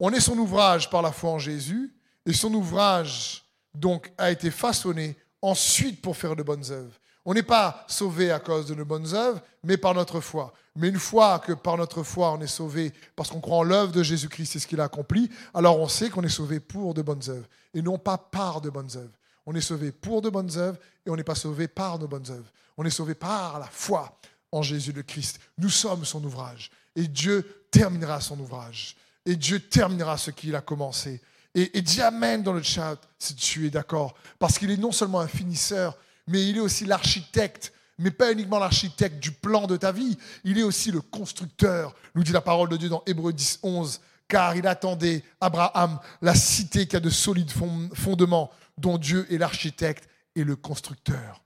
On 0.00 0.10
est 0.10 0.20
son 0.20 0.38
ouvrage 0.38 0.90
par 0.90 1.02
la 1.02 1.12
foi 1.12 1.30
en 1.30 1.38
Jésus, 1.38 1.94
et 2.26 2.32
son 2.32 2.52
ouvrage, 2.54 3.44
donc, 3.74 4.12
a 4.16 4.30
été 4.30 4.50
façonné 4.50 5.16
ensuite 5.42 6.00
pour 6.00 6.16
faire 6.16 6.36
de 6.36 6.42
bonnes 6.42 6.70
œuvres. 6.70 6.98
On 7.26 7.34
n'est 7.34 7.42
pas 7.42 7.84
sauvé 7.88 8.30
à 8.30 8.38
cause 8.38 8.66
de 8.66 8.74
nos 8.74 8.84
bonnes 8.84 9.14
œuvres, 9.14 9.40
mais 9.62 9.76
par 9.76 9.94
notre 9.94 10.20
foi. 10.20 10.52
Mais 10.76 10.88
une 10.88 10.98
fois 10.98 11.38
que 11.38 11.52
par 11.52 11.76
notre 11.76 12.02
foi 12.02 12.32
on 12.32 12.40
est 12.40 12.46
sauvé 12.48 12.92
parce 13.14 13.30
qu'on 13.30 13.40
croit 13.40 13.58
en 13.58 13.62
l'œuvre 13.62 13.92
de 13.92 14.02
Jésus-Christ 14.02 14.56
et 14.56 14.58
ce 14.58 14.66
qu'il 14.66 14.80
a 14.80 14.84
accompli, 14.84 15.30
alors 15.54 15.78
on 15.78 15.88
sait 15.88 16.10
qu'on 16.10 16.22
est 16.22 16.28
sauvé 16.28 16.60
pour 16.60 16.94
de 16.94 17.02
bonnes 17.02 17.22
œuvres 17.28 17.46
et 17.72 17.80
non 17.80 17.96
pas 17.96 18.18
par 18.18 18.60
de 18.60 18.70
bonnes 18.70 18.90
œuvres. 18.96 19.16
On 19.46 19.54
est 19.54 19.60
sauvé 19.60 19.92
pour 19.92 20.20
de 20.20 20.30
bonnes 20.30 20.56
œuvres 20.56 20.78
et 21.06 21.10
on 21.10 21.16
n'est 21.16 21.22
pas 21.22 21.34
sauvé 21.34 21.68
par 21.68 21.98
nos 21.98 22.08
bonnes 22.08 22.28
œuvres. 22.28 22.50
On 22.76 22.84
est 22.84 22.90
sauvé 22.90 23.14
par 23.14 23.58
la 23.60 23.66
foi 23.66 24.18
en 24.50 24.62
Jésus 24.62 24.92
le 24.92 25.02
Christ. 25.02 25.38
Nous 25.58 25.70
sommes 25.70 26.04
son 26.04 26.24
ouvrage 26.24 26.70
et 26.96 27.06
Dieu 27.06 27.63
terminera 27.74 28.20
son 28.20 28.38
ouvrage 28.38 28.94
et 29.26 29.34
Dieu 29.34 29.58
terminera 29.58 30.16
ce 30.16 30.30
qu'il 30.30 30.54
a 30.54 30.60
commencé. 30.60 31.20
Et, 31.56 31.82
dis 31.82 32.00
Amen 32.00 32.42
dans 32.42 32.52
le 32.52 32.62
chat 32.62 32.96
si 33.18 33.34
tu 33.34 33.66
es 33.66 33.70
d'accord. 33.70 34.14
Parce 34.38 34.58
qu'il 34.58 34.70
est 34.70 34.76
non 34.76 34.92
seulement 34.92 35.20
un 35.20 35.28
finisseur, 35.28 35.96
mais 36.28 36.48
il 36.48 36.56
est 36.56 36.60
aussi 36.60 36.84
l'architecte. 36.84 37.72
Mais 37.98 38.10
pas 38.10 38.32
uniquement 38.32 38.58
l'architecte 38.58 39.20
du 39.20 39.30
plan 39.30 39.68
de 39.68 39.76
ta 39.76 39.92
vie, 39.92 40.18
il 40.42 40.58
est 40.58 40.64
aussi 40.64 40.90
le 40.90 41.00
constructeur, 41.00 41.94
nous 42.16 42.24
dit 42.24 42.32
la 42.32 42.40
parole 42.40 42.68
de 42.68 42.76
Dieu 42.76 42.88
dans 42.88 43.04
Hébreu 43.06 43.32
10, 43.32 43.60
11. 43.62 44.00
Car 44.26 44.56
il 44.56 44.66
attendait 44.66 45.22
Abraham, 45.40 46.00
la 46.22 46.34
cité 46.34 46.86
qui 46.86 46.96
a 46.96 47.00
de 47.00 47.10
solides 47.10 47.52
fondements, 47.94 48.50
dont 48.78 48.98
Dieu 48.98 49.32
est 49.32 49.38
l'architecte 49.38 50.08
et 50.34 50.42
le 50.42 50.56
constructeur. 50.56 51.42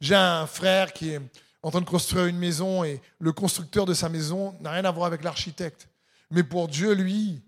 J'ai 0.00 0.16
un 0.16 0.46
frère 0.46 0.92
qui 0.92 1.10
est 1.10 1.20
en 1.62 1.70
train 1.70 1.80
de 1.80 1.88
construire 1.88 2.26
une 2.26 2.38
maison 2.38 2.84
et 2.84 3.00
le 3.18 3.32
constructeur 3.32 3.86
de 3.86 3.94
sa 3.94 4.08
maison 4.08 4.56
n'a 4.60 4.72
rien 4.72 4.84
à 4.84 4.90
voir 4.90 5.06
avec 5.06 5.22
l'architecte. 5.22 5.88
Mais 6.30 6.42
pour 6.42 6.68
Dieu, 6.68 6.92
lui, 6.92 7.40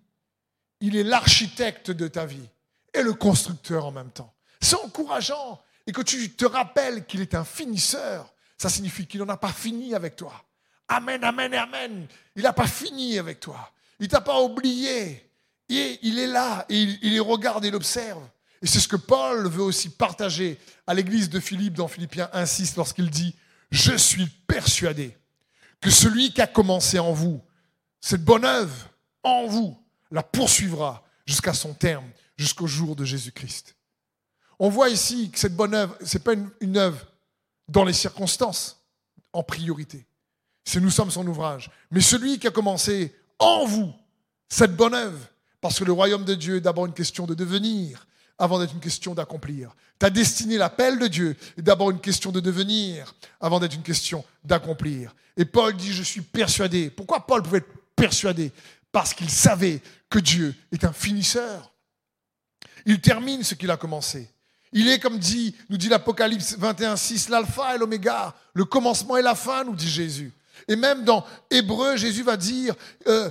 il 0.81 0.97
est 0.97 1.03
l'architecte 1.03 1.91
de 1.91 2.07
ta 2.09 2.27
vie 2.27 2.49
et 2.93 3.03
le 3.03 3.13
constructeur 3.13 3.87
en 3.87 3.93
même 3.93 4.11
temps. 4.11 4.33
C'est 4.61 4.77
encourageant. 4.77 5.61
Et 5.87 5.93
que 5.93 6.01
tu 6.01 6.31
te 6.31 6.47
rappelles 6.47 7.05
qu'il 7.05 7.21
est 7.21 7.35
un 7.35 7.45
finisseur, 7.45 8.33
ça 8.57 8.71
signifie 8.71 9.07
qu'il 9.07 9.21
n'en 9.21 9.29
a 9.29 9.37
pas 9.37 9.53
fini 9.53 9.95
avec 9.95 10.17
toi. 10.17 10.33
Amen, 10.89 11.23
amen, 11.23 11.53
amen. 11.53 12.07
Il 12.37 12.43
n'a 12.43 12.55
pas 12.55 12.67
fini 12.67 13.19
avec 13.19 13.41
toi. 13.41 13.71
Il 14.01 14.09
t'a 14.09 14.21
pas 14.21 14.41
oublié. 14.41 15.31
Il 15.69 16.19
est 16.19 16.27
là 16.27 16.65
et 16.69 16.81
il, 16.81 17.21
regarde 17.21 17.65
et 17.65 17.69
il 17.69 17.75
observe. 17.75 18.23
Et 18.63 18.67
c'est 18.67 18.81
ce 18.81 18.89
que 18.89 18.97
Paul 18.97 19.49
veut 19.49 19.63
aussi 19.63 19.91
partager 19.91 20.59
à 20.87 20.95
l'église 20.95 21.29
de 21.29 21.41
Philippe 21.41 21.75
dans 21.75 21.89
Philippiens 21.89 22.31
1.6 22.33 22.77
lorsqu'il 22.77 23.11
dit, 23.11 23.35
je 23.75 23.97
suis 23.97 24.27
persuadé 24.47 25.17
que 25.81 25.91
celui 25.91 26.33
qui 26.33 26.41
a 26.41 26.47
commencé 26.47 27.01
en 27.01 27.13
vous, 27.13 27.43
cette 28.01 28.25
bonne 28.25 28.45
œuvre 28.45 28.89
en 29.25 29.47
vous, 29.47 29.77
la 30.13 30.23
poursuivra 30.23 31.05
jusqu'à 31.27 31.53
son 31.53 31.75
terme, 31.75 32.09
jusqu'au 32.37 32.69
jour 32.69 32.95
de 32.95 33.05
Jésus-Christ. 33.05 33.75
On 34.61 34.69
voit 34.69 34.91
ici 34.91 35.29
que 35.31 35.41
cette 35.41 35.57
bonne 35.57 35.75
œuvre, 35.75 35.97
ce 36.05 36.17
n'est 36.17 36.23
pas 36.23 36.35
une, 36.61 36.77
œuvre 36.77 37.05
dans 37.69 37.85
les 37.85 37.93
circonstances 37.93 38.81
en 39.33 39.43
priorité. 39.43 40.07
C'est 40.65 40.81
nous 40.81 40.91
sommes 40.91 41.11
son 41.11 41.27
ouvrage. 41.27 41.69
Mais 41.91 42.01
celui 42.01 42.39
qui 42.39 42.47
a 42.47 42.53
commencé 42.53 43.13
en 43.41 43.67
vous 43.67 43.93
cette 44.49 44.77
bonne 44.77 44.95
œuvre, 44.95 45.19
parce 45.61 45.81
que 45.81 45.85
le 45.85 45.93
royaume 45.93 46.25
de 46.25 46.35
Dieu 46.35 46.57
est 46.57 46.61
d'abord 46.61 46.87
une 46.87 46.95
question 46.95 47.27
de 47.27 47.35
devenir 47.35 48.07
avant 48.39 48.59
d'être 48.59 48.73
une 48.73 48.81
question 48.81 49.15
d'accomplir. 49.15 49.75
Ta 49.99 50.11
destinée, 50.11 50.59
l'appel 50.59 50.99
de 50.99 51.07
Dieu, 51.07 51.37
est 51.57 51.63
d'abord 51.63 51.91
une 51.91 52.01
question 52.01 52.33
de 52.33 52.41
devenir 52.41 53.15
avant 53.41 53.61
d'être 53.61 53.75
une 53.75 53.83
question 53.83 54.25
d'accomplir. 54.45 55.15
Et 55.37 55.45
Paul 55.45 55.75
dit, 55.75 55.93
je 55.93 56.03
suis 56.03 56.21
persuadé. 56.21 56.91
Pourquoi 56.91 57.27
Paul 57.27 57.43
pouvait 57.43 57.59
être 57.59 57.73
persuadé? 57.97 58.53
Parce 58.93 59.15
qu'il 59.15 59.31
savait 59.31 59.81
que 60.09 60.19
Dieu 60.19 60.55
est 60.73 60.85
un 60.85 60.93
finisseur. 60.93 61.73
Il 62.87 63.01
termine 63.01 63.43
ce 63.43 63.55
qu'il 63.55 63.71
a 63.71 63.77
commencé. 63.77 64.31
Il 64.73 64.89
est, 64.89 64.99
comme 64.99 65.19
dit, 65.19 65.55
nous 65.71 65.77
dit 65.77 65.89
l'Apocalypse 65.89 66.57
21, 66.59 66.97
6, 66.97 67.29
l'alpha 67.29 67.75
et 67.75 67.79
l'oméga, 67.79 68.35
le 68.55 68.65
commencement 68.65 69.17
et 69.17 69.23
la 69.23 69.37
fin, 69.37 69.65
nous 69.65 69.77
dit 69.77 69.89
Jésus. 69.89 70.33
Et 70.67 70.77
même 70.77 71.05
dans 71.05 71.25
Hébreu, 71.51 71.97
Jésus 71.97 72.23
va 72.23 72.37
dire, 72.37 72.75
euh, 73.07 73.31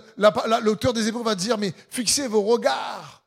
l'auteur 0.61 0.93
des 0.93 1.07
Hébreux 1.07 1.23
va 1.23 1.35
dire, 1.35 1.57
mais 1.57 1.73
fixez 1.89 2.27
vos 2.27 2.43
regards 2.43 3.22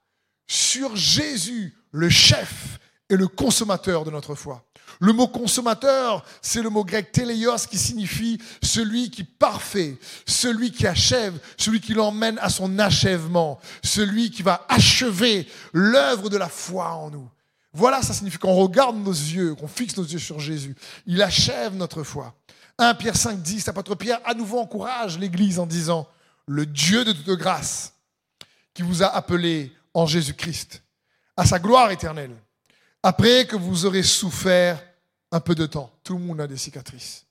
sur 0.47 0.97
Jésus, 0.97 1.75
le 1.93 2.09
chef 2.09 2.79
et 3.09 3.17
le 3.17 3.29
consommateur 3.29 4.05
de 4.05 4.11
notre 4.11 4.35
foi. 4.35 4.65
Le 5.01 5.13
mot 5.13 5.29
consommateur, 5.29 6.25
c'est 6.41 6.63
le 6.63 6.71
mot 6.71 6.85
grec 6.85 7.13
téléos 7.13 7.67
qui 7.69 7.79
signifie 7.79 8.41
celui 8.63 9.11
qui 9.11 9.25
parfait, 9.25 9.99
celui 10.27 10.71
qui 10.71 10.87
achève, 10.87 11.39
celui 11.59 11.81
qui 11.81 11.93
l'emmène 11.93 12.39
à 12.41 12.49
son 12.49 12.79
achèvement, 12.79 13.61
celui 13.85 14.31
qui 14.31 14.43
va 14.43 14.65
achever 14.69 15.47
l'œuvre 15.73 16.31
de 16.31 16.37
la 16.37 16.49
foi 16.49 16.93
en 16.95 17.11
nous. 17.11 17.29
Voilà, 17.73 18.01
ça 18.01 18.15
signifie 18.15 18.39
qu'on 18.39 18.55
regarde 18.55 18.97
nos 18.97 19.13
yeux, 19.13 19.55
qu'on 19.55 19.69
fixe 19.69 19.97
nos 19.99 20.05
yeux 20.05 20.19
sur 20.19 20.41
Jésus. 20.41 20.75
Il 21.07 21.21
achève 21.21 21.75
notre 21.75 22.03
foi. 22.03 22.35
1 22.79 22.95
Pierre 22.95 23.17
5, 23.17 23.43
10, 23.43 23.67
l'apôtre 23.67 23.95
Pierre 23.95 24.21
à 24.25 24.33
nouveau 24.33 24.59
encourage 24.59 25.19
l'Église 25.19 25.59
en 25.59 25.67
disant, 25.67 26.09
le 26.47 26.65
Dieu 26.65 27.05
de 27.05 27.13
toute 27.13 27.39
grâce 27.39 27.93
qui 28.73 28.83
vous 28.83 29.03
a 29.03 29.07
appelé 29.07 29.76
en 29.97 30.05
Jésus-Christ 30.07 30.83
à 31.39 31.47
sa 31.47 31.59
gloire 31.59 31.91
éternelle, 31.91 32.37
après 33.03 33.47
que 33.47 33.57
vous 33.57 33.87
aurez 33.87 34.03
souffert 34.03 34.83
un 35.33 35.41
peu 35.41 35.55
de 35.55 35.65
temps, 35.65 35.91
tout 36.05 36.19
le 36.19 36.23
monde 36.23 36.41
a 36.43 36.47
des 36.47 36.59
cicatrices, 36.59 37.25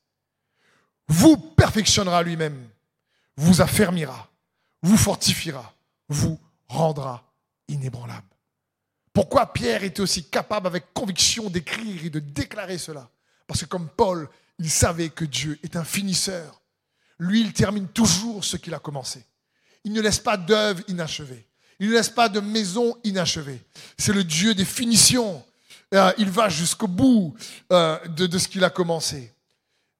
vous 1.07 1.37
perfectionnera 1.37 2.23
lui-même, 2.23 2.67
vous 3.37 3.61
affermira, 3.61 4.29
vous 4.81 4.97
fortifiera, 4.97 5.75
vous 6.09 6.39
rendra 6.67 7.23
inébranlable. 7.67 8.25
Pourquoi 9.13 9.53
Pierre 9.53 9.83
était 9.83 10.01
aussi 10.01 10.23
capable 10.23 10.65
avec 10.65 10.91
conviction 10.91 11.51
d'écrire 11.51 12.03
et 12.03 12.09
de 12.09 12.19
déclarer 12.19 12.79
cela? 12.79 13.07
Parce 13.45 13.61
que 13.61 13.65
comme 13.67 13.89
Paul, 13.89 14.27
il 14.57 14.71
savait 14.71 15.09
que 15.09 15.25
Dieu 15.25 15.59
est 15.61 15.75
un 15.75 15.83
finisseur. 15.83 16.61
Lui, 17.19 17.41
il 17.41 17.53
termine 17.53 17.87
toujours 17.87 18.43
ce 18.43 18.57
qu'il 18.57 18.73
a 18.73 18.79
commencé. 18.79 19.23
Il 19.83 19.93
ne 19.93 20.01
laisse 20.01 20.19
pas 20.19 20.35
d'œuvre 20.35 20.81
inachevée. 20.87 21.45
Il 21.79 21.89
ne 21.89 21.93
laisse 21.93 22.09
pas 22.09 22.29
de 22.29 22.39
maison 22.39 22.97
inachevée. 23.03 23.61
C'est 23.97 24.13
le 24.13 24.23
Dieu 24.23 24.53
des 24.53 24.65
finitions. 24.65 25.43
Euh, 25.93 26.11
il 26.17 26.29
va 26.29 26.49
jusqu'au 26.49 26.87
bout 26.87 27.35
euh, 27.71 27.99
de, 28.07 28.27
de 28.27 28.37
ce 28.37 28.47
qu'il 28.47 28.63
a 28.63 28.69
commencé. 28.69 29.33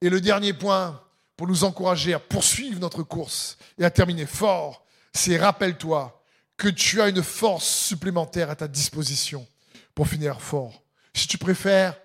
Et 0.02 0.10
le 0.10 0.22
dernier 0.22 0.54
point, 0.54 1.02
pour 1.38 1.48
nous 1.48 1.64
encourager 1.64 2.14
à 2.14 2.20
poursuivre 2.20 2.80
notre 2.80 3.04
course 3.04 3.58
et 3.78 3.86
à 3.86 3.90
terminer 3.90 4.26
fort, 4.26 4.86
c'est 5.14 5.38
rappelle-toi 5.38 6.22
que 6.58 6.70
tu 6.70 7.02
as 7.02 7.10
une 7.10 7.24
force 7.24 7.68
supplémentaire 7.68 8.50
à 8.50 8.56
ta 8.56 8.68
disposition 8.68 9.46
pour 9.94 10.08
finir 10.08 10.42
fort. 10.42 10.82
Si 11.14 11.28
tu 11.28 11.38
préfères, 11.38 11.98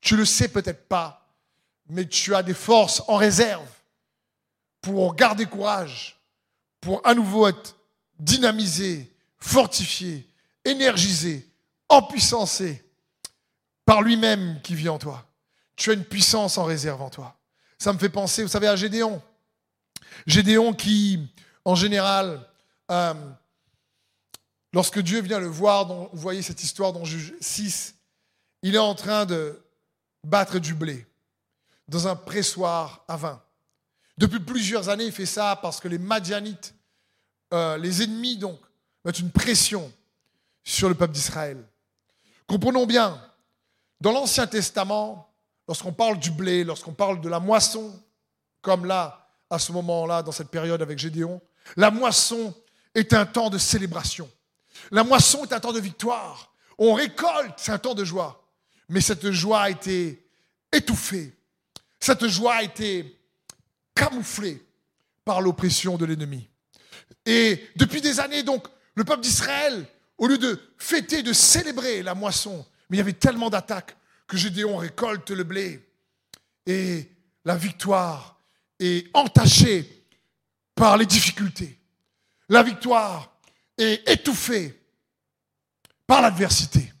tu 0.00 0.16
le 0.16 0.24
sais 0.24 0.48
peut-être 0.48 0.86
pas, 0.88 1.26
mais 1.88 2.06
tu 2.06 2.34
as 2.34 2.42
des 2.42 2.54
forces 2.54 3.02
en 3.08 3.16
réserve 3.16 3.66
pour 4.80 5.14
garder 5.14 5.46
courage, 5.46 6.20
pour 6.80 7.06
à 7.06 7.14
nouveau 7.14 7.48
être 7.48 7.76
dynamisé, 8.18 9.14
fortifié, 9.38 10.28
énergisé, 10.64 11.48
empuissancé 11.88 12.84
par 13.84 14.02
lui-même 14.02 14.60
qui 14.62 14.74
vit 14.74 14.88
en 14.88 14.98
toi. 14.98 15.26
Tu 15.76 15.90
as 15.90 15.94
une 15.94 16.04
puissance 16.04 16.58
en 16.58 16.64
réserve 16.64 17.02
en 17.02 17.10
toi. 17.10 17.38
Ça 17.78 17.92
me 17.92 17.98
fait 17.98 18.08
penser, 18.08 18.42
vous 18.42 18.48
savez, 18.48 18.66
à 18.66 18.76
Gédéon. 18.76 19.22
Gédéon 20.26 20.72
qui, 20.72 21.28
en 21.64 21.74
général, 21.74 22.48
euh, 22.90 23.14
lorsque 24.72 25.00
Dieu 25.00 25.20
vient 25.20 25.38
le 25.38 25.46
voir, 25.46 25.86
vous 25.86 26.08
voyez 26.12 26.42
cette 26.42 26.62
histoire 26.62 26.92
dans 26.92 27.04
Juge 27.04 27.34
6, 27.40 27.94
il 28.62 28.74
est 28.74 28.78
en 28.78 28.94
train 28.94 29.26
de 29.26 29.62
battre 30.24 30.58
du 30.58 30.74
blé 30.74 31.06
dans 31.88 32.08
un 32.08 32.16
pressoir 32.16 33.04
à 33.06 33.16
vin. 33.16 33.42
Depuis 34.18 34.40
plusieurs 34.40 34.88
années, 34.88 35.04
il 35.04 35.12
fait 35.12 35.26
ça 35.26 35.58
parce 35.60 35.78
que 35.78 35.88
les 35.88 35.98
Madianites, 35.98 36.74
euh, 37.52 37.76
les 37.78 38.02
ennemis 38.02 38.36
donc, 38.36 38.58
mettent 39.04 39.18
une 39.18 39.30
pression 39.30 39.92
sur 40.64 40.88
le 40.88 40.94
peuple 40.94 41.12
d'Israël. 41.12 41.64
Comprenons 42.46 42.86
bien, 42.86 43.20
dans 44.00 44.12
l'Ancien 44.12 44.46
Testament, 44.46 45.32
lorsqu'on 45.66 45.92
parle 45.92 46.18
du 46.18 46.30
blé, 46.30 46.64
lorsqu'on 46.64 46.92
parle 46.92 47.20
de 47.20 47.28
la 47.28 47.40
moisson, 47.40 47.92
comme 48.62 48.84
là, 48.84 49.28
à 49.48 49.58
ce 49.58 49.72
moment-là, 49.72 50.22
dans 50.22 50.32
cette 50.32 50.50
période 50.50 50.82
avec 50.82 50.98
Gédéon, 50.98 51.40
la 51.76 51.90
moisson 51.90 52.54
est 52.94 53.12
un 53.12 53.26
temps 53.26 53.50
de 53.50 53.58
célébration. 53.58 54.28
La 54.90 55.04
moisson 55.04 55.44
est 55.44 55.52
un 55.52 55.60
temps 55.60 55.72
de 55.72 55.80
victoire. 55.80 56.52
On 56.78 56.94
récolte, 56.94 57.54
c'est 57.56 57.72
un 57.72 57.78
temps 57.78 57.94
de 57.94 58.04
joie. 58.04 58.44
Mais 58.88 59.00
cette 59.00 59.30
joie 59.30 59.62
a 59.62 59.70
été 59.70 60.28
étouffée. 60.72 61.32
Cette 61.98 62.26
joie 62.26 62.56
a 62.56 62.62
été 62.62 63.18
camouflée 63.94 64.64
par 65.24 65.40
l'oppression 65.40 65.96
de 65.96 66.04
l'ennemi. 66.04 66.48
Et 67.24 67.68
depuis 67.76 68.00
des 68.00 68.20
années, 68.20 68.42
donc, 68.42 68.66
le 68.94 69.04
peuple 69.04 69.22
d'Israël, 69.22 69.86
au 70.18 70.26
lieu 70.26 70.38
de 70.38 70.60
fêter, 70.78 71.22
de 71.22 71.32
célébrer 71.32 72.02
la 72.02 72.14
moisson, 72.14 72.64
mais 72.88 72.96
il 72.96 72.98
y 72.98 73.02
avait 73.02 73.12
tellement 73.12 73.50
d'attaques 73.50 73.96
que 74.26 74.36
Gédéon 74.36 74.76
récolte 74.76 75.30
le 75.30 75.44
blé 75.44 75.86
et 76.66 77.08
la 77.44 77.56
victoire 77.56 78.40
est 78.78 79.08
entachée 79.14 80.04
par 80.74 80.96
les 80.96 81.06
difficultés. 81.06 81.78
La 82.48 82.62
victoire 82.62 83.36
est 83.78 84.08
étouffée 84.08 84.80
par 86.06 86.22
l'adversité. 86.22 86.92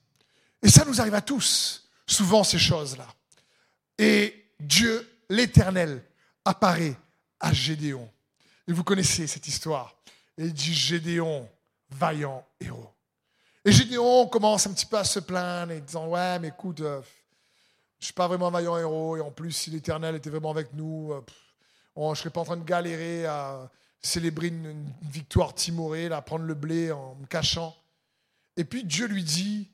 Et 0.62 0.68
ça 0.68 0.84
nous 0.84 1.00
arrive 1.00 1.14
à 1.14 1.20
tous, 1.20 1.88
souvent 2.06 2.42
ces 2.44 2.58
choses-là. 2.58 3.06
Et 3.98 4.50
Dieu, 4.58 5.08
l'Éternel, 5.28 6.02
apparaît 6.44 6.96
à 7.40 7.52
Gédéon. 7.52 8.10
Et 8.66 8.72
vous 8.72 8.84
connaissez 8.84 9.26
cette 9.26 9.46
histoire. 9.46 9.95
Et 10.38 10.46
il 10.46 10.52
dit 10.52 10.74
Gédéon, 10.74 11.48
vaillant 11.90 12.44
héros. 12.60 12.92
Et 13.64 13.72
Gédéon 13.72 14.26
commence 14.28 14.66
un 14.66 14.72
petit 14.72 14.86
peu 14.86 14.98
à 14.98 15.04
se 15.04 15.18
plaindre 15.18 15.72
et 15.72 15.80
disant 15.80 16.06
Ouais, 16.08 16.38
mais 16.38 16.48
écoute, 16.48 16.80
euh, 16.80 17.00
je 17.98 18.04
ne 18.04 18.04
suis 18.06 18.14
pas 18.14 18.28
vraiment 18.28 18.48
un 18.48 18.50
vaillant 18.50 18.78
héros. 18.78 19.16
Et 19.16 19.20
en 19.20 19.30
plus, 19.30 19.52
si 19.52 19.70
l'Éternel 19.70 20.14
était 20.14 20.30
vraiment 20.30 20.50
avec 20.50 20.72
nous, 20.72 21.12
euh, 21.12 21.24
je 21.96 22.00
ne 22.02 22.14
serais 22.14 22.30
pas 22.30 22.40
en 22.40 22.44
train 22.44 22.56
de 22.56 22.64
galérer 22.64 23.26
à 23.26 23.70
célébrer 24.00 24.48
une, 24.48 24.92
victoire 25.02 25.54
timorée, 25.54 26.06
à 26.06 26.22
prendre 26.22 26.44
le 26.44 26.54
blé 26.54 26.92
en 26.92 27.16
me 27.16 27.26
cachant. 27.26 27.74
Et 28.56 28.64
puis 28.64 28.84
Dieu 28.84 29.06
lui 29.06 29.24
dit, 29.24 29.70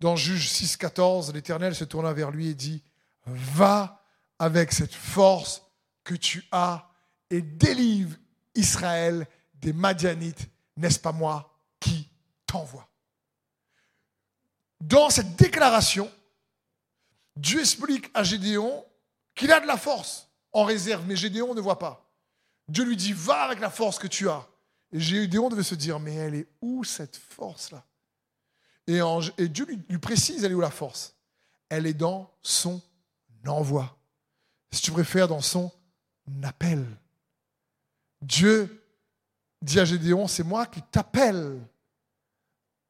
dans 0.00 0.16
Juge 0.16 0.48
6,14, 0.48 1.32
l'Éternel 1.32 1.74
se 1.74 1.84
tourna 1.84 2.12
vers 2.12 2.30
lui 2.30 2.48
et 2.48 2.54
dit 2.54 2.82
Va 3.26 4.04
avec 4.38 4.72
cette 4.72 4.94
force 4.94 5.62
que 6.04 6.14
tu 6.14 6.44
as 6.52 6.88
et 7.30 7.42
délivre 7.42 8.16
Israël 8.54 9.26
des 9.62 9.72
Madianites. 9.72 10.48
N'est-ce 10.76 10.98
pas 10.98 11.12
moi 11.12 11.56
qui 11.80 12.08
t'envoie? 12.46 12.88
Dans 14.80 15.08
cette 15.10 15.36
déclaration, 15.36 16.10
Dieu 17.36 17.60
explique 17.60 18.10
à 18.14 18.24
Gédéon 18.24 18.84
qu'il 19.34 19.52
a 19.52 19.60
de 19.60 19.66
la 19.66 19.76
force 19.76 20.28
en 20.52 20.64
réserve, 20.64 21.04
mais 21.06 21.16
Gédéon 21.16 21.54
ne 21.54 21.60
voit 21.60 21.78
pas. 21.78 22.10
Dieu 22.68 22.84
lui 22.84 22.96
dit, 22.96 23.12
va 23.12 23.42
avec 23.42 23.60
la 23.60 23.70
force 23.70 23.98
que 23.98 24.06
tu 24.06 24.28
as. 24.28 24.46
Et 24.92 25.00
Gédéon 25.00 25.48
devait 25.48 25.62
se 25.62 25.74
dire, 25.74 25.98
mais 25.98 26.14
elle 26.14 26.34
est 26.34 26.48
où 26.60 26.84
cette 26.84 27.16
force-là? 27.16 27.84
Et, 28.86 29.00
Dieu 29.48 29.64
lui, 29.64 29.98
précise, 29.98 30.44
elle 30.44 30.52
est 30.52 30.54
où 30.54 30.60
la 30.60 30.70
force? 30.70 31.14
Elle 31.68 31.86
est 31.86 31.94
dans 31.94 32.30
son 32.42 32.82
envoi. 33.46 33.96
Si 34.72 34.82
tu 34.82 34.90
préfères, 34.90 35.28
dans 35.28 35.40
son 35.40 35.72
appel. 36.42 36.84
Dieu 38.20 38.81
dit 39.62 39.80
à 39.80 39.84
Gédéon, 39.84 40.28
c'est 40.28 40.42
moi 40.42 40.66
qui 40.66 40.82
t'appelle 40.82 41.58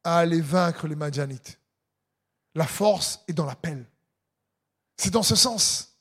à 0.05 0.19
aller 0.19 0.41
vaincre 0.41 0.89
les 0.89 0.97
Madianites. 0.97 1.59
La 2.55 2.67
force 2.67 3.21
est 3.29 3.33
dans 3.33 3.47
l'appel. 3.47 3.85
C'est 4.97 5.11
dans 5.11 5.23
ce 5.23 5.37
sens. 5.37 5.97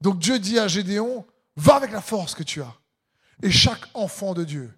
Donc 0.00 0.18
Dieu 0.18 0.38
dit 0.38 0.58
à 0.58 0.68
Gédéon, 0.68 1.26
va 1.56 1.76
avec 1.76 1.90
la 1.90 2.00
force 2.00 2.34
que 2.34 2.42
tu 2.42 2.62
as. 2.62 2.74
Et 3.42 3.50
chaque 3.50 3.84
enfant 3.94 4.34
de 4.34 4.44
Dieu 4.44 4.72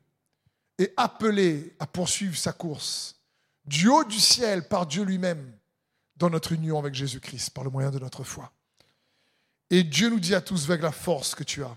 est 0.78 0.92
appelé 0.96 1.74
à 1.78 1.86
poursuivre 1.86 2.36
sa 2.36 2.52
course 2.52 3.16
du 3.64 3.88
haut 3.88 4.04
du 4.04 4.18
ciel 4.18 4.66
par 4.66 4.86
Dieu 4.86 5.02
lui-même 5.02 5.52
dans 6.16 6.30
notre 6.30 6.52
union 6.52 6.78
avec 6.78 6.94
Jésus-Christ 6.94 7.50
par 7.50 7.64
le 7.64 7.70
moyen 7.70 7.90
de 7.90 7.98
notre 7.98 8.24
foi. 8.24 8.50
Et 9.70 9.84
Dieu 9.84 10.08
nous 10.08 10.20
dit 10.20 10.34
à 10.34 10.40
tous, 10.40 10.64
avec 10.64 10.82
la 10.82 10.92
force 10.92 11.34
que 11.34 11.44
tu 11.44 11.62
as. 11.62 11.76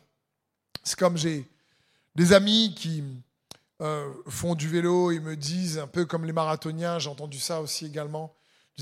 C'est 0.84 0.98
comme 0.98 1.18
j'ai 1.18 1.48
des 2.16 2.34
amis 2.34 2.74
qui 2.76 3.04
euh, 3.82 4.10
font 4.28 4.56
du 4.56 4.68
vélo 4.68 5.12
et 5.12 5.20
me 5.20 5.36
disent, 5.36 5.80
un 5.80 5.88
peu 5.88 6.06
comme 6.06 6.26
les 6.26 6.34
marathoniens, 6.34 7.00
j'ai 7.00 7.10
entendu 7.10 7.40
ça 7.40 7.62
aussi 7.62 7.86
également, 7.86 8.34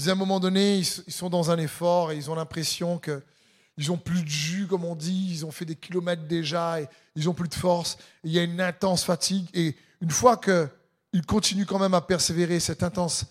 à 0.07 0.11
un 0.11 0.15
moment 0.15 0.39
donné, 0.39 0.77
ils 0.77 0.85
sont 0.85 1.29
dans 1.29 1.51
un 1.51 1.57
effort 1.57 2.11
et 2.11 2.15
ils 2.15 2.29
ont 2.31 2.35
l'impression 2.35 2.99
qu'ils 2.99 3.87
n'ont 3.87 3.97
plus 3.97 4.23
de 4.23 4.29
jus, 4.29 4.67
comme 4.67 4.85
on 4.85 4.95
dit, 4.95 5.29
ils 5.31 5.45
ont 5.45 5.51
fait 5.51 5.65
des 5.65 5.75
kilomètres 5.75 6.27
déjà 6.27 6.81
et 6.81 6.87
ils 7.15 7.25
n'ont 7.25 7.33
plus 7.33 7.49
de 7.49 7.55
force. 7.55 7.97
il 8.23 8.31
y 8.31 8.39
a 8.39 8.43
une 8.43 8.61
intense 8.61 9.03
fatigue. 9.03 9.47
Et 9.53 9.75
une 10.01 10.11
fois 10.11 10.37
qu'ils 10.37 11.25
continuent 11.25 11.65
quand 11.65 11.79
même 11.79 11.93
à 11.93 12.01
persévérer, 12.01 12.59
cette 12.59 12.83
intense 12.83 13.25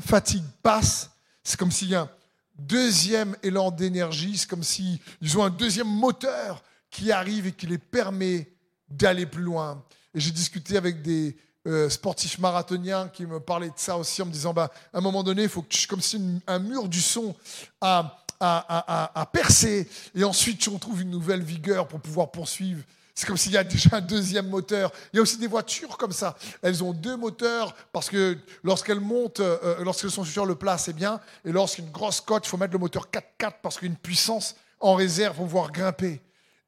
fatigue 0.00 0.44
passe, 0.62 1.10
c'est 1.42 1.58
comme 1.58 1.72
s'il 1.72 1.88
y 1.88 1.94
a 1.94 2.02
un 2.02 2.10
deuxième 2.58 3.36
élan 3.42 3.70
d'énergie, 3.70 4.38
c'est 4.38 4.48
comme 4.48 4.62
s'ils 4.62 5.00
ont 5.36 5.44
un 5.44 5.50
deuxième 5.50 5.88
moteur 5.88 6.62
qui 6.90 7.12
arrive 7.12 7.46
et 7.46 7.52
qui 7.52 7.66
les 7.66 7.78
permet 7.78 8.52
d'aller 8.88 9.26
plus 9.26 9.42
loin. 9.42 9.82
Et 10.14 10.20
j'ai 10.20 10.30
discuté 10.30 10.76
avec 10.76 11.02
des, 11.02 11.36
euh, 11.64 11.88
sportif 11.88 12.40
marathonien 12.40 13.08
qui 13.08 13.24
me 13.24 13.38
parlait 13.38 13.68
de 13.68 13.74
ça 13.76 13.96
aussi 13.96 14.20
en 14.20 14.26
me 14.26 14.32
disant 14.32 14.52
bah, 14.52 14.72
à 14.92 14.98
un 14.98 15.00
moment 15.00 15.22
donné, 15.22 15.44
il 15.44 15.48
faut 15.48 15.62
que 15.62 15.68
tu, 15.68 15.86
comme 15.86 16.00
si 16.00 16.20
un 16.48 16.58
mur 16.58 16.88
du 16.88 17.00
son 17.00 17.36
à, 17.80 18.24
à, 18.40 19.28
percer 19.32 19.88
et 20.16 20.24
ensuite 20.24 20.58
tu 20.58 20.70
retrouves 20.70 21.02
une 21.02 21.10
nouvelle 21.10 21.42
vigueur 21.42 21.86
pour 21.86 22.00
pouvoir 22.00 22.32
poursuivre. 22.32 22.82
C'est 23.14 23.26
comme 23.26 23.36
s'il 23.36 23.52
y 23.52 23.56
a 23.56 23.62
déjà 23.62 23.90
un 23.92 24.00
deuxième 24.00 24.48
moteur. 24.48 24.90
Il 25.12 25.16
y 25.16 25.18
a 25.20 25.22
aussi 25.22 25.36
des 25.36 25.46
voitures 25.46 25.96
comme 25.98 26.10
ça. 26.10 26.36
Elles 26.62 26.82
ont 26.82 26.92
deux 26.92 27.16
moteurs 27.16 27.76
parce 27.92 28.10
que 28.10 28.36
lorsqu'elles 28.64 29.00
montent, 29.00 29.38
euh, 29.38 29.58
euh, 29.62 29.84
lorsqu'elles 29.84 30.10
sont 30.10 30.24
sur 30.24 30.46
le 30.46 30.56
plat, 30.56 30.78
c'est 30.78 30.94
bien. 30.94 31.20
Et 31.44 31.52
lorsqu'une 31.52 31.90
grosse 31.90 32.20
côte, 32.20 32.44
il 32.46 32.48
faut 32.48 32.56
mettre 32.56 32.72
le 32.72 32.80
moteur 32.80 33.08
4x4 33.12 33.52
parce 33.62 33.78
qu'il 33.78 33.86
y 33.86 33.90
a 33.90 33.92
une 33.92 34.00
puissance 34.00 34.56
en 34.80 34.94
réserve 34.94 35.36
pour 35.36 35.44
pouvoir 35.44 35.70
grimper. 35.70 36.20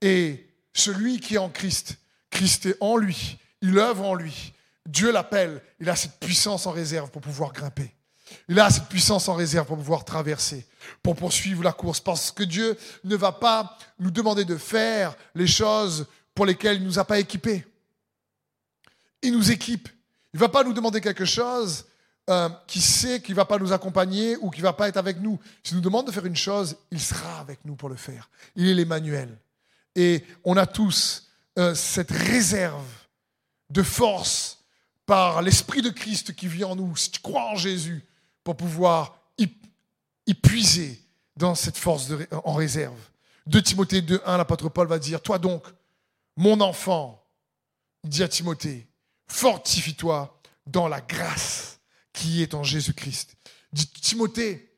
Et 0.02 0.46
celui 0.72 1.18
qui 1.18 1.34
est 1.34 1.38
en 1.38 1.48
Christ, 1.48 1.96
Christ 2.34 2.66
est 2.66 2.76
en 2.80 2.96
lui. 2.96 3.38
Il 3.62 3.78
œuvre 3.78 4.04
en 4.04 4.14
lui. 4.14 4.52
Dieu 4.84 5.10
l'appelle, 5.12 5.62
il 5.80 5.88
a 5.88 5.96
cette 5.96 6.18
puissance 6.18 6.66
en 6.66 6.72
réserve 6.72 7.10
pour 7.10 7.22
pouvoir 7.22 7.52
grimper. 7.52 7.94
Il 8.48 8.58
a 8.58 8.68
cette 8.68 8.88
puissance 8.88 9.28
en 9.28 9.34
réserve 9.34 9.66
pour 9.66 9.76
pouvoir 9.76 10.04
traverser, 10.04 10.66
pour 11.02 11.14
poursuivre 11.14 11.62
la 11.62 11.72
course. 11.72 12.00
Parce 12.00 12.32
que 12.32 12.42
Dieu 12.42 12.76
ne 13.04 13.16
va 13.16 13.32
pas 13.32 13.78
nous 13.98 14.10
demander 14.10 14.44
de 14.44 14.56
faire 14.56 15.14
les 15.34 15.46
choses 15.46 16.06
pour 16.34 16.44
lesquelles 16.44 16.78
il 16.78 16.82
ne 16.82 16.86
nous 16.86 16.98
a 16.98 17.04
pas 17.04 17.20
équipés. 17.20 17.64
Il 19.22 19.32
nous 19.32 19.50
équipe. 19.50 19.88
Il 20.34 20.38
ne 20.38 20.40
va 20.40 20.48
pas 20.48 20.64
nous 20.64 20.72
demander 20.72 21.00
quelque 21.00 21.24
chose 21.24 21.86
euh, 22.28 22.48
qui 22.66 22.80
sait 22.80 23.22
qu'il 23.22 23.34
ne 23.34 23.36
va 23.36 23.44
pas 23.44 23.58
nous 23.58 23.72
accompagner 23.72 24.36
ou 24.38 24.50
qui 24.50 24.60
ne 24.60 24.64
va 24.64 24.72
pas 24.72 24.88
être 24.88 24.96
avec 24.96 25.20
nous. 25.20 25.38
S'il 25.62 25.76
nous 25.76 25.82
demande 25.82 26.08
de 26.08 26.12
faire 26.12 26.26
une 26.26 26.36
chose, 26.36 26.76
il 26.90 27.00
sera 27.00 27.38
avec 27.38 27.60
nous 27.64 27.76
pour 27.76 27.88
le 27.88 27.96
faire. 27.96 28.28
Il 28.56 28.68
est 28.68 28.74
l'Emmanuel. 28.74 29.38
Et 29.94 30.24
on 30.42 30.56
a 30.56 30.66
tous 30.66 31.24
euh, 31.58 31.74
cette 31.74 32.10
réserve 32.10 32.86
de 33.70 33.82
force 33.82 34.64
par 35.06 35.42
l'Esprit 35.42 35.82
de 35.82 35.90
Christ 35.90 36.34
qui 36.34 36.48
vit 36.48 36.64
en 36.64 36.76
nous, 36.76 36.96
si 36.96 37.10
tu 37.10 37.20
crois 37.20 37.50
en 37.50 37.56
Jésus, 37.56 38.04
pour 38.42 38.56
pouvoir 38.56 39.18
y, 39.38 40.34
puiser 40.34 41.00
dans 41.36 41.54
cette 41.54 41.76
force 41.76 42.08
en 42.44 42.54
réserve. 42.54 42.98
De 43.46 43.60
Timothée 43.60 44.00
2.1, 44.00 44.36
l'apôtre 44.38 44.68
Paul 44.68 44.88
va 44.88 44.98
dire, 44.98 45.20
toi 45.20 45.38
donc, 45.38 45.64
mon 46.36 46.60
enfant, 46.60 47.22
dit 48.04 48.22
à 48.22 48.28
Timothée, 48.28 48.86
fortifie-toi 49.28 50.40
dans 50.66 50.88
la 50.88 51.00
grâce 51.00 51.80
qui 52.12 52.42
est 52.42 52.54
en 52.54 52.62
Jésus-Christ. 52.62 53.36
Dit 53.72 53.86
Timothée, 53.88 54.72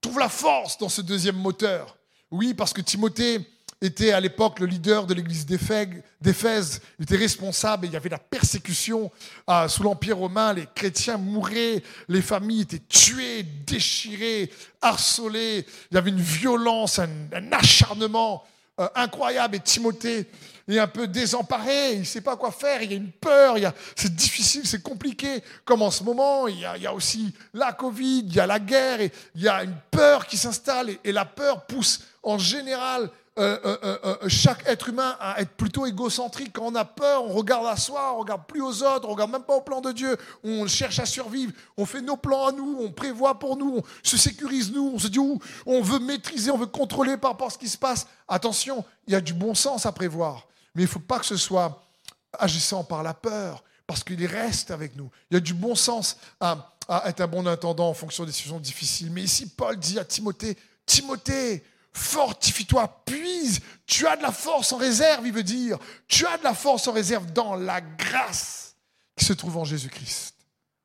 trouve 0.00 0.18
la 0.18 0.28
force 0.28 0.78
dans 0.78 0.88
ce 0.88 1.00
deuxième 1.00 1.36
moteur. 1.36 1.96
Oui, 2.30 2.54
parce 2.54 2.72
que 2.72 2.80
Timothée, 2.80 3.40
était 3.84 4.12
à 4.12 4.20
l'époque 4.20 4.60
le 4.60 4.66
leader 4.66 5.06
de 5.06 5.14
l'église 5.14 5.46
d'Éphèse. 5.46 6.80
Il 6.98 7.02
était 7.02 7.16
responsable 7.16 7.86
et 7.86 7.88
il 7.88 7.92
y 7.92 7.96
avait 7.96 8.08
la 8.08 8.18
persécution 8.18 9.10
euh, 9.48 9.68
sous 9.68 9.82
l'Empire 9.82 10.18
romain. 10.18 10.52
Les 10.52 10.66
chrétiens 10.74 11.18
mouraient, 11.18 11.82
les 12.08 12.22
familles 12.22 12.62
étaient 12.62 12.82
tuées, 12.88 13.42
déchirées, 13.66 14.50
harcelées. 14.80 15.66
Il 15.90 15.94
y 15.94 15.98
avait 15.98 16.10
une 16.10 16.20
violence, 16.20 16.98
un, 16.98 17.52
acharnement 17.52 18.44
euh, 18.80 18.88
incroyable 18.94 19.56
et 19.56 19.60
Timothée 19.60 20.26
est 20.66 20.78
un 20.78 20.86
peu 20.86 21.06
désemparé, 21.06 21.92
il 21.92 22.00
ne 22.00 22.04
sait 22.04 22.20
pas 22.20 22.36
quoi 22.36 22.50
faire, 22.50 22.82
il 22.82 22.90
y 22.90 22.94
a 22.94 22.96
une 22.96 23.12
peur, 23.12 23.56
c'est 23.94 24.14
difficile, 24.14 24.66
c'est 24.66 24.82
compliqué, 24.82 25.42
comme 25.64 25.82
en 25.82 25.90
ce 25.90 26.02
moment, 26.02 26.48
il 26.48 26.58
y, 26.58 26.86
a, 26.86 26.94
aussi 26.94 27.34
la 27.52 27.72
Covid, 27.72 28.24
il 28.26 28.34
y 28.34 28.40
a 28.40 28.46
la 28.46 28.58
guerre, 28.58 29.00
et 29.00 29.12
il 29.34 29.42
y 29.42 29.48
a 29.48 29.62
une 29.62 29.76
peur 29.90 30.26
qui 30.26 30.38
s'installe, 30.38 30.90
et 31.04 31.12
la 31.12 31.26
peur 31.26 31.66
pousse 31.66 32.00
en 32.22 32.38
général 32.38 33.10
euh, 33.36 33.58
euh, 33.64 33.98
euh, 34.04 34.28
chaque 34.28 34.64
être 34.68 34.88
humain 34.88 35.16
à 35.18 35.40
être 35.40 35.50
plutôt 35.56 35.86
égocentrique. 35.86 36.52
Quand 36.52 36.66
on 36.66 36.74
a 36.76 36.84
peur, 36.84 37.24
on 37.24 37.32
regarde 37.32 37.66
à 37.66 37.76
soi, 37.76 38.14
on 38.14 38.20
regarde 38.20 38.46
plus 38.46 38.62
aux 38.62 38.84
autres, 38.84 39.08
on 39.08 39.12
regarde 39.12 39.32
même 39.32 39.42
pas 39.42 39.56
au 39.56 39.60
plan 39.60 39.80
de 39.80 39.90
Dieu. 39.90 40.16
On 40.44 40.68
cherche 40.68 41.00
à 41.00 41.06
survivre, 41.06 41.52
on 41.76 41.84
fait 41.84 42.00
nos 42.00 42.16
plans 42.16 42.46
à 42.46 42.52
nous, 42.52 42.78
on 42.80 42.92
prévoit 42.92 43.40
pour 43.40 43.56
nous, 43.56 43.78
on 43.78 43.82
se 44.04 44.16
sécurise 44.16 44.70
nous, 44.70 44.92
on 44.94 44.98
se 45.00 45.08
dit 45.08 45.18
où 45.18 45.40
on 45.66 45.82
veut 45.82 45.98
maîtriser, 45.98 46.52
on 46.52 46.58
veut 46.58 46.66
contrôler 46.66 47.16
par 47.16 47.32
rapport 47.32 47.48
à 47.48 47.50
ce 47.50 47.58
qui 47.58 47.68
se 47.68 47.76
passe. 47.76 48.06
Attention, 48.28 48.84
il 49.08 49.14
y 49.14 49.16
a 49.16 49.20
du 49.20 49.34
bon 49.34 49.56
sens 49.56 49.84
à 49.84 49.90
prévoir, 49.90 50.46
mais 50.76 50.82
il 50.82 50.88
faut 50.88 51.00
pas 51.00 51.18
que 51.18 51.26
ce 51.26 51.36
soit 51.36 51.82
agissant 52.38 52.84
par 52.84 53.02
la 53.02 53.14
peur, 53.14 53.64
parce 53.88 54.04
qu'il 54.04 54.24
reste 54.26 54.70
avec 54.70 54.94
nous. 54.94 55.10
Il 55.32 55.34
y 55.34 55.36
a 55.38 55.40
du 55.40 55.54
bon 55.54 55.74
sens 55.74 56.18
à 56.38 56.72
être 57.06 57.20
un 57.20 57.26
bon 57.26 57.48
intendant 57.48 57.88
en 57.88 57.94
fonction 57.94 58.24
des 58.24 58.32
situations 58.32 58.60
difficiles. 58.60 59.10
Mais 59.10 59.22
ici, 59.22 59.48
Paul 59.48 59.76
dit 59.76 59.98
à 59.98 60.04
Timothée, 60.04 60.56
Timothée, 60.86 61.64
fortifie-toi, 61.94 63.02
puise. 63.06 63.60
Tu 63.86 64.06
as 64.06 64.16
de 64.16 64.22
la 64.22 64.32
force 64.32 64.72
en 64.72 64.76
réserve, 64.76 65.26
il 65.26 65.32
veut 65.32 65.42
dire. 65.42 65.78
Tu 66.08 66.26
as 66.26 66.38
de 66.38 66.44
la 66.44 66.54
force 66.54 66.86
en 66.88 66.92
réserve 66.92 67.32
dans 67.32 67.54
la 67.54 67.80
grâce 67.80 68.76
qui 69.16 69.24
se 69.24 69.32
trouve 69.32 69.56
en 69.56 69.64
Jésus-Christ. 69.64 70.34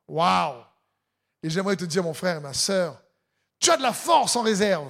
Waouh! 0.08 0.62
Et 1.42 1.50
j'aimerais 1.50 1.76
te 1.76 1.84
dire, 1.84 2.02
mon 2.02 2.14
frère 2.14 2.36
et 2.36 2.40
ma 2.40 2.52
sœur, 2.52 3.00
tu 3.58 3.70
as 3.70 3.76
de 3.76 3.82
la 3.82 3.92
force 3.92 4.36
en 4.36 4.42
réserve 4.42 4.88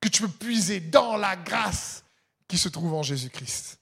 que 0.00 0.08
tu 0.08 0.22
peux 0.22 0.28
puiser 0.28 0.80
dans 0.80 1.16
la 1.16 1.36
grâce 1.36 2.02
qui 2.48 2.58
se 2.58 2.68
trouve 2.68 2.94
en 2.94 3.02
Jésus-Christ. 3.02 3.78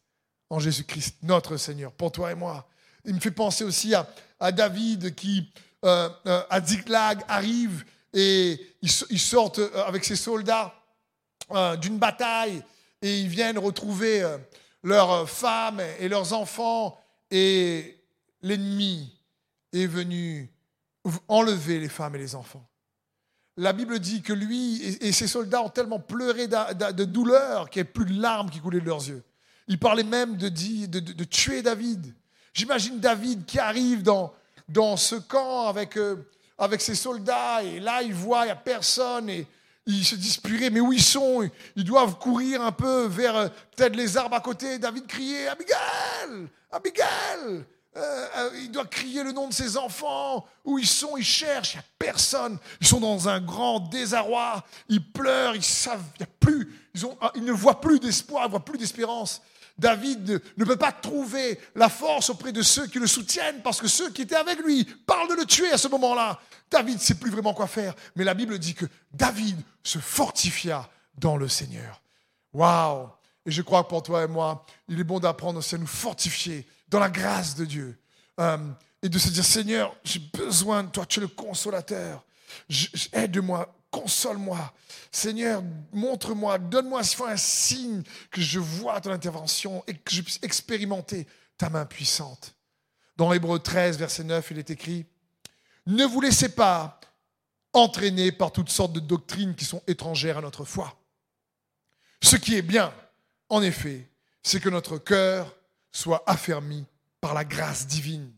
En 0.51 0.59
Jésus-Christ, 0.59 1.17
notre 1.23 1.57
Seigneur, 1.57 1.93
pour 1.93 2.13
toi 2.13 2.33
et 2.33 2.35
moi. 2.35 2.69
Il 3.05 3.15
me 3.15 3.21
fait 3.21 3.31
penser 3.31 3.65
aussi 3.65 3.95
à, 3.95 4.53
David 4.53 5.15
qui, 5.15 5.51
euh, 5.85 6.09
euh, 6.27 6.43
à 6.51 6.61
Ziklag, 6.61 7.23
arrive 7.29 7.85
et 8.13 8.75
il, 8.83 8.91
sort 8.91 9.53
euh, 9.59 9.85
avec 9.87 10.05
ses 10.05 10.17
soldats 10.17 10.75
euh, 11.53 11.77
d'une 11.77 11.99
bataille 11.99 12.63
et 13.03 13.21
ils 13.21 13.29
viennent 13.29 13.59
retrouver 13.59 14.23
euh, 14.23 14.39
leurs 14.83 15.29
femmes 15.29 15.81
et 15.99 16.09
leurs 16.09 16.33
enfants 16.33 16.99
et 17.31 17.99
l'ennemi 18.43 19.13
est 19.73 19.87
venu 19.87 20.51
enlever 21.29 21.79
les 21.79 21.89
femmes 21.89 22.17
et 22.17 22.19
les 22.19 22.35
enfants. 22.35 22.67
La 23.57 23.73
Bible 23.73 23.99
dit 23.99 24.23
que 24.23 24.33
lui 24.33 24.83
et 25.01 25.13
ses 25.13 25.27
soldats 25.27 25.63
ont 25.63 25.69
tellement 25.69 25.99
pleuré 25.99 26.47
de 26.47 27.05
douleur 27.05 27.69
qu'il 27.69 27.83
n'y 27.83 27.87
avait 27.87 27.93
plus 27.93 28.07
de 28.07 28.21
larmes 28.21 28.49
qui 28.49 28.61
coulaient 28.61 28.81
de 28.81 28.87
leurs 28.87 29.07
yeux. 29.07 29.23
Il 29.69 29.79
parlait 29.79 30.03
même 30.03 30.37
de, 30.37 30.49
de, 30.49 31.25
tuer 31.25 31.63
David. 31.63 32.15
J'imagine 32.55 32.99
David 32.99 33.45
qui 33.45 33.59
arrive 33.59 34.03
dans, 34.03 34.33
dans 34.69 34.97
ce 34.97 35.17
camp 35.17 35.69
avec, 35.69 35.97
euh, 35.97 36.17
avec 36.59 36.81
ses 36.81 36.95
soldats 36.95 37.63
et 37.63 37.81
là 37.81 38.03
il 38.03 38.15
voit, 38.15 38.43
il 38.43 38.47
n'y 38.47 38.53
a 38.53 38.57
personne 38.57 39.31
ils 39.91 40.05
se 40.05 40.15
disent, 40.15 40.41
mais 40.73 40.81
où 40.81 40.93
ils 40.93 41.03
sont? 41.03 41.49
Ils 41.77 41.85
doivent 41.85 42.19
courir 42.19 42.63
un 42.63 42.73
peu 42.73 43.07
vers 43.07 43.37
euh, 43.37 43.49
peut-être 43.77 43.97
les 43.97 44.17
arbres 44.17 44.37
à 44.37 44.41
côté. 44.41 44.79
David 44.79 45.07
criait, 45.07 45.49
Abigail 45.49 46.49
Abigail 46.71 47.65
euh, 47.97 48.27
euh, 48.37 48.51
il 48.63 48.71
doit 48.71 48.85
crier 48.85 49.25
le 49.25 49.33
nom 49.33 49.49
de 49.49 49.53
ses 49.53 49.77
enfants. 49.77 50.47
Où 50.65 50.79
ils 50.79 50.87
sont? 50.87 51.17
Ils 51.17 51.25
cherchent. 51.25 51.75
Il 51.75 51.79
n'y 51.79 51.83
a 51.83 51.87
personne. 51.99 52.59
Ils 52.81 52.87
sont 52.87 53.01
dans 53.01 53.29
un 53.29 53.41
grand 53.41 53.81
désarroi. 53.81 54.65
Ils 54.89 55.05
pleurent. 55.05 55.57
Ils 55.57 55.65
savent. 55.65 56.05
Il 56.19 56.23
a 56.23 56.27
plus. 56.39 56.73
Ils, 56.95 57.05
ont, 57.05 57.19
ils 57.35 57.45
ne 57.45 57.53
voient 57.53 57.81
plus 57.81 57.99
d'espoir. 57.99 58.45
Ils 58.45 58.47
ne 58.47 58.51
voient 58.53 58.65
plus 58.65 58.79
d'espérance. 58.79 59.43
David 59.81 60.43
ne 60.59 60.65
peut 60.65 60.77
pas 60.77 60.93
trouver 60.93 61.59
la 61.75 61.89
force 61.89 62.29
auprès 62.29 62.53
de 62.53 62.61
ceux 62.61 62.87
qui 62.87 62.99
le 62.99 63.07
soutiennent 63.07 63.63
parce 63.63 63.81
que 63.81 63.89
ceux 63.89 64.11
qui 64.11 64.23
étaient 64.23 64.37
avec 64.37 64.59
lui 64.59 64.85
parlent 64.85 65.31
de 65.31 65.35
le 65.35 65.47
tuer 65.47 65.73
à 65.73 65.79
ce 65.79 65.89
moment-là. 65.89 66.39
David 66.71 66.97
ne 66.97 67.01
sait 67.01 67.15
plus 67.15 67.31
vraiment 67.31 67.55
quoi 67.55 67.67
faire. 67.67 67.95
Mais 68.15 68.23
la 68.23 68.35
Bible 68.35 68.59
dit 68.59 68.75
que 68.75 68.85
David 69.11 69.57
se 69.83 69.99
fortifia 69.99 70.89
dans 71.17 71.39
le 71.39 71.49
Seigneur. 71.49 72.03
Waouh 72.53 73.09
Et 73.47 73.51
je 73.51 73.63
crois 73.63 73.83
que 73.85 73.89
pour 73.89 74.03
toi 74.03 74.23
et 74.23 74.29
moi, 74.29 74.67
il 74.87 75.01
est 75.01 75.05
bon 75.05 75.19
d'apprendre 75.19 75.59
aussi 75.59 75.75
à 75.75 75.79
nous 75.79 75.87
fortifier 75.87 76.67
dans 76.89 77.01
la 77.01 77.09
grâce 77.09 77.55
de 77.55 77.65
Dieu. 77.65 77.99
Euh, 78.39 78.59
et 79.03 79.09
de 79.09 79.19
se 79.19 79.31
dire, 79.31 79.45
Seigneur, 79.47 79.97
j'ai 80.05 80.21
besoin 80.21 80.83
de 80.83 80.91
toi, 80.91 81.07
tu 81.07 81.21
es 81.21 81.23
le 81.23 81.29
consolateur. 81.29 82.23
Aide-moi, 83.13 83.75
console-moi. 83.91 84.73
Seigneur, 85.11 85.63
montre-moi, 85.93 86.59
donne-moi 86.59 87.03
un 87.27 87.37
signe 87.37 88.03
que 88.31 88.41
je 88.41 88.59
vois 88.59 89.01
ton 89.01 89.11
intervention 89.11 89.83
et 89.87 89.95
que 89.95 90.13
je 90.13 90.23
puisse 90.23 90.39
expérimenter 90.43 91.27
ta 91.59 91.69
main 91.69 91.85
puissante. 91.85 92.55
Dans 93.17 93.33
Hébreu 93.33 93.59
13, 93.59 93.99
verset 93.99 94.25
9, 94.25 94.51
il 94.53 94.59
est 94.59 94.71
écrit, 94.71 95.05
ne 95.87 96.05
vous 96.05 96.21
laissez 96.21 96.49
pas 96.49 97.01
entraîner 97.73 98.33
par 98.33 98.53
toutes 98.53 98.71
sortes 98.71 98.93
de 98.93 99.01
doctrines 99.01 99.55
qui 99.55 99.65
sont 99.65 99.83
étrangères 99.87 100.39
à 100.39 100.41
notre 100.41 100.65
foi. 100.65 100.97
Ce 102.23 102.37
qui 102.37 102.57
est 102.57 102.63
bien, 102.63 102.93
en 103.49 103.63
effet, 103.63 104.09
c'est 104.43 104.61
que 104.61 104.69
notre 104.69 104.99
cœur 104.99 105.57
soit 105.93 106.23
affermi 106.27 106.85
par 107.21 107.35
la 107.35 107.45
grâce 107.45 107.87
divine 107.87 108.33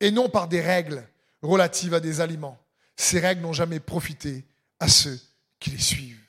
et 0.00 0.10
non 0.10 0.28
par 0.28 0.48
des 0.48 0.60
règles 0.60 1.06
relatives 1.42 1.94
à 1.94 2.00
des 2.00 2.20
aliments. 2.20 2.58
Ces 2.96 3.20
règles 3.20 3.42
n'ont 3.42 3.52
jamais 3.52 3.80
profité 3.80 4.44
à 4.80 4.88
ceux 4.88 5.20
qui 5.60 5.70
les 5.70 5.80
suivent. 5.80 6.22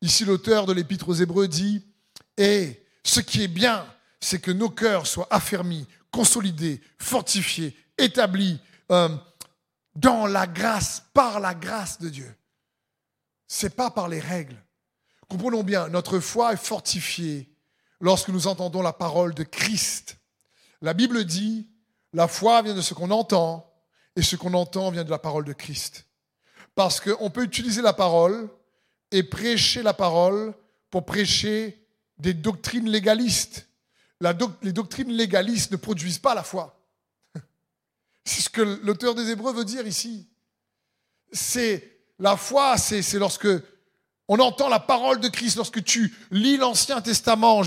Ici, 0.00 0.24
l'auteur 0.24 0.66
de 0.66 0.72
l'Épître 0.72 1.08
aux 1.08 1.14
Hébreux 1.14 1.48
dit 1.48 1.84
Et 2.36 2.84
ce 3.04 3.20
qui 3.20 3.42
est 3.42 3.48
bien, 3.48 3.86
c'est 4.20 4.40
que 4.40 4.50
nos 4.50 4.70
cœurs 4.70 5.06
soient 5.06 5.28
affermis, 5.30 5.86
consolidés, 6.10 6.80
fortifiés, 6.98 7.76
établis 7.96 8.60
euh, 8.90 9.08
dans 9.94 10.26
la 10.26 10.46
grâce, 10.46 11.02
par 11.12 11.40
la 11.40 11.54
grâce 11.54 11.98
de 11.98 12.08
Dieu. 12.08 12.34
C'est 13.46 13.74
pas 13.74 13.90
par 13.90 14.08
les 14.08 14.20
règles. 14.20 14.62
Comprenons 15.28 15.62
bien, 15.62 15.88
notre 15.88 16.20
foi 16.20 16.52
est 16.52 16.64
fortifiée 16.64 17.52
lorsque 18.00 18.28
nous 18.28 18.46
entendons 18.46 18.82
la 18.82 18.92
parole 18.92 19.34
de 19.34 19.42
Christ. 19.42 20.18
La 20.80 20.94
Bible 20.94 21.24
dit 21.24 21.68
la 22.12 22.28
foi 22.28 22.62
vient 22.62 22.74
de 22.74 22.80
ce 22.80 22.94
qu'on 22.94 23.10
entend 23.10 23.70
et 24.16 24.22
ce 24.22 24.36
qu'on 24.36 24.54
entend 24.54 24.90
vient 24.90 25.04
de 25.04 25.10
la 25.10 25.18
parole 25.18 25.44
de 25.44 25.52
Christ. 25.52 26.07
Parce 26.78 27.00
qu'on 27.00 27.28
peut 27.28 27.42
utiliser 27.42 27.82
la 27.82 27.92
parole 27.92 28.48
et 29.10 29.24
prêcher 29.24 29.82
la 29.82 29.92
parole 29.92 30.54
pour 30.92 31.04
prêcher 31.04 31.84
des 32.18 32.34
doctrines 32.34 32.88
légalistes. 32.88 33.66
les 34.62 34.72
doctrines 34.72 35.10
légalistes 35.10 35.72
ne 35.72 35.76
produisent 35.76 36.20
pas 36.20 36.36
la 36.36 36.44
foi. 36.44 36.80
C'est 38.24 38.42
ce 38.42 38.48
que 38.48 38.60
l'auteur 38.60 39.16
des 39.16 39.28
Hébreux 39.28 39.52
veut 39.52 39.64
dire 39.64 39.88
ici. 39.88 40.28
C'est 41.32 41.98
la 42.16 42.36
foi, 42.36 42.78
c'est 42.78 43.02
lorsque 43.14 43.48
on 44.28 44.38
entend 44.38 44.68
la 44.68 44.78
parole 44.78 45.18
de 45.18 45.26
Christ, 45.26 45.56
lorsque 45.56 45.82
tu 45.82 46.14
lis 46.30 46.58
l'Ancien 46.58 47.00
Testament 47.00 47.62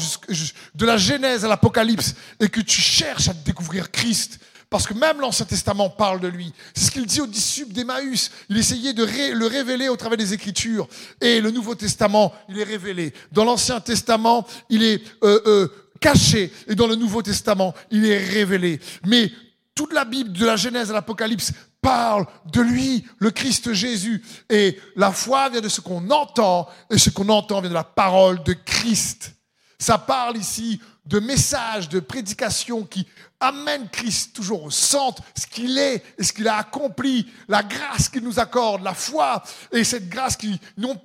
de 0.74 0.86
la 0.86 0.95
Genèse 0.95 1.43
à 1.43 1.49
l'Apocalypse 1.49 2.16
et 2.39 2.47
que 2.47 2.62
tu 2.62 2.80
cherches 2.80 3.28
à 3.28 3.34
découvrir 3.34 3.91
Christ, 3.91 4.39
parce 4.72 4.88
que 4.88 4.93
même 4.93 5.19
l'Ancien 5.19 5.45
Testament 5.45 5.89
parle 5.89 6.22
de 6.22 6.30
lui. 6.30 6.53
C'est 6.74 6.86
ce 6.86 6.91
qu'il 6.91 7.05
dit 7.05 7.19
aux 7.19 7.28
disciples 7.28 7.74
d'Emmaüs. 7.74 8.32
Il 8.47 8.57
essayait 8.57 8.93
de 8.93 9.03
le 9.03 9.45
révéler 9.45 9.89
au 9.89 9.97
travers 9.97 10.17
des 10.17 10.34
Écritures. 10.34 10.88
Et 11.19 11.41
le 11.41 11.51
Nouveau 11.51 11.76
Testament, 11.76 12.34
il 12.47 12.57
est 12.57 12.63
révélé. 12.63 13.13
Dans 13.34 13.43
l'Ancien 13.43 13.82
Testament, 13.82 14.47
il 14.69 14.84
est 14.84 15.03
euh, 15.26 15.41
euh, 15.45 15.67
caché. 15.99 16.53
Et 16.67 16.76
dans 16.76 16.88
le 16.88 16.95
Nouveau 16.95 17.22
Testament, 17.22 17.76
il 17.91 18.05
est 18.05 18.17
révélé. 18.17 18.80
Mais 19.05 19.30
toute 19.76 19.91
la 19.91 20.05
Bible, 20.05 20.32
de 20.32 20.45
la 20.45 20.55
Genèse 20.55 20.89
à 20.89 20.93
l'Apocalypse, 20.93 21.51
parle 21.82 22.26
de 22.53 22.61
lui, 22.61 23.03
le 23.17 23.30
Christ 23.30 23.74
Jésus. 23.74 24.24
Et 24.49 24.80
la 24.95 25.11
foi 25.11 25.49
vient 25.49 25.59
de 25.59 25.67
ce 25.67 25.82
qu'on 25.82 26.09
entend, 26.11 26.69
et 26.89 26.97
ce 26.97 27.09
qu'on 27.09 27.28
entend 27.28 27.59
vient 27.59 27.69
de 27.69 27.76
la 27.76 27.84
parole 27.84 28.41
de 28.43 28.53
Christ. 28.53 29.34
Ça 29.78 29.97
parle 29.97 30.38
ici 30.38 30.80
de 31.05 31.19
messages, 31.19 31.89
de 31.89 31.99
prédications 31.99 32.83
qui 32.83 33.07
amènent 33.39 33.89
Christ 33.89 34.35
toujours 34.35 34.63
au 34.63 34.69
centre, 34.69 35.23
ce 35.35 35.47
qu'il 35.47 35.77
est 35.79 36.03
et 36.17 36.23
ce 36.23 36.31
qu'il 36.31 36.47
a 36.47 36.57
accompli, 36.57 37.27
la 37.47 37.63
grâce 37.63 38.07
qu'il 38.07 38.23
nous 38.23 38.39
accorde, 38.39 38.83
la 38.83 38.93
foi, 38.93 39.41
et 39.71 39.83
cette 39.83 40.07
grâce 40.09 40.37
qui 40.37 40.59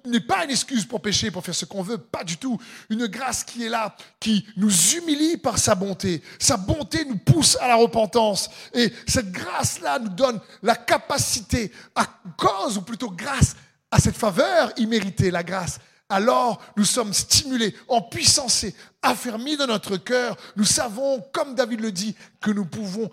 n'est 0.04 0.20
pas 0.20 0.44
une 0.44 0.50
excuse 0.50 0.84
pour 0.84 1.00
pécher, 1.00 1.30
pour 1.30 1.42
faire 1.42 1.54
ce 1.54 1.64
qu'on 1.64 1.82
veut, 1.82 1.96
pas 1.96 2.24
du 2.24 2.36
tout. 2.36 2.60
Une 2.90 3.06
grâce 3.06 3.42
qui 3.42 3.64
est 3.64 3.70
là, 3.70 3.96
qui 4.20 4.46
nous 4.56 4.70
humilie 4.96 5.38
par 5.38 5.58
sa 5.58 5.74
bonté. 5.74 6.22
Sa 6.38 6.58
bonté 6.58 7.06
nous 7.06 7.16
pousse 7.16 7.56
à 7.60 7.68
la 7.68 7.76
repentance. 7.76 8.50
Et 8.74 8.92
cette 9.06 9.32
grâce-là 9.32 9.98
nous 9.98 10.10
donne 10.10 10.40
la 10.62 10.76
capacité, 10.76 11.72
à 11.94 12.06
cause, 12.36 12.76
ou 12.76 12.82
plutôt 12.82 13.10
grâce 13.10 13.56
à 13.90 13.98
cette 13.98 14.16
faveur 14.16 14.72
imméritée, 14.76 15.30
la 15.30 15.42
grâce, 15.42 15.78
alors 16.08 16.62
nous 16.76 16.84
sommes 16.84 17.12
stimulés, 17.12 17.74
en 17.88 18.00
puissance, 18.00 18.66
affermis 19.02 19.56
dans 19.56 19.66
notre 19.66 19.96
cœur. 19.96 20.36
Nous 20.56 20.64
savons, 20.64 21.24
comme 21.32 21.54
David 21.54 21.80
le 21.80 21.92
dit, 21.92 22.14
que 22.40 22.50
nous 22.50 22.64
pouvons 22.64 23.10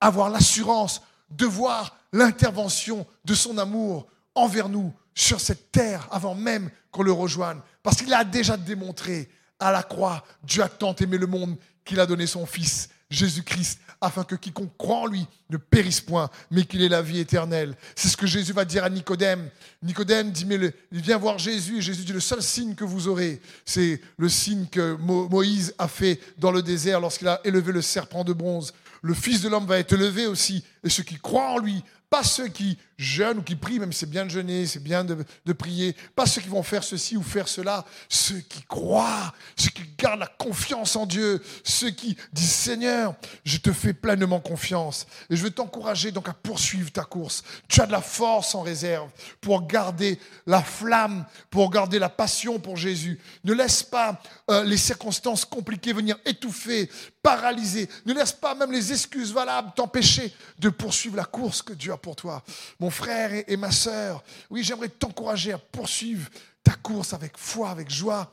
avoir 0.00 0.28
l'assurance 0.28 1.02
de 1.30 1.46
voir 1.46 1.96
l'intervention 2.12 3.06
de 3.24 3.34
son 3.34 3.58
amour 3.58 4.06
envers 4.34 4.68
nous 4.68 4.92
sur 5.14 5.40
cette 5.40 5.72
terre 5.72 6.06
avant 6.10 6.34
même 6.34 6.70
qu'on 6.90 7.02
le 7.02 7.12
rejoigne. 7.12 7.60
Parce 7.82 7.96
qu'il 7.96 8.12
a 8.12 8.24
déjà 8.24 8.56
démontré 8.56 9.30
à 9.58 9.72
la 9.72 9.82
croix, 9.82 10.22
Dieu 10.42 10.62
a 10.62 10.68
tant 10.68 10.94
aimé 10.96 11.16
le 11.16 11.26
monde 11.26 11.56
qu'il 11.84 12.00
a 12.00 12.06
donné 12.06 12.26
son 12.26 12.44
Fils, 12.44 12.90
Jésus-Christ, 13.10 13.80
afin 14.00 14.24
que 14.24 14.34
quiconque 14.34 14.76
croit 14.76 14.98
en 14.98 15.06
lui 15.06 15.26
ne 15.50 15.56
périsse 15.56 16.00
point, 16.00 16.28
mais 16.50 16.64
qu'il 16.64 16.82
ait 16.82 16.88
la 16.88 17.02
vie 17.02 17.20
éternelle. 17.20 17.76
C'est 17.94 18.08
ce 18.08 18.16
que 18.16 18.26
Jésus 18.26 18.52
va 18.52 18.64
dire 18.64 18.84
à 18.84 18.90
Nicodème. 18.90 19.48
Nicodème 19.82 20.32
dit, 20.32 20.44
mais 20.44 20.58
il 20.90 21.14
voir 21.16 21.38
Jésus, 21.38 21.78
et 21.78 21.82
Jésus 21.82 22.04
dit, 22.04 22.12
le 22.12 22.20
seul 22.20 22.42
signe 22.42 22.74
que 22.74 22.84
vous 22.84 23.08
aurez, 23.08 23.40
c'est 23.64 24.00
le 24.18 24.28
signe 24.28 24.66
que 24.66 24.96
Moïse 24.96 25.74
a 25.78 25.88
fait 25.88 26.20
dans 26.38 26.50
le 26.50 26.62
désert 26.62 27.00
lorsqu'il 27.00 27.28
a 27.28 27.40
élevé 27.44 27.72
le 27.72 27.82
serpent 27.82 28.24
de 28.24 28.32
bronze. 28.32 28.72
Le 29.02 29.14
Fils 29.14 29.40
de 29.40 29.48
l'homme 29.48 29.66
va 29.66 29.78
être 29.78 29.92
élevé 29.92 30.26
aussi, 30.26 30.64
et 30.82 30.90
ceux 30.90 31.04
qui 31.04 31.16
croient 31.16 31.52
en 31.52 31.58
lui 31.58 31.82
pas 32.10 32.22
ceux 32.22 32.48
qui 32.48 32.78
jeûnent 32.98 33.38
ou 33.38 33.42
qui 33.42 33.56
prient, 33.56 33.78
même 33.78 33.92
c'est 33.92 34.08
bien 34.08 34.24
de 34.24 34.30
jeûner, 34.30 34.66
c'est 34.66 34.82
bien 34.82 35.04
de, 35.04 35.52
prier. 35.52 35.94
Pas 36.14 36.26
ceux 36.26 36.40
qui 36.40 36.48
vont 36.48 36.62
faire 36.62 36.84
ceci 36.84 37.16
ou 37.16 37.22
faire 37.22 37.48
cela. 37.48 37.84
Ceux 38.08 38.40
qui 38.40 38.62
croient, 38.62 39.32
ceux 39.56 39.70
qui 39.70 39.82
gardent 39.98 40.20
la 40.20 40.26
confiance 40.26 40.96
en 40.96 41.06
Dieu. 41.06 41.42
Ceux 41.64 41.90
qui 41.90 42.16
disent 42.32 42.52
Seigneur, 42.52 43.14
je 43.44 43.58
te 43.58 43.72
fais 43.72 43.92
pleinement 43.92 44.40
confiance. 44.40 45.06
Et 45.30 45.36
je 45.36 45.42
veux 45.42 45.50
t'encourager 45.50 46.12
donc 46.12 46.28
à 46.28 46.32
poursuivre 46.32 46.90
ta 46.90 47.04
course. 47.04 47.42
Tu 47.68 47.80
as 47.80 47.86
de 47.86 47.92
la 47.92 48.00
force 48.00 48.54
en 48.54 48.62
réserve 48.62 49.10
pour 49.40 49.66
garder 49.66 50.18
la 50.46 50.62
flamme, 50.62 51.24
pour 51.50 51.70
garder 51.70 51.98
la 51.98 52.08
passion 52.08 52.58
pour 52.58 52.76
Jésus. 52.76 53.20
Ne 53.44 53.52
laisse 53.52 53.82
pas 53.82 54.20
euh, 54.50 54.64
les 54.64 54.76
circonstances 54.76 55.44
compliquées 55.44 55.92
venir 55.92 56.16
étouffer, 56.24 56.90
paralyser. 57.22 57.88
Ne 58.04 58.14
laisse 58.14 58.32
pas 58.32 58.54
même 58.54 58.72
les 58.72 58.92
excuses 58.92 59.32
valables 59.32 59.72
t'empêcher 59.74 60.32
de 60.58 60.68
poursuivre 60.68 61.16
la 61.16 61.24
course 61.24 61.62
que 61.62 61.72
Dieu 61.72 61.92
a 61.92 61.96
pour 61.96 62.16
toi. 62.16 62.42
Mon 62.86 62.90
frère 62.90 63.32
et, 63.48 63.56
ma 63.56 63.72
sœur, 63.72 64.22
oui, 64.48 64.62
j'aimerais 64.62 64.88
t'encourager 64.88 65.50
à 65.50 65.58
poursuivre 65.58 66.30
ta 66.62 66.70
course 66.74 67.14
avec 67.14 67.36
foi, 67.36 67.70
avec 67.70 67.90
joie. 67.90 68.32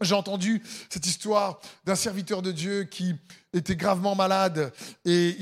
J'ai 0.00 0.16
entendu 0.16 0.60
cette 0.90 1.06
histoire 1.06 1.60
d'un 1.84 1.94
serviteur 1.94 2.42
de 2.42 2.50
Dieu 2.50 2.82
qui 2.90 3.14
était 3.52 3.76
gravement 3.76 4.16
malade 4.16 4.72
et 5.04 5.36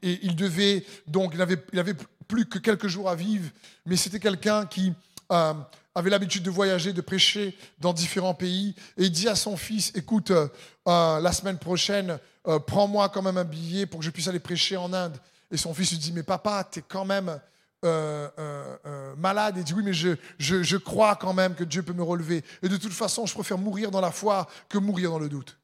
il, 0.00 0.36
devait, 0.36 0.86
donc, 1.08 1.32
il 1.34 1.42
avait, 1.42 1.60
il 1.72 1.80
avait 1.80 1.96
plus 2.28 2.46
que 2.46 2.60
quelques 2.60 2.86
jours 2.86 3.10
à 3.10 3.16
vivre, 3.16 3.50
mais 3.84 3.96
c'était 3.96 4.20
quelqu'un 4.20 4.64
qui 4.64 4.92
euh, 5.32 5.54
avait 5.96 6.10
l'habitude 6.10 6.44
de 6.44 6.50
voyager, 6.50 6.92
de 6.92 7.00
prêcher 7.00 7.58
dans 7.80 7.92
différents 7.92 8.34
pays. 8.34 8.76
Et 8.96 9.06
il 9.06 9.10
dit 9.10 9.26
à 9.26 9.34
son 9.34 9.56
fils, 9.56 9.90
écoute, 9.96 10.30
euh, 10.30 10.46
euh, 10.86 11.18
la 11.18 11.32
semaine 11.32 11.58
prochaine, 11.58 12.20
prends-moi 12.68 13.08
quand 13.08 13.22
même 13.22 13.38
un 13.38 13.44
billet 13.44 13.86
pour 13.86 13.98
que 13.98 14.06
je 14.06 14.10
puisse 14.10 14.28
aller 14.28 14.38
prêcher 14.38 14.76
en 14.76 14.92
Inde. 14.92 15.18
Et 15.50 15.56
son 15.56 15.74
fils 15.74 15.90
lui 15.90 15.98
dit, 15.98 16.12
mais 16.12 16.22
papa, 16.22 16.68
tu 16.70 16.78
es 16.78 16.84
quand 16.86 17.04
même 17.04 17.40
euh, 17.84 18.28
euh, 18.38 18.76
euh, 18.86 19.16
malade. 19.16 19.56
Il 19.58 19.64
dit, 19.64 19.74
oui, 19.74 19.82
mais 19.82 19.92
je, 19.92 20.16
je, 20.38 20.76
crois 20.76 21.14
quand 21.14 21.34
même 21.34 21.54
que 21.54 21.62
Dieu 21.62 21.82
peut 21.82 21.92
me 21.92 22.02
relever. 22.02 22.42
Et 22.62 22.68
de 22.68 22.76
toute 22.76 22.92
façon, 22.92 23.26
je 23.26 23.34
préfère 23.34 23.58
mourir 23.58 23.90
dans 23.90 24.00
la 24.00 24.10
foi 24.10 24.48
que 24.68 24.78
mourir 24.78 25.10
dans 25.10 25.18
le 25.18 25.28
doute. 25.28 25.58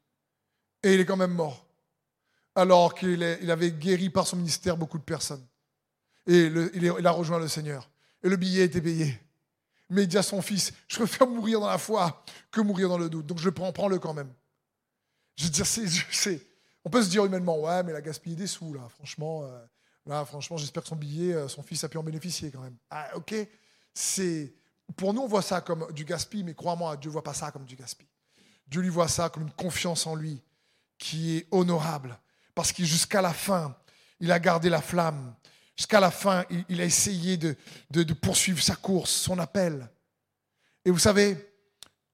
Et 0.83 0.95
il 0.95 1.01
est 1.01 1.07
quand 1.07 1.17
même 1.17 1.33
mort. 1.33 1.67
Alors 2.55 2.95
qu'il 2.95 3.39
il 3.41 3.51
avait 3.51 3.73
guéri 3.73 4.11
par 4.11 4.27
son 4.27 4.37
ministère 4.37 4.77
beaucoup 4.77 4.99
de 4.99 5.03
personnes. 5.03 5.45
Et 6.27 6.45
il, 6.45 6.71
il, 6.75 7.07
a 7.07 7.11
rejoint 7.11 7.39
le 7.39 7.49
Seigneur. 7.49 7.91
Et 8.23 8.29
le 8.29 8.37
billet 8.37 8.65
était 8.65 8.83
payé. 8.83 9.19
Mais 9.89 10.03
il 10.03 10.09
dit 10.09 10.19
à 10.19 10.23
son 10.23 10.43
fils, 10.43 10.73
je 10.89 10.99
préfère 10.99 11.27
mourir 11.27 11.61
dans 11.61 11.69
la 11.69 11.79
foi 11.79 12.23
que 12.51 12.61
mourir 12.61 12.91
dans 12.91 12.99
le 12.99 13.09
doute. 13.09 13.27
Donc 13.27 13.39
je 13.39 13.47
le 13.47 13.53
prends, 13.53 13.73
prends-le 13.73 13.99
quand 13.99 14.15
même. 14.15 14.33
Je 15.37 15.45
veux 15.45 15.51
dire, 15.51 15.67
c'est, 15.67 16.47
on 16.85 16.91
peut 16.91 17.03
se 17.03 17.09
dire 17.09 17.25
humainement, 17.25 17.59
ouais, 17.59 17.83
mais 17.83 17.93
la 17.93 18.03
gaspille 18.03 18.37
des 18.37 18.47
sous, 18.47 18.75
là, 18.75 18.87
franchement, 18.91 19.49
Là, 20.07 20.25
franchement, 20.25 20.57
j'espère 20.57 20.83
que 20.83 20.89
son 20.89 20.97
billet, 20.97 21.35
euh, 21.35 21.49
son 21.49 21.63
fils 21.63 21.85
a 21.85 21.89
pu 21.89 21.99
en 21.99 22.03
bénéficier 22.03 22.51
quand 22.51 22.61
même. 22.61 22.77
Ah, 22.91 23.11
ok 23.15 23.35
C'est 23.95 24.53
Pour 24.97 25.15
nous, 25.15 25.23
on 25.23 25.29
voit 25.29 25.43
ça 25.43 25.61
comme 25.61 25.91
du 25.93 26.05
gaspille, 26.05 26.43
mais 26.43 26.55
crois-moi, 26.55 26.97
Dieu 26.97 27.09
ne 27.09 27.13
voit 27.13 27.23
pas 27.23 27.35
ça 27.35 27.51
comme 27.51 27.65
du 27.65 27.77
gaspille. 27.77 28.09
Dieu 28.67 28.81
lui 28.81 28.89
voit 28.89 29.09
ça 29.09 29.29
comme 29.29 29.45
une 29.45 29.53
confiance 29.53 30.07
en 30.07 30.15
lui 30.15 30.43
qui 30.99 31.37
est 31.37 31.47
honorable. 31.51 32.19
Parce 32.55 32.73
que 32.73 32.85
jusqu'à 32.85 33.23
la 33.23 33.33
fin, 33.33 33.77
il 34.21 34.31
a 34.33 34.39
gardé 34.39 34.69
la 34.69 34.83
flamme. 34.83 35.35
Jusqu'à 35.77 36.01
la 36.01 36.11
fin, 36.11 36.45
il, 36.69 36.81
a 36.81 36.85
essayé 36.85 37.37
de, 37.37 37.57
de, 37.91 38.13
poursuivre 38.13 38.63
sa 38.63 38.77
course, 38.77 39.11
son 39.11 39.39
appel. 39.39 39.89
Et 40.85 40.91
vous 40.91 40.99
savez, 40.99 41.37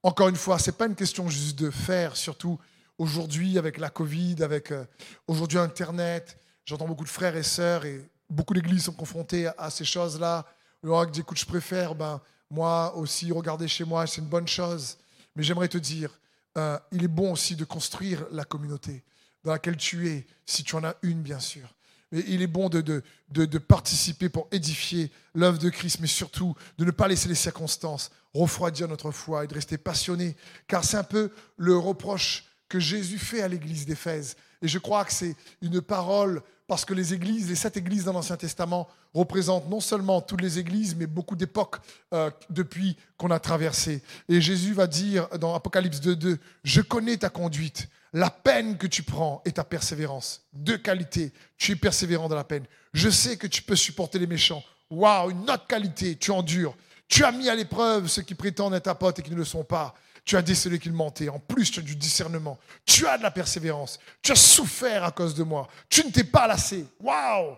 encore 0.03 0.28
une 0.28 0.36
fois, 0.36 0.59
ce 0.59 0.70
n'est 0.70 0.76
pas 0.76 0.86
une 0.86 0.95
question 0.95 1.28
juste 1.28 1.59
de 1.59 1.70
faire, 1.70 2.16
surtout 2.16 2.59
aujourd'hui 2.99 3.59
avec 3.59 3.78
la 3.78 3.91
Covid, 3.91 4.43
avec 4.43 4.70
euh, 4.70 4.84
aujourd'hui 5.26 5.59
Internet, 5.59 6.39
J'entends 6.68 6.86
beaucoup 6.86 7.04
de 7.04 7.08
frères 7.08 7.34
et 7.34 7.42
sœurs 7.42 7.86
et 7.86 8.06
beaucoup 8.28 8.52
d'églises 8.52 8.84
sont 8.84 8.92
confrontées 8.92 9.48
à, 9.56 9.70
ces 9.70 9.86
choses-là. 9.86 10.44
On 10.82 11.04
dit, 11.06 11.20
écoute, 11.20 11.38
je 11.38 11.46
préfère, 11.46 11.94
ben, 11.94 12.20
moi 12.50 12.94
aussi, 12.94 13.32
regarder 13.32 13.66
chez 13.66 13.84
moi, 13.84 14.06
c'est 14.06 14.20
une 14.20 14.26
bonne 14.26 14.46
chose. 14.46 14.98
Mais 15.34 15.42
j'aimerais 15.42 15.68
te 15.68 15.78
dire, 15.78 16.10
euh, 16.58 16.78
il 16.92 17.04
est 17.04 17.08
bon 17.08 17.32
aussi 17.32 17.56
de 17.56 17.64
construire 17.64 18.26
la 18.32 18.44
communauté 18.44 19.02
dans 19.44 19.52
laquelle 19.52 19.78
tu 19.78 20.10
es, 20.10 20.26
si 20.44 20.62
tu 20.62 20.76
en 20.76 20.84
as 20.84 20.94
une, 21.00 21.22
bien 21.22 21.40
sûr. 21.40 21.74
Mais 22.12 22.22
il 22.28 22.42
est 22.42 22.46
bon 22.46 22.68
de, 22.68 22.82
de, 22.82 23.02
de, 23.30 23.46
de 23.46 23.58
participer 23.58 24.28
pour 24.28 24.46
édifier 24.52 25.10
l'œuvre 25.34 25.56
de 25.58 25.70
Christ, 25.70 26.00
mais 26.00 26.06
surtout 26.06 26.54
de 26.76 26.84
ne 26.84 26.90
pas 26.90 27.08
laisser 27.08 27.30
les 27.30 27.34
circonstances 27.34 28.10
refroidir 28.34 28.88
notre 28.88 29.10
foi 29.10 29.44
et 29.44 29.46
de 29.46 29.54
rester 29.54 29.78
passionné. 29.78 30.36
Car 30.66 30.84
c'est 30.84 30.98
un 30.98 31.02
peu 31.02 31.30
le 31.56 31.78
reproche 31.78 32.44
que 32.68 32.78
Jésus 32.78 33.18
fait 33.18 33.40
à 33.40 33.48
l'église 33.48 33.86
d'Éphèse. 33.86 34.36
Et 34.62 34.68
je 34.68 34.78
crois 34.78 35.04
que 35.04 35.12
c'est 35.12 35.36
une 35.62 35.80
parole 35.80 36.42
parce 36.68 36.84
que 36.84 36.92
les 36.92 37.14
églises, 37.14 37.48
les 37.48 37.56
sept 37.56 37.78
églises 37.78 38.04
dans 38.04 38.12
l'Ancien 38.12 38.36
Testament 38.36 38.88
représentent 39.14 39.68
non 39.70 39.80
seulement 39.80 40.20
toutes 40.20 40.42
les 40.42 40.59
églises, 40.59 40.94
mais 40.94 41.06
beaucoup 41.06 41.34
d'époques 41.34 41.78
euh, 42.12 42.30
depuis 42.50 42.96
qu'on 43.16 43.30
a 43.30 43.40
traversé. 43.40 44.02
Et 44.28 44.40
Jésus 44.40 44.74
va 44.74 44.86
dire 44.86 45.28
dans 45.38 45.54
Apocalypse 45.54 46.00
2.2, 46.00 46.36
je 46.64 46.80
connais 46.82 47.16
ta 47.16 47.30
conduite, 47.30 47.88
la 48.12 48.28
peine 48.28 48.76
que 48.76 48.86
tu 48.86 49.02
prends 49.02 49.40
et 49.46 49.52
ta 49.52 49.64
persévérance. 49.64 50.42
Deux 50.52 50.76
qualités, 50.76 51.32
tu 51.56 51.72
es 51.72 51.76
persévérant 51.76 52.28
dans 52.28 52.36
la 52.36 52.44
peine. 52.44 52.64
Je 52.92 53.09
sais 53.09 53.38
que 53.38 53.46
tu 53.46 53.62
peux 53.62 53.76
supporter 53.76 54.18
les 54.18 54.26
méchants. 54.26 54.62
Waouh, 54.90 55.30
une 55.30 55.50
autre 55.50 55.66
qualité, 55.66 56.16
tu 56.16 56.30
endures. 56.30 56.76
Tu 57.09 57.24
as 57.24 57.32
mis 57.32 57.48
à 57.48 57.54
l'épreuve 57.54 58.09
ceux 58.09 58.22
qui 58.22 58.34
prétendent 58.34 58.74
être 58.74 58.84
ta 58.84 58.94
pote 58.94 59.18
et 59.18 59.22
qui 59.22 59.30
ne 59.30 59.36
le 59.36 59.44
sont 59.44 59.64
pas. 59.64 59.94
Tu 60.28 60.36
as 60.36 60.42
décelé 60.42 60.78
qu'il 60.78 60.92
mentait. 60.92 61.30
En 61.30 61.38
plus, 61.38 61.70
tu 61.70 61.80
as 61.80 61.82
du 61.82 61.96
discernement. 61.96 62.58
Tu 62.84 63.06
as 63.06 63.16
de 63.16 63.22
la 63.22 63.30
persévérance. 63.30 63.98
Tu 64.20 64.30
as 64.30 64.36
souffert 64.36 65.02
à 65.02 65.10
cause 65.10 65.34
de 65.34 65.42
moi. 65.42 65.68
Tu 65.88 66.04
ne 66.04 66.10
t'es 66.10 66.22
pas 66.22 66.46
lassé. 66.46 66.84
Waouh 67.00 67.56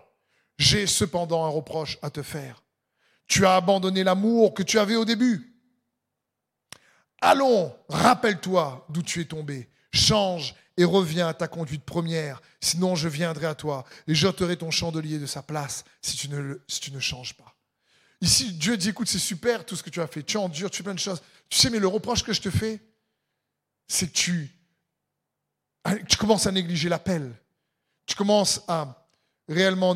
J'ai 0.57 0.87
cependant 0.87 1.43
un 1.43 1.49
reproche 1.49 1.97
à 2.01 2.09
te 2.09 2.23
faire. 2.23 2.63
Tu 3.27 3.45
as 3.45 3.57
abandonné 3.57 4.05
l'amour 4.05 4.53
que 4.53 4.63
tu 4.63 4.79
avais 4.79 4.95
au 4.95 5.03
début. 5.03 5.53
Allons, 7.19 7.75
rappelle-toi 7.89 8.85
d'où 8.87 9.03
tu 9.03 9.19
es 9.19 9.25
tombé. 9.25 9.69
Change 9.91 10.55
et 10.77 10.85
reviens 10.85 11.27
à 11.27 11.33
ta 11.33 11.49
conduite 11.49 11.83
première. 11.83 12.41
Sinon, 12.61 12.95
je 12.95 13.09
viendrai 13.09 13.47
à 13.47 13.55
toi 13.55 13.83
et 14.07 14.15
j'ôterai 14.15 14.55
ton 14.55 14.71
chandelier 14.71 15.19
de 15.19 15.25
sa 15.25 15.43
place 15.43 15.83
si 16.01 16.15
tu 16.15 16.29
ne, 16.29 16.57
si 16.69 16.79
tu 16.79 16.93
ne 16.93 17.01
changes 17.01 17.33
pas. 17.33 17.53
Ici, 18.21 18.53
Dieu 18.53 18.77
dit, 18.77 18.89
écoute, 18.89 19.09
c'est 19.09 19.19
super 19.19 19.65
tout 19.65 19.75
ce 19.75 19.83
que 19.83 19.89
tu 19.89 19.99
as 19.99 20.07
fait. 20.07 20.23
Tu 20.23 20.37
endures, 20.37 20.69
tu 20.69 20.77
fais 20.77 20.83
plein 20.83 20.93
de 20.93 20.99
choses. 20.99 21.21
Tu 21.51 21.57
sais, 21.57 21.69
mais 21.69 21.79
le 21.79 21.87
reproche 21.87 22.23
que 22.23 22.31
je 22.31 22.41
te 22.41 22.49
fais, 22.49 22.79
c'est 23.85 24.07
que 24.07 24.13
tu, 24.13 24.49
tu 26.07 26.15
commences 26.15 26.47
à 26.47 26.51
négliger 26.51 26.87
l'appel. 26.87 27.29
Tu 28.05 28.15
commences 28.15 28.61
à 28.69 29.05
réellement 29.49 29.95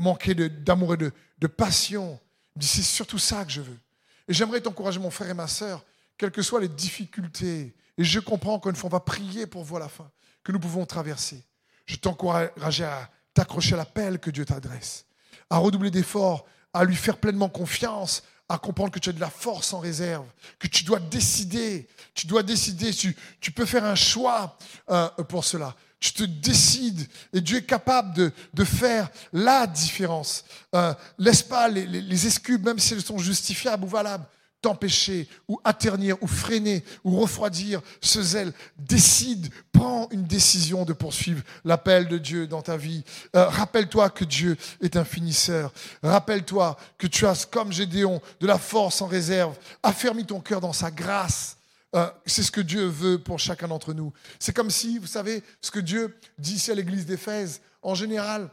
manquer 0.00 0.34
d'amour 0.34 0.94
et 0.94 0.96
de, 0.96 1.12
de 1.38 1.46
passion. 1.46 2.20
C'est 2.60 2.82
surtout 2.82 3.18
ça 3.18 3.44
que 3.44 3.52
je 3.52 3.60
veux. 3.60 3.78
Et 4.26 4.34
j'aimerais 4.34 4.60
t'encourager, 4.60 4.98
mon 4.98 5.10
frère 5.10 5.30
et 5.30 5.34
ma 5.34 5.46
sœur, 5.46 5.84
quelles 6.18 6.32
que 6.32 6.42
soient 6.42 6.60
les 6.60 6.68
difficultés. 6.68 7.76
Et 7.96 8.02
je 8.02 8.18
comprends 8.18 8.58
qu'une 8.58 8.74
fois, 8.74 8.88
on 8.88 8.92
va 8.92 9.00
prier 9.00 9.46
pour 9.46 9.62
voir 9.62 9.80
la 9.80 9.88
fin, 9.88 10.10
que 10.42 10.50
nous 10.50 10.58
pouvons 10.58 10.84
traverser. 10.84 11.44
Je 11.86 11.94
t'encourage 11.94 12.80
à 12.80 13.08
t'accrocher 13.34 13.74
à 13.74 13.76
l'appel 13.76 14.18
que 14.18 14.30
Dieu 14.30 14.44
t'adresse, 14.44 15.06
à 15.48 15.58
redoubler 15.58 15.92
d'efforts 15.92 16.44
à 16.72 16.84
lui 16.84 16.96
faire 16.96 17.18
pleinement 17.18 17.48
confiance, 17.48 18.22
à 18.52 18.58
comprendre 18.58 18.90
que 18.90 18.98
tu 18.98 19.08
as 19.08 19.14
de 19.14 19.20
la 19.20 19.30
force 19.30 19.72
en 19.72 19.78
réserve, 19.78 20.26
que 20.58 20.66
tu 20.66 20.84
dois 20.84 21.00
décider, 21.00 21.88
tu 22.12 22.26
dois 22.26 22.42
décider, 22.42 22.92
tu, 22.92 23.50
peux 23.50 23.64
faire 23.64 23.84
un 23.86 23.94
choix 23.94 24.58
euh, 24.90 25.08
pour 25.26 25.42
cela. 25.42 25.74
Tu 25.98 26.12
te 26.12 26.22
décides 26.22 27.08
et 27.32 27.40
Dieu 27.40 27.58
est 27.58 27.64
capable 27.64 28.30
de, 28.52 28.64
faire 28.64 29.08
la 29.32 29.66
différence. 29.66 30.44
Euh, 30.74 30.92
laisse 31.16 31.42
pas 31.42 31.68
les 31.68 32.26
excuses, 32.26 32.58
même 32.58 32.78
si 32.78 32.92
elles 32.92 33.02
sont 33.02 33.18
justifiables 33.18 33.84
ou 33.84 33.88
valables, 33.88 34.26
t'empêcher 34.62 35.28
ou 35.48 35.60
atternir 35.64 36.16
ou 36.22 36.26
freiner 36.26 36.82
ou 37.04 37.20
refroidir 37.20 37.82
ce 38.00 38.22
zèle. 38.22 38.52
Décide, 38.78 39.52
prends 39.72 40.08
une 40.10 40.24
décision 40.24 40.84
de 40.84 40.92
poursuivre 40.92 41.42
l'appel 41.64 42.08
de 42.08 42.16
Dieu 42.16 42.46
dans 42.46 42.62
ta 42.62 42.76
vie. 42.76 43.04
Euh, 43.36 43.46
rappelle-toi 43.48 44.08
que 44.10 44.24
Dieu 44.24 44.56
est 44.80 44.96
un 44.96 45.04
finisseur. 45.04 45.72
Rappelle-toi 46.02 46.78
que 46.96 47.06
tu 47.06 47.26
as, 47.26 47.44
comme 47.44 47.72
Gédéon, 47.72 48.22
de 48.40 48.46
la 48.46 48.58
force 48.58 49.02
en 49.02 49.06
réserve. 49.06 49.56
Affermis 49.82 50.24
ton 50.24 50.40
cœur 50.40 50.60
dans 50.60 50.72
sa 50.72 50.90
grâce. 50.90 51.58
Euh, 51.94 52.08
c'est 52.24 52.42
ce 52.42 52.50
que 52.50 52.62
Dieu 52.62 52.86
veut 52.86 53.18
pour 53.18 53.38
chacun 53.38 53.68
d'entre 53.68 53.92
nous. 53.92 54.12
C'est 54.38 54.54
comme 54.56 54.70
si, 54.70 54.98
vous 54.98 55.06
savez, 55.06 55.42
ce 55.60 55.70
que 55.70 55.80
Dieu 55.80 56.16
dit 56.38 56.54
ici 56.54 56.70
à 56.70 56.74
l'église 56.74 57.04
d'Éphèse, 57.04 57.60
en 57.82 57.94
général, 57.94 58.48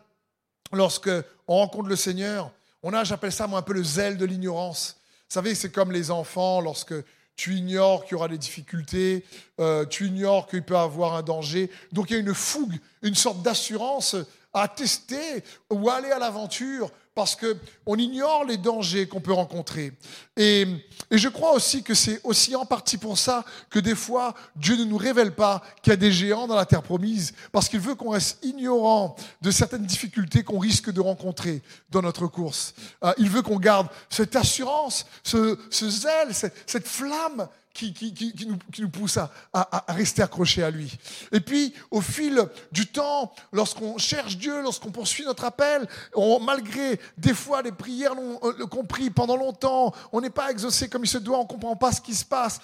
lorsque 0.73 1.11
on 1.47 1.55
rencontre 1.55 1.87
le 1.87 1.95
Seigneur, 1.95 2.51
on 2.83 2.93
a, 2.93 3.03
j'appelle 3.03 3.31
ça 3.31 3.47
moi 3.47 3.59
un 3.59 3.61
peu 3.61 3.73
le 3.73 3.83
zèle 3.83 4.17
de 4.17 4.25
l'ignorance. 4.25 4.98
Savez, 5.29 5.53
c'est 5.53 5.71
comme 5.71 5.91
les 5.91 6.09
enfants 6.09 6.59
lorsque 6.59 6.95
tu 7.35 7.55
ignores 7.55 8.03
qu'il 8.03 8.13
y 8.13 8.15
aura 8.15 8.27
des 8.27 8.39
difficultés, 8.39 9.23
euh, 9.59 9.85
tu 9.85 10.07
ignores 10.07 10.47
qu'il 10.47 10.63
peut 10.63 10.73
y 10.73 10.77
avoir 10.77 11.13
un 11.13 11.21
danger. 11.21 11.69
Donc 11.91 12.09
il 12.09 12.13
y 12.13 12.15
a 12.17 12.19
une 12.19 12.33
fougue, 12.33 12.75
une 13.03 13.13
sorte 13.13 13.43
d'assurance 13.43 14.15
à 14.53 14.67
tester 14.67 15.43
ou 15.69 15.89
aller 15.89 16.11
à 16.11 16.19
l'aventure 16.19 16.91
parce 17.19 17.35
qu'on 17.35 17.95
ignore 17.97 18.45
les 18.45 18.55
dangers 18.55 19.05
qu'on 19.05 19.19
peut 19.19 19.33
rencontrer. 19.33 19.91
Et, 20.37 20.65
et, 21.11 21.17
je 21.17 21.27
crois 21.27 21.51
aussi 21.51 21.83
que 21.83 21.93
c'est 21.93 22.21
aussi 22.23 22.55
en 22.55 22.65
partie 22.65 22.97
pour 22.97 23.17
ça 23.17 23.43
que 23.69 23.79
des 23.79 23.95
fois, 23.95 24.33
Dieu 24.55 24.77
ne 24.77 24.85
nous 24.85 24.95
révèle 24.95 25.35
pas 25.35 25.61
qu'il 25.81 25.91
y 25.91 25.93
a 25.95 25.97
des 25.97 26.13
géants 26.13 26.47
dans 26.47 26.55
la 26.55 26.65
terre 26.65 26.81
promise, 26.81 27.33
parce 27.51 27.67
qu'il 27.67 27.81
veut 27.81 27.95
qu'on 27.95 28.11
reste 28.11 28.39
ignorant 28.41 29.17
de 29.41 29.51
certaines 29.51 29.85
difficultés 29.85 30.43
qu'on 30.43 30.59
risque 30.59 30.91
de 30.91 31.01
rencontrer 31.01 31.61
dans 31.89 32.01
notre 32.01 32.27
course. 32.27 32.73
Euh, 33.03 33.11
il 33.17 33.29
veut 33.29 33.41
qu'on 33.41 33.59
garde 33.59 33.87
cette 34.09 34.37
assurance, 34.37 35.05
ce, 35.23 35.57
zèle, 35.71 36.33
cette 36.65 36.87
flamme 36.87 37.49
qui, 37.73 38.45
nous, 38.47 38.57
qui 38.71 38.85
pousse 38.85 39.17
à, 39.17 39.31
rester 39.87 40.21
accrochés 40.21 40.63
à 40.63 40.69
lui. 40.69 40.97
Et 41.31 41.39
puis, 41.39 41.73
au 41.91 42.01
fil 42.01 42.43
du 42.71 42.87
temps, 42.87 43.33
lorsqu'on 43.51 43.97
cherche 43.97 44.37
Dieu, 44.37 44.61
lorsqu'on 44.61 44.91
poursuit 44.91 45.25
notre 45.25 45.45
appel, 45.45 45.87
malgré 46.41 46.99
des 47.17 47.33
fois 47.33 47.61
les 47.61 47.71
prières 47.71 48.13
euh, 48.43 48.65
qu'on 48.67 48.85
prie 48.85 49.09
pendant 49.09 49.37
longtemps, 49.37 49.93
on 50.11 50.21
n'est 50.21 50.29
pas 50.29 50.51
exaucé 50.51 50.89
comme 50.89 51.03
il 51.03 51.09
se 51.09 51.17
doit, 51.17 51.37
on 51.37 51.43
ne 51.43 51.47
comprend 51.47 51.75
pas 51.75 51.91
ce 51.91 52.01
qui 52.01 52.15
se 52.15 52.25
passe, 52.25 52.59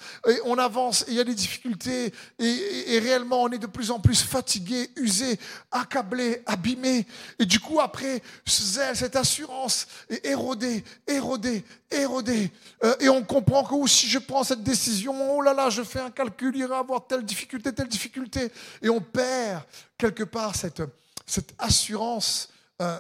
on 0.46 0.58
avance, 0.58 1.04
et 1.08 1.12
il 1.12 1.16
y 1.16 1.20
a 1.20 1.24
des 1.24 1.36
difficultés, 1.36 2.14
et, 2.40 3.00
réellement, 3.00 3.44
on 3.44 3.52
est 3.52 3.58
de 3.58 3.68
plus 3.68 3.92
en 3.92 4.00
plus 4.00 4.22
fatigué, 4.22 4.90
usé, 4.96 5.40
accablé, 5.72 6.42
abîmé. 6.46 7.06
Et 7.40 7.46
du 7.46 7.60
coup, 7.60 7.80
après, 7.80 8.22
cette 8.46 9.16
assurance 9.16 9.88
est 10.10 10.26
érodée, 10.26 10.84
érodée, 11.08 11.64
érodée. 11.92 12.52
Euh, 12.84 12.96
et 13.00 13.10
on 13.10 13.24
comprend 13.24 13.64
que 13.64 13.88
si 13.88 14.08
je 14.08 14.20
prends 14.20 14.44
cette 14.44 14.64
décision, 14.64 14.95
oh 15.08 15.42
là 15.42 15.54
là, 15.54 15.70
je 15.70 15.84
fais 15.84 16.00
un 16.00 16.12
calcul, 16.12 16.56
il 16.56 16.66
va 16.68 16.80
avoir 16.80 17.06
telle 17.08 17.24
difficulté, 17.24 17.74
telle 17.74 17.88
difficulté. 17.88 18.52
Et 18.82 18.90
on 18.90 19.02
perd 19.02 19.64
quelque 19.98 20.24
part 20.24 20.56
cette, 20.56 20.82
cette 21.26 21.54
assurance 21.58 22.50
euh, 22.82 23.00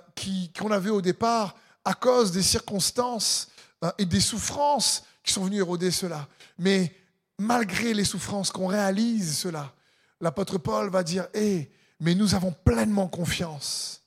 qu'on 0.57 0.71
avait 0.71 0.89
au 0.89 1.01
départ 1.01 1.55
à 1.83 1.93
cause 1.93 2.31
des 2.31 2.43
circonstances 2.43 3.49
euh, 3.83 3.91
et 3.97 4.05
des 4.05 4.21
souffrances 4.21 5.03
qui 5.23 5.33
sont 5.33 5.43
venues 5.43 5.57
éroder 5.57 5.91
cela. 5.91 6.27
Mais 6.57 6.95
malgré 7.37 7.93
les 7.93 8.05
souffrances 8.05 8.51
qu'on 8.51 8.67
réalise 8.67 9.37
cela, 9.37 9.73
l'apôtre 10.21 10.57
Paul 10.57 10.89
va 10.89 11.03
dire, 11.03 11.27
hé, 11.33 11.71
mais 11.99 12.15
nous 12.15 12.35
avons 12.35 12.51
pleinement 12.51 13.07
confiance, 13.07 14.01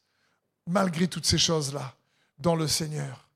malgré 0.66 1.08
toutes 1.08 1.26
ces 1.26 1.38
choses-là, 1.38 1.94
dans 2.38 2.54
le 2.54 2.68
Seigneur. 2.68 3.27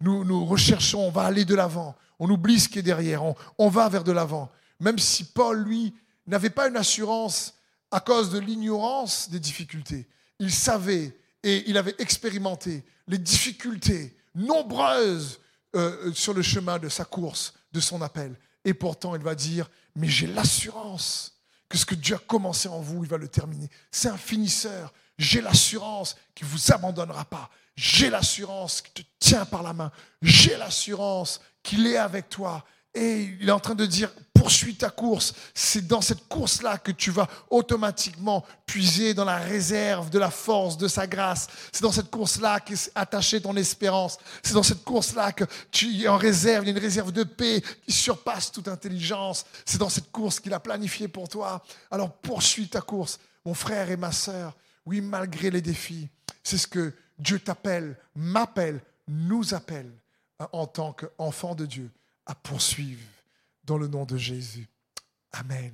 Nous, 0.00 0.44
recherchons, 0.44 1.08
on 1.08 1.10
va 1.10 1.22
aller 1.22 1.44
de 1.44 1.54
l'avant, 1.54 1.96
on 2.18 2.30
oublie 2.30 2.60
ce 2.60 2.68
qui 2.68 2.78
est 2.78 2.82
derrière, 2.82 3.22
on, 3.58 3.68
va 3.68 3.88
vers 3.88 4.04
de 4.04 4.12
l'avant. 4.12 4.50
Même 4.80 4.98
si 4.98 5.24
Paul, 5.24 5.62
lui, 5.62 5.94
n'avait 6.26 6.50
pas 6.50 6.68
une 6.68 6.76
assurance 6.76 7.54
à 7.90 8.00
cause 8.00 8.30
de 8.30 8.38
l'ignorance 8.38 9.30
des 9.30 9.40
difficultés. 9.40 10.06
Il 10.38 10.52
savait 10.52 11.18
et 11.42 11.68
il 11.68 11.76
avait 11.76 11.96
expérimenté 11.98 12.84
les 13.08 13.18
difficultés 13.18 14.16
nombreuses 14.34 15.40
euh, 15.74 16.12
sur 16.12 16.34
le 16.34 16.42
chemin 16.42 16.78
de 16.78 16.88
sa 16.88 17.04
course, 17.04 17.54
de 17.72 17.80
son 17.80 18.02
appel. 18.02 18.36
Et 18.64 18.74
pourtant, 18.74 19.16
il 19.16 19.22
va 19.22 19.34
dire, 19.34 19.68
mais 19.96 20.08
j'ai 20.08 20.26
l'assurance 20.26 21.38
que 21.68 21.76
ce 21.76 21.84
que 21.84 21.94
Dieu 21.94 22.16
a 22.16 22.18
commencé 22.18 22.68
en 22.68 22.80
vous, 22.80 23.04
il 23.04 23.10
va 23.10 23.18
le 23.18 23.28
terminer. 23.28 23.68
C'est 23.90 24.08
un 24.08 24.16
finisseur. 24.16 24.92
J'ai 25.18 25.40
l'assurance 25.40 26.16
qu'il 26.34 26.46
ne 26.46 26.52
vous 26.52 26.72
abandonnera 26.72 27.24
pas. 27.24 27.50
J'ai 27.80 28.10
l'assurance 28.10 28.82
qu'il 28.82 29.04
te 29.04 29.08
tient 29.20 29.44
par 29.44 29.62
la 29.62 29.72
main. 29.72 29.92
J'ai 30.20 30.56
l'assurance 30.56 31.40
qu'il 31.62 31.86
est 31.86 31.96
avec 31.96 32.28
toi. 32.28 32.64
Et 32.92 33.36
il 33.40 33.48
est 33.48 33.52
en 33.52 33.60
train 33.60 33.76
de 33.76 33.86
dire, 33.86 34.10
poursuis 34.34 34.74
ta 34.74 34.90
course. 34.90 35.32
C'est 35.54 35.86
dans 35.86 36.00
cette 36.00 36.26
course-là 36.26 36.78
que 36.78 36.90
tu 36.90 37.12
vas 37.12 37.28
automatiquement 37.50 38.44
puiser 38.66 39.14
dans 39.14 39.24
la 39.24 39.36
réserve 39.36 40.10
de 40.10 40.18
la 40.18 40.32
force, 40.32 40.76
de 40.76 40.88
sa 40.88 41.06
grâce. 41.06 41.46
C'est 41.70 41.82
dans 41.82 41.92
cette 41.92 42.10
course-là 42.10 42.58
qu'est 42.58 42.90
attachée 42.96 43.40
ton 43.40 43.54
espérance. 43.54 44.18
C'est 44.42 44.54
dans 44.54 44.64
cette 44.64 44.82
course-là 44.82 45.30
que 45.30 45.44
tu 45.70 46.02
es 46.02 46.08
en 46.08 46.16
réserve. 46.16 46.64
Il 46.64 46.70
y 46.70 46.70
a 46.70 46.76
une 46.76 46.82
réserve 46.82 47.12
de 47.12 47.22
paix 47.22 47.62
qui 47.86 47.92
surpasse 47.92 48.50
toute 48.50 48.66
intelligence. 48.66 49.46
C'est 49.64 49.78
dans 49.78 49.88
cette 49.88 50.10
course 50.10 50.40
qu'il 50.40 50.52
a 50.52 50.58
planifiée 50.58 51.06
pour 51.06 51.28
toi. 51.28 51.62
Alors 51.92 52.12
poursuis 52.12 52.68
ta 52.68 52.80
course, 52.80 53.20
mon 53.44 53.54
frère 53.54 53.88
et 53.88 53.96
ma 53.96 54.10
sœur. 54.10 54.56
Oui, 54.84 55.00
malgré 55.00 55.48
les 55.52 55.62
défis, 55.62 56.08
c'est 56.42 56.58
ce 56.58 56.66
que 56.66 56.92
Dieu 57.18 57.40
t'appelle, 57.40 57.96
m'appelle, 58.14 58.80
nous 59.06 59.54
appelle 59.54 59.90
en 60.52 60.66
tant 60.66 60.92
qu'enfant 60.92 61.54
de 61.54 61.66
Dieu 61.66 61.90
à 62.26 62.34
poursuivre 62.34 63.02
dans 63.64 63.78
le 63.78 63.88
nom 63.88 64.04
de 64.04 64.16
Jésus. 64.16 64.68
Amen. 65.32 65.72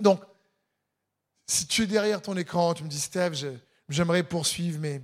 Donc, 0.00 0.22
si 1.46 1.66
tu 1.66 1.82
es 1.82 1.86
derrière 1.86 2.22
ton 2.22 2.36
écran, 2.36 2.74
tu 2.74 2.84
me 2.84 2.88
dis, 2.88 3.00
Steve, 3.00 3.58
j'aimerais 3.88 4.22
poursuivre, 4.22 4.78
mais 4.80 5.02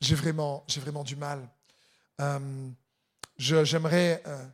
j'ai 0.00 0.14
vraiment, 0.14 0.64
vraiment 0.76 1.04
du 1.04 1.16
mal. 1.16 1.48
Euh, 2.20 2.70
j'aimerais 3.38 4.22
euh, 4.26 4.46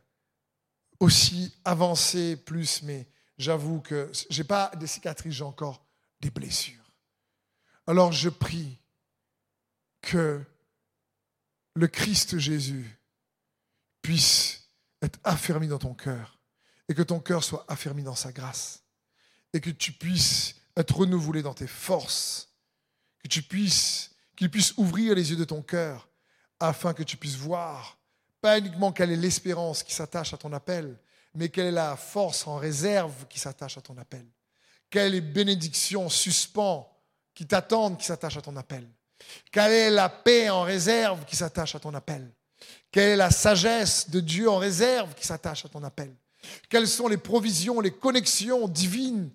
aussi 0.99 1.53
avancer 1.65 2.37
plus, 2.37 2.81
mais 2.83 3.07
j'avoue 3.37 3.81
que 3.81 4.11
j'ai 4.29 4.43
pas 4.43 4.71
des 4.75 4.87
cicatrices, 4.87 5.35
j'ai 5.35 5.43
encore 5.43 5.85
des 6.19 6.29
blessures. 6.29 6.75
Alors 7.87 8.11
je 8.11 8.29
prie 8.29 8.78
que 10.01 10.43
le 11.75 11.87
Christ 11.87 12.37
Jésus 12.37 12.99
puisse 14.01 14.69
être 15.01 15.19
affermi 15.23 15.67
dans 15.67 15.79
ton 15.79 15.93
cœur 15.93 16.39
et 16.87 16.93
que 16.93 17.01
ton 17.01 17.19
cœur 17.19 17.43
soit 17.43 17.65
affermi 17.67 18.03
dans 18.03 18.15
sa 18.15 18.31
grâce 18.31 18.83
et 19.53 19.61
que 19.61 19.69
tu 19.69 19.91
puisses 19.91 20.55
être 20.75 20.97
renouvelé 20.97 21.41
dans 21.41 21.53
tes 21.53 21.67
forces, 21.67 22.49
que 23.19 23.27
tu 23.27 23.41
puisses, 23.41 24.11
qu'il 24.35 24.49
puisse 24.49 24.73
ouvrir 24.77 25.15
les 25.15 25.31
yeux 25.31 25.37
de 25.37 25.45
ton 25.45 25.61
cœur 25.61 26.09
afin 26.59 26.93
que 26.93 27.03
tu 27.03 27.17
puisses 27.17 27.35
voir 27.35 27.99
pas 28.41 28.57
uniquement 28.57 28.91
quelle 28.91 29.11
est 29.11 29.17
l'espérance 29.17 29.83
qui 29.83 29.93
s'attache 29.93 30.33
à 30.33 30.37
ton 30.37 30.53
appel, 30.53 30.97
mais 31.35 31.49
quelle 31.49 31.67
est 31.67 31.71
la 31.71 31.95
force 31.95 32.47
en 32.47 32.55
réserve 32.55 33.27
qui 33.27 33.39
s'attache 33.39 33.77
à 33.77 33.81
ton 33.81 33.97
appel. 33.97 34.25
Quelle 34.89 35.13
est 35.13 35.21
bénédiction 35.21 36.09
suspend 36.09 36.89
qui 37.33 37.45
t'attendent 37.45 37.97
qui 37.97 38.05
s'attachent 38.05 38.37
à 38.37 38.41
ton 38.41 38.55
appel. 38.55 38.87
Quelle 39.51 39.71
est 39.71 39.89
la 39.89 40.09
paix 40.09 40.49
en 40.49 40.63
réserve 40.63 41.25
qui 41.25 41.35
s'attache 41.35 41.75
à 41.75 41.79
ton 41.79 41.93
appel? 41.93 42.29
Quelle 42.91 43.09
est 43.09 43.15
la 43.15 43.31
sagesse 43.31 44.09
de 44.09 44.19
Dieu 44.19 44.49
en 44.49 44.57
réserve 44.57 45.13
qui 45.15 45.25
s'attache 45.25 45.65
à 45.65 45.69
ton 45.69 45.83
appel? 45.83 46.13
Quelles 46.69 46.87
sont 46.87 47.07
les 47.07 47.17
provisions, 47.17 47.81
les 47.81 47.91
connexions 47.91 48.67
divines 48.67 49.29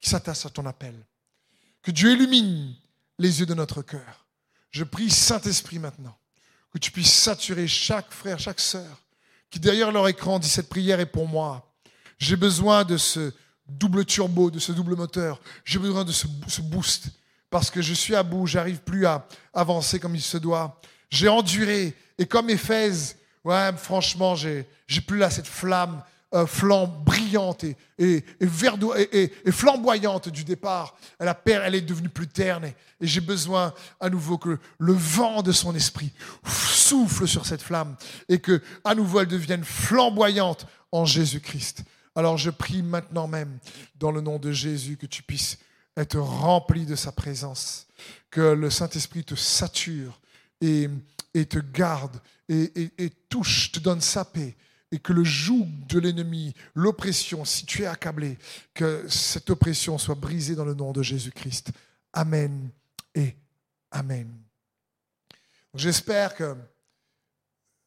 qui 0.00 0.10
s'attachent 0.10 0.46
à 0.46 0.50
ton 0.50 0.66
appel? 0.66 0.94
Que 1.82 1.90
Dieu 1.90 2.12
illumine 2.12 2.74
les 3.18 3.40
yeux 3.40 3.46
de 3.46 3.54
notre 3.54 3.82
cœur. 3.82 4.26
Je 4.70 4.84
prie 4.84 5.10
Saint-Esprit 5.10 5.78
maintenant 5.78 6.16
que 6.72 6.78
tu 6.78 6.90
puisses 6.90 7.12
saturer 7.12 7.68
chaque 7.68 8.10
frère, 8.10 8.38
chaque 8.38 8.60
sœur 8.60 9.02
qui 9.50 9.60
derrière 9.60 9.92
leur 9.92 10.08
écran 10.08 10.38
dit 10.38 10.48
cette 10.48 10.70
prière 10.70 10.98
est 10.98 11.06
pour 11.06 11.28
moi. 11.28 11.70
J'ai 12.18 12.36
besoin 12.36 12.84
de 12.84 12.96
ce 12.96 13.32
double 13.68 14.06
turbo, 14.06 14.50
de 14.50 14.58
ce 14.58 14.72
double 14.72 14.96
moteur. 14.96 15.40
J'ai 15.64 15.78
besoin 15.78 16.04
de 16.04 16.12
ce, 16.12 16.26
boost 16.62 17.08
parce 17.52 17.70
que 17.70 17.82
je 17.82 17.92
suis 17.92 18.16
à 18.16 18.22
bout, 18.22 18.46
j'arrive 18.46 18.78
plus 18.78 19.06
à 19.06 19.26
avancer 19.52 20.00
comme 20.00 20.16
il 20.16 20.22
se 20.22 20.38
doit. 20.38 20.80
J'ai 21.10 21.28
enduré. 21.28 21.94
Et 22.18 22.24
comme 22.24 22.48
Éphèse, 22.48 23.16
ouais, 23.44 23.70
franchement, 23.76 24.34
j'ai, 24.34 24.66
j'ai 24.86 25.02
plus 25.02 25.18
là 25.18 25.28
cette 25.28 25.46
flamme 25.46 26.02
euh, 26.34 26.46
brillante 27.04 27.64
et, 27.64 27.76
et, 27.98 28.24
et, 28.40 29.32
et, 29.44 29.52
flamboyante 29.52 30.30
du 30.30 30.44
départ. 30.44 30.96
Elle, 31.18 31.28
a, 31.28 31.38
elle 31.44 31.74
est 31.74 31.82
devenue 31.82 32.08
plus 32.08 32.26
terne. 32.26 32.64
Et, 32.64 32.74
j'ai 33.02 33.20
besoin 33.20 33.74
à 34.00 34.08
nouveau 34.08 34.38
que 34.38 34.58
le 34.78 34.92
vent 34.94 35.42
de 35.42 35.52
son 35.52 35.74
esprit 35.74 36.10
souffle 36.46 37.28
sur 37.28 37.44
cette 37.44 37.62
flamme 37.62 37.96
et 38.30 38.38
que 38.38 38.62
à 38.84 38.94
nouveau 38.94 39.20
elle 39.20 39.26
devienne 39.26 39.64
flamboyante 39.64 40.66
en 40.90 41.04
Jésus-Christ. 41.04 41.82
Alors 42.14 42.38
je 42.38 42.48
prie 42.48 42.82
maintenant 42.82 43.26
même, 43.26 43.58
dans 43.98 44.10
le 44.10 44.22
nom 44.22 44.38
de 44.38 44.52
Jésus, 44.52 44.96
que 44.96 45.06
tu 45.06 45.22
puisses 45.22 45.58
être 45.96 46.18
rempli 46.18 46.86
de 46.86 46.96
sa 46.96 47.12
présence, 47.12 47.86
que 48.30 48.40
le 48.40 48.70
Saint-Esprit 48.70 49.24
te 49.24 49.34
sature 49.34 50.20
et, 50.60 50.88
te 51.34 51.58
garde 51.58 52.20
et, 52.48 52.90
et, 52.98 53.10
touche, 53.28 53.72
te 53.72 53.80
donne 53.80 54.00
sa 54.00 54.24
paix 54.24 54.56
et 54.90 54.98
que 54.98 55.12
le 55.12 55.24
joug 55.24 55.66
de 55.88 55.98
l'ennemi, 55.98 56.54
l'oppression, 56.74 57.44
si 57.44 57.64
tu 57.64 57.82
es 57.82 57.86
accablé, 57.86 58.38
que 58.74 59.06
cette 59.08 59.48
oppression 59.48 59.96
soit 59.96 60.14
brisée 60.14 60.54
dans 60.54 60.66
le 60.66 60.74
nom 60.74 60.92
de 60.92 61.02
Jésus-Christ. 61.02 61.72
Amen 62.12 62.70
et 63.14 63.34
Amen. 63.90 64.30
J'espère 65.74 66.34
que 66.34 66.56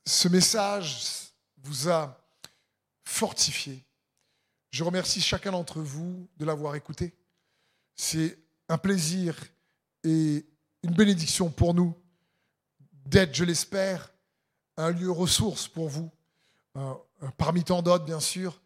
ce 0.06 0.28
message 0.28 1.32
vous 1.64 1.89
a 1.89 2.20
fortifié. 3.03 3.84
Je 4.72 4.84
remercie 4.84 5.22
chacun 5.22 5.51
d'entre 5.51 5.82
vous 5.82 6.28
de 6.38 6.45
l'avoir 6.45 6.76
écouté. 6.76 7.14
C'est 7.96 8.38
un 8.70 8.78
plaisir 8.78 9.36
et 10.04 10.46
une 10.84 10.93
bénédiction 10.93 11.50
pour 11.50 11.74
nous 11.74 11.96
d'être, 13.06 13.36
je 13.36 13.43
l'espère, 13.43 14.12
un 14.78 14.91
lieu 14.91 15.10
ressource 15.12 15.68
pour 15.68 15.89
vous, 15.89 16.12
euh, 16.78 16.93
parmi 17.38 17.64
tant 17.64 17.82
d'autres, 17.82 18.06
bien 18.06 18.20
sûr. 18.20 18.62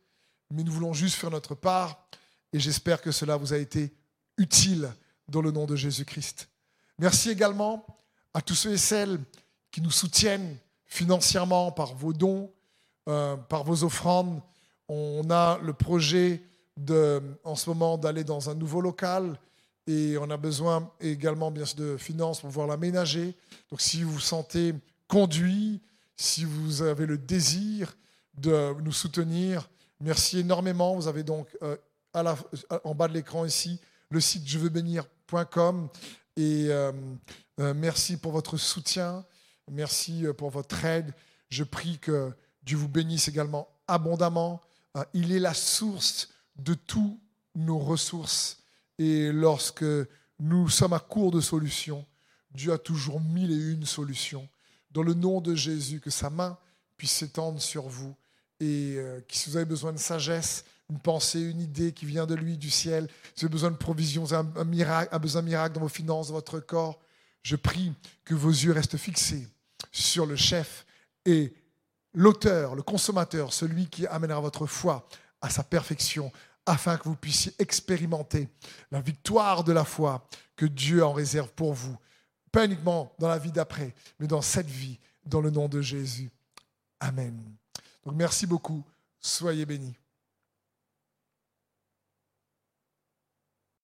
mais 0.52 0.64
nous 0.64 0.72
voulons 0.72 0.94
juste 0.94 1.16
faire 1.16 1.30
notre 1.30 1.54
part 1.54 2.08
et 2.54 2.60
j'espère 2.60 3.02
que 3.02 3.12
cela 3.12 3.38
vous 3.38 3.54
a 3.54 3.58
été 3.58 3.94
utile 4.38 4.92
dans 5.28 5.42
le 5.42 5.52
nom 5.52 5.66
de 5.66 5.76
Jésus-Christ. 5.76 6.50
Merci 6.98 7.30
également 7.30 7.86
à 8.34 8.42
tous 8.42 8.56
ceux 8.56 8.74
et 8.74 8.78
celles 8.78 9.20
qui 9.72 9.82
nous 9.82 9.92
soutiennent 9.92 10.58
financièrement 10.86 11.72
par 11.72 11.94
vos 11.94 12.14
dons, 12.14 12.52
euh, 13.08 13.38
par 13.38 13.64
vos 13.64 13.84
offrandes. 13.84 14.42
On 14.88 15.30
a 15.30 15.60
le 15.60 15.74
projet 15.74 16.42
en 17.44 17.56
ce 17.56 17.70
moment 17.70 17.98
d'aller 17.98 18.24
dans 18.24 18.50
un 18.50 18.56
nouveau 18.56 18.82
local 18.82 19.40
et 19.90 20.18
on 20.20 20.30
a 20.30 20.38
besoin 20.38 20.92
également 21.00 21.50
bien 21.50 21.66
sûr 21.66 21.78
de 21.78 21.98
finances 21.98 22.42
pour 22.42 22.50
pouvoir 22.50 22.68
l'aménager. 22.68 23.36
Donc 23.72 23.82
si 23.82 24.04
vous 24.04 24.14
vous 24.14 24.20
sentez 24.20 24.76
conduit, 25.08 25.82
si 26.16 26.46
vous 26.46 26.84
avez 26.84 27.08
le 27.08 27.18
désir 27.18 27.98
de 28.38 28.80
nous 28.82 28.92
soutenir, 28.92 29.68
merci 30.00 30.40
énormément. 30.40 30.96
Vous 30.96 31.08
avez 31.08 31.24
donc 31.24 31.48
euh, 31.64 31.76
la, 32.14 32.38
en 32.84 32.94
bas 32.94 33.08
de 33.08 33.14
l'écran 33.14 33.46
ici 33.46 33.80
le 34.12 34.20
site 34.20 34.48
je 34.48 34.58
veux 34.58 34.70
bénir.com 34.70 35.88
et 36.36 36.68
euh, 36.70 36.92
euh, 37.60 37.74
merci 37.76 38.18
pour 38.18 38.32
votre 38.32 38.58
soutien, 38.58 39.26
merci 39.72 40.26
pour 40.38 40.50
votre 40.50 40.86
aide. 40.86 41.14
Je 41.50 41.64
prie 41.64 41.98
que 42.00 42.32
Dieu 42.64 42.78
vous 42.78 42.88
bénisse 42.88 43.28
également 43.28 43.68
abondamment. 43.88 44.62
il 45.14 45.32
est 45.32 45.40
la 45.40 45.54
source 45.56 46.30
de 46.60 46.74
toutes 46.74 47.20
nos 47.56 47.80
ressources 47.80 48.64
et 48.98 49.32
lorsque 49.32 49.86
nous 50.40 50.70
sommes 50.70 50.94
à 50.94 51.00
court 51.00 51.32
de 51.32 51.42
solutions, 51.42 52.06
Dieu 52.52 52.74
a 52.74 52.78
toujours 52.78 53.22
mille 53.22 53.52
et 53.52 53.72
une 53.74 53.86
solutions. 53.86 54.48
Dans 54.92 55.04
le 55.04 55.14
nom 55.14 55.42
de 55.42 55.56
Jésus, 55.56 56.00
que 56.00 56.10
sa 56.10 56.30
main 56.30 56.58
puisse 56.98 57.12
s'étendre 57.12 57.62
sur 57.62 57.88
vous 57.88 58.16
et 58.60 58.96
euh, 58.98 59.22
si 59.30 59.50
vous 59.50 59.56
avez 59.56 59.66
besoin 59.66 59.94
de 59.94 59.98
sagesse, 59.98 60.66
une 60.90 61.00
pensée, 61.00 61.40
une 61.40 61.62
idée 61.62 61.94
qui 61.94 62.06
vient 62.06 62.26
de 62.26 62.36
lui, 62.36 62.58
du 62.58 62.70
ciel, 62.70 63.08
si 63.36 63.42
vous 63.42 63.46
avez 63.46 63.52
besoin 63.54 63.72
de 63.72 63.78
provisions, 63.78 64.34
un, 64.34 64.48
un, 64.56 65.20
besoin 65.20 65.42
miracle 65.42 65.76
dans 65.76 65.82
vos 65.82 65.88
finances, 65.88 66.28
dans 66.28 66.34
votre 66.34 66.60
corps, 66.60 67.00
je 67.42 67.56
prie 67.56 67.94
que 68.26 68.34
vos 68.34 68.50
yeux 68.50 68.72
restent 68.72 68.98
fixés 68.98 69.48
sur 69.92 70.26
le 70.26 70.36
chef 70.36 70.86
et 71.26 71.54
l'auteur, 72.14 72.76
le 72.76 72.82
consommateur, 72.82 73.54
celui 73.54 73.88
qui 73.88 74.08
amènera 74.08 74.42
votre 74.42 74.66
foi 74.66 75.08
à 75.42 75.50
sa 75.50 75.64
perfection, 75.64 76.32
afin 76.66 76.98
que 76.98 77.10
vous 77.10 77.16
puissiez 77.16 77.54
expérimenter 77.60 78.48
la 78.92 79.02
victoire 79.02 79.64
de 79.64 79.72
la 79.72 79.84
foi 79.84 80.28
que 80.56 80.66
Dieu 80.66 81.04
en 81.04 81.14
réserve 81.14 81.52
pour 81.54 81.74
vous, 81.74 81.98
pas 82.52 82.66
uniquement 82.66 83.14
dans 83.20 83.28
la 83.28 83.38
vie 83.38 83.52
d'après, 83.52 83.94
mais 84.20 84.28
dans 84.28 84.42
cette 84.42 84.70
vie, 84.70 85.00
dans 85.26 85.42
le 85.42 85.50
nom 85.50 85.68
de 85.68 85.82
Jésus. 85.82 86.32
Amen. 87.00 87.40
Donc 88.06 88.16
merci 88.16 88.48
beaucoup, 88.48 88.84
soyez 89.20 89.66
bénis. 89.66 89.99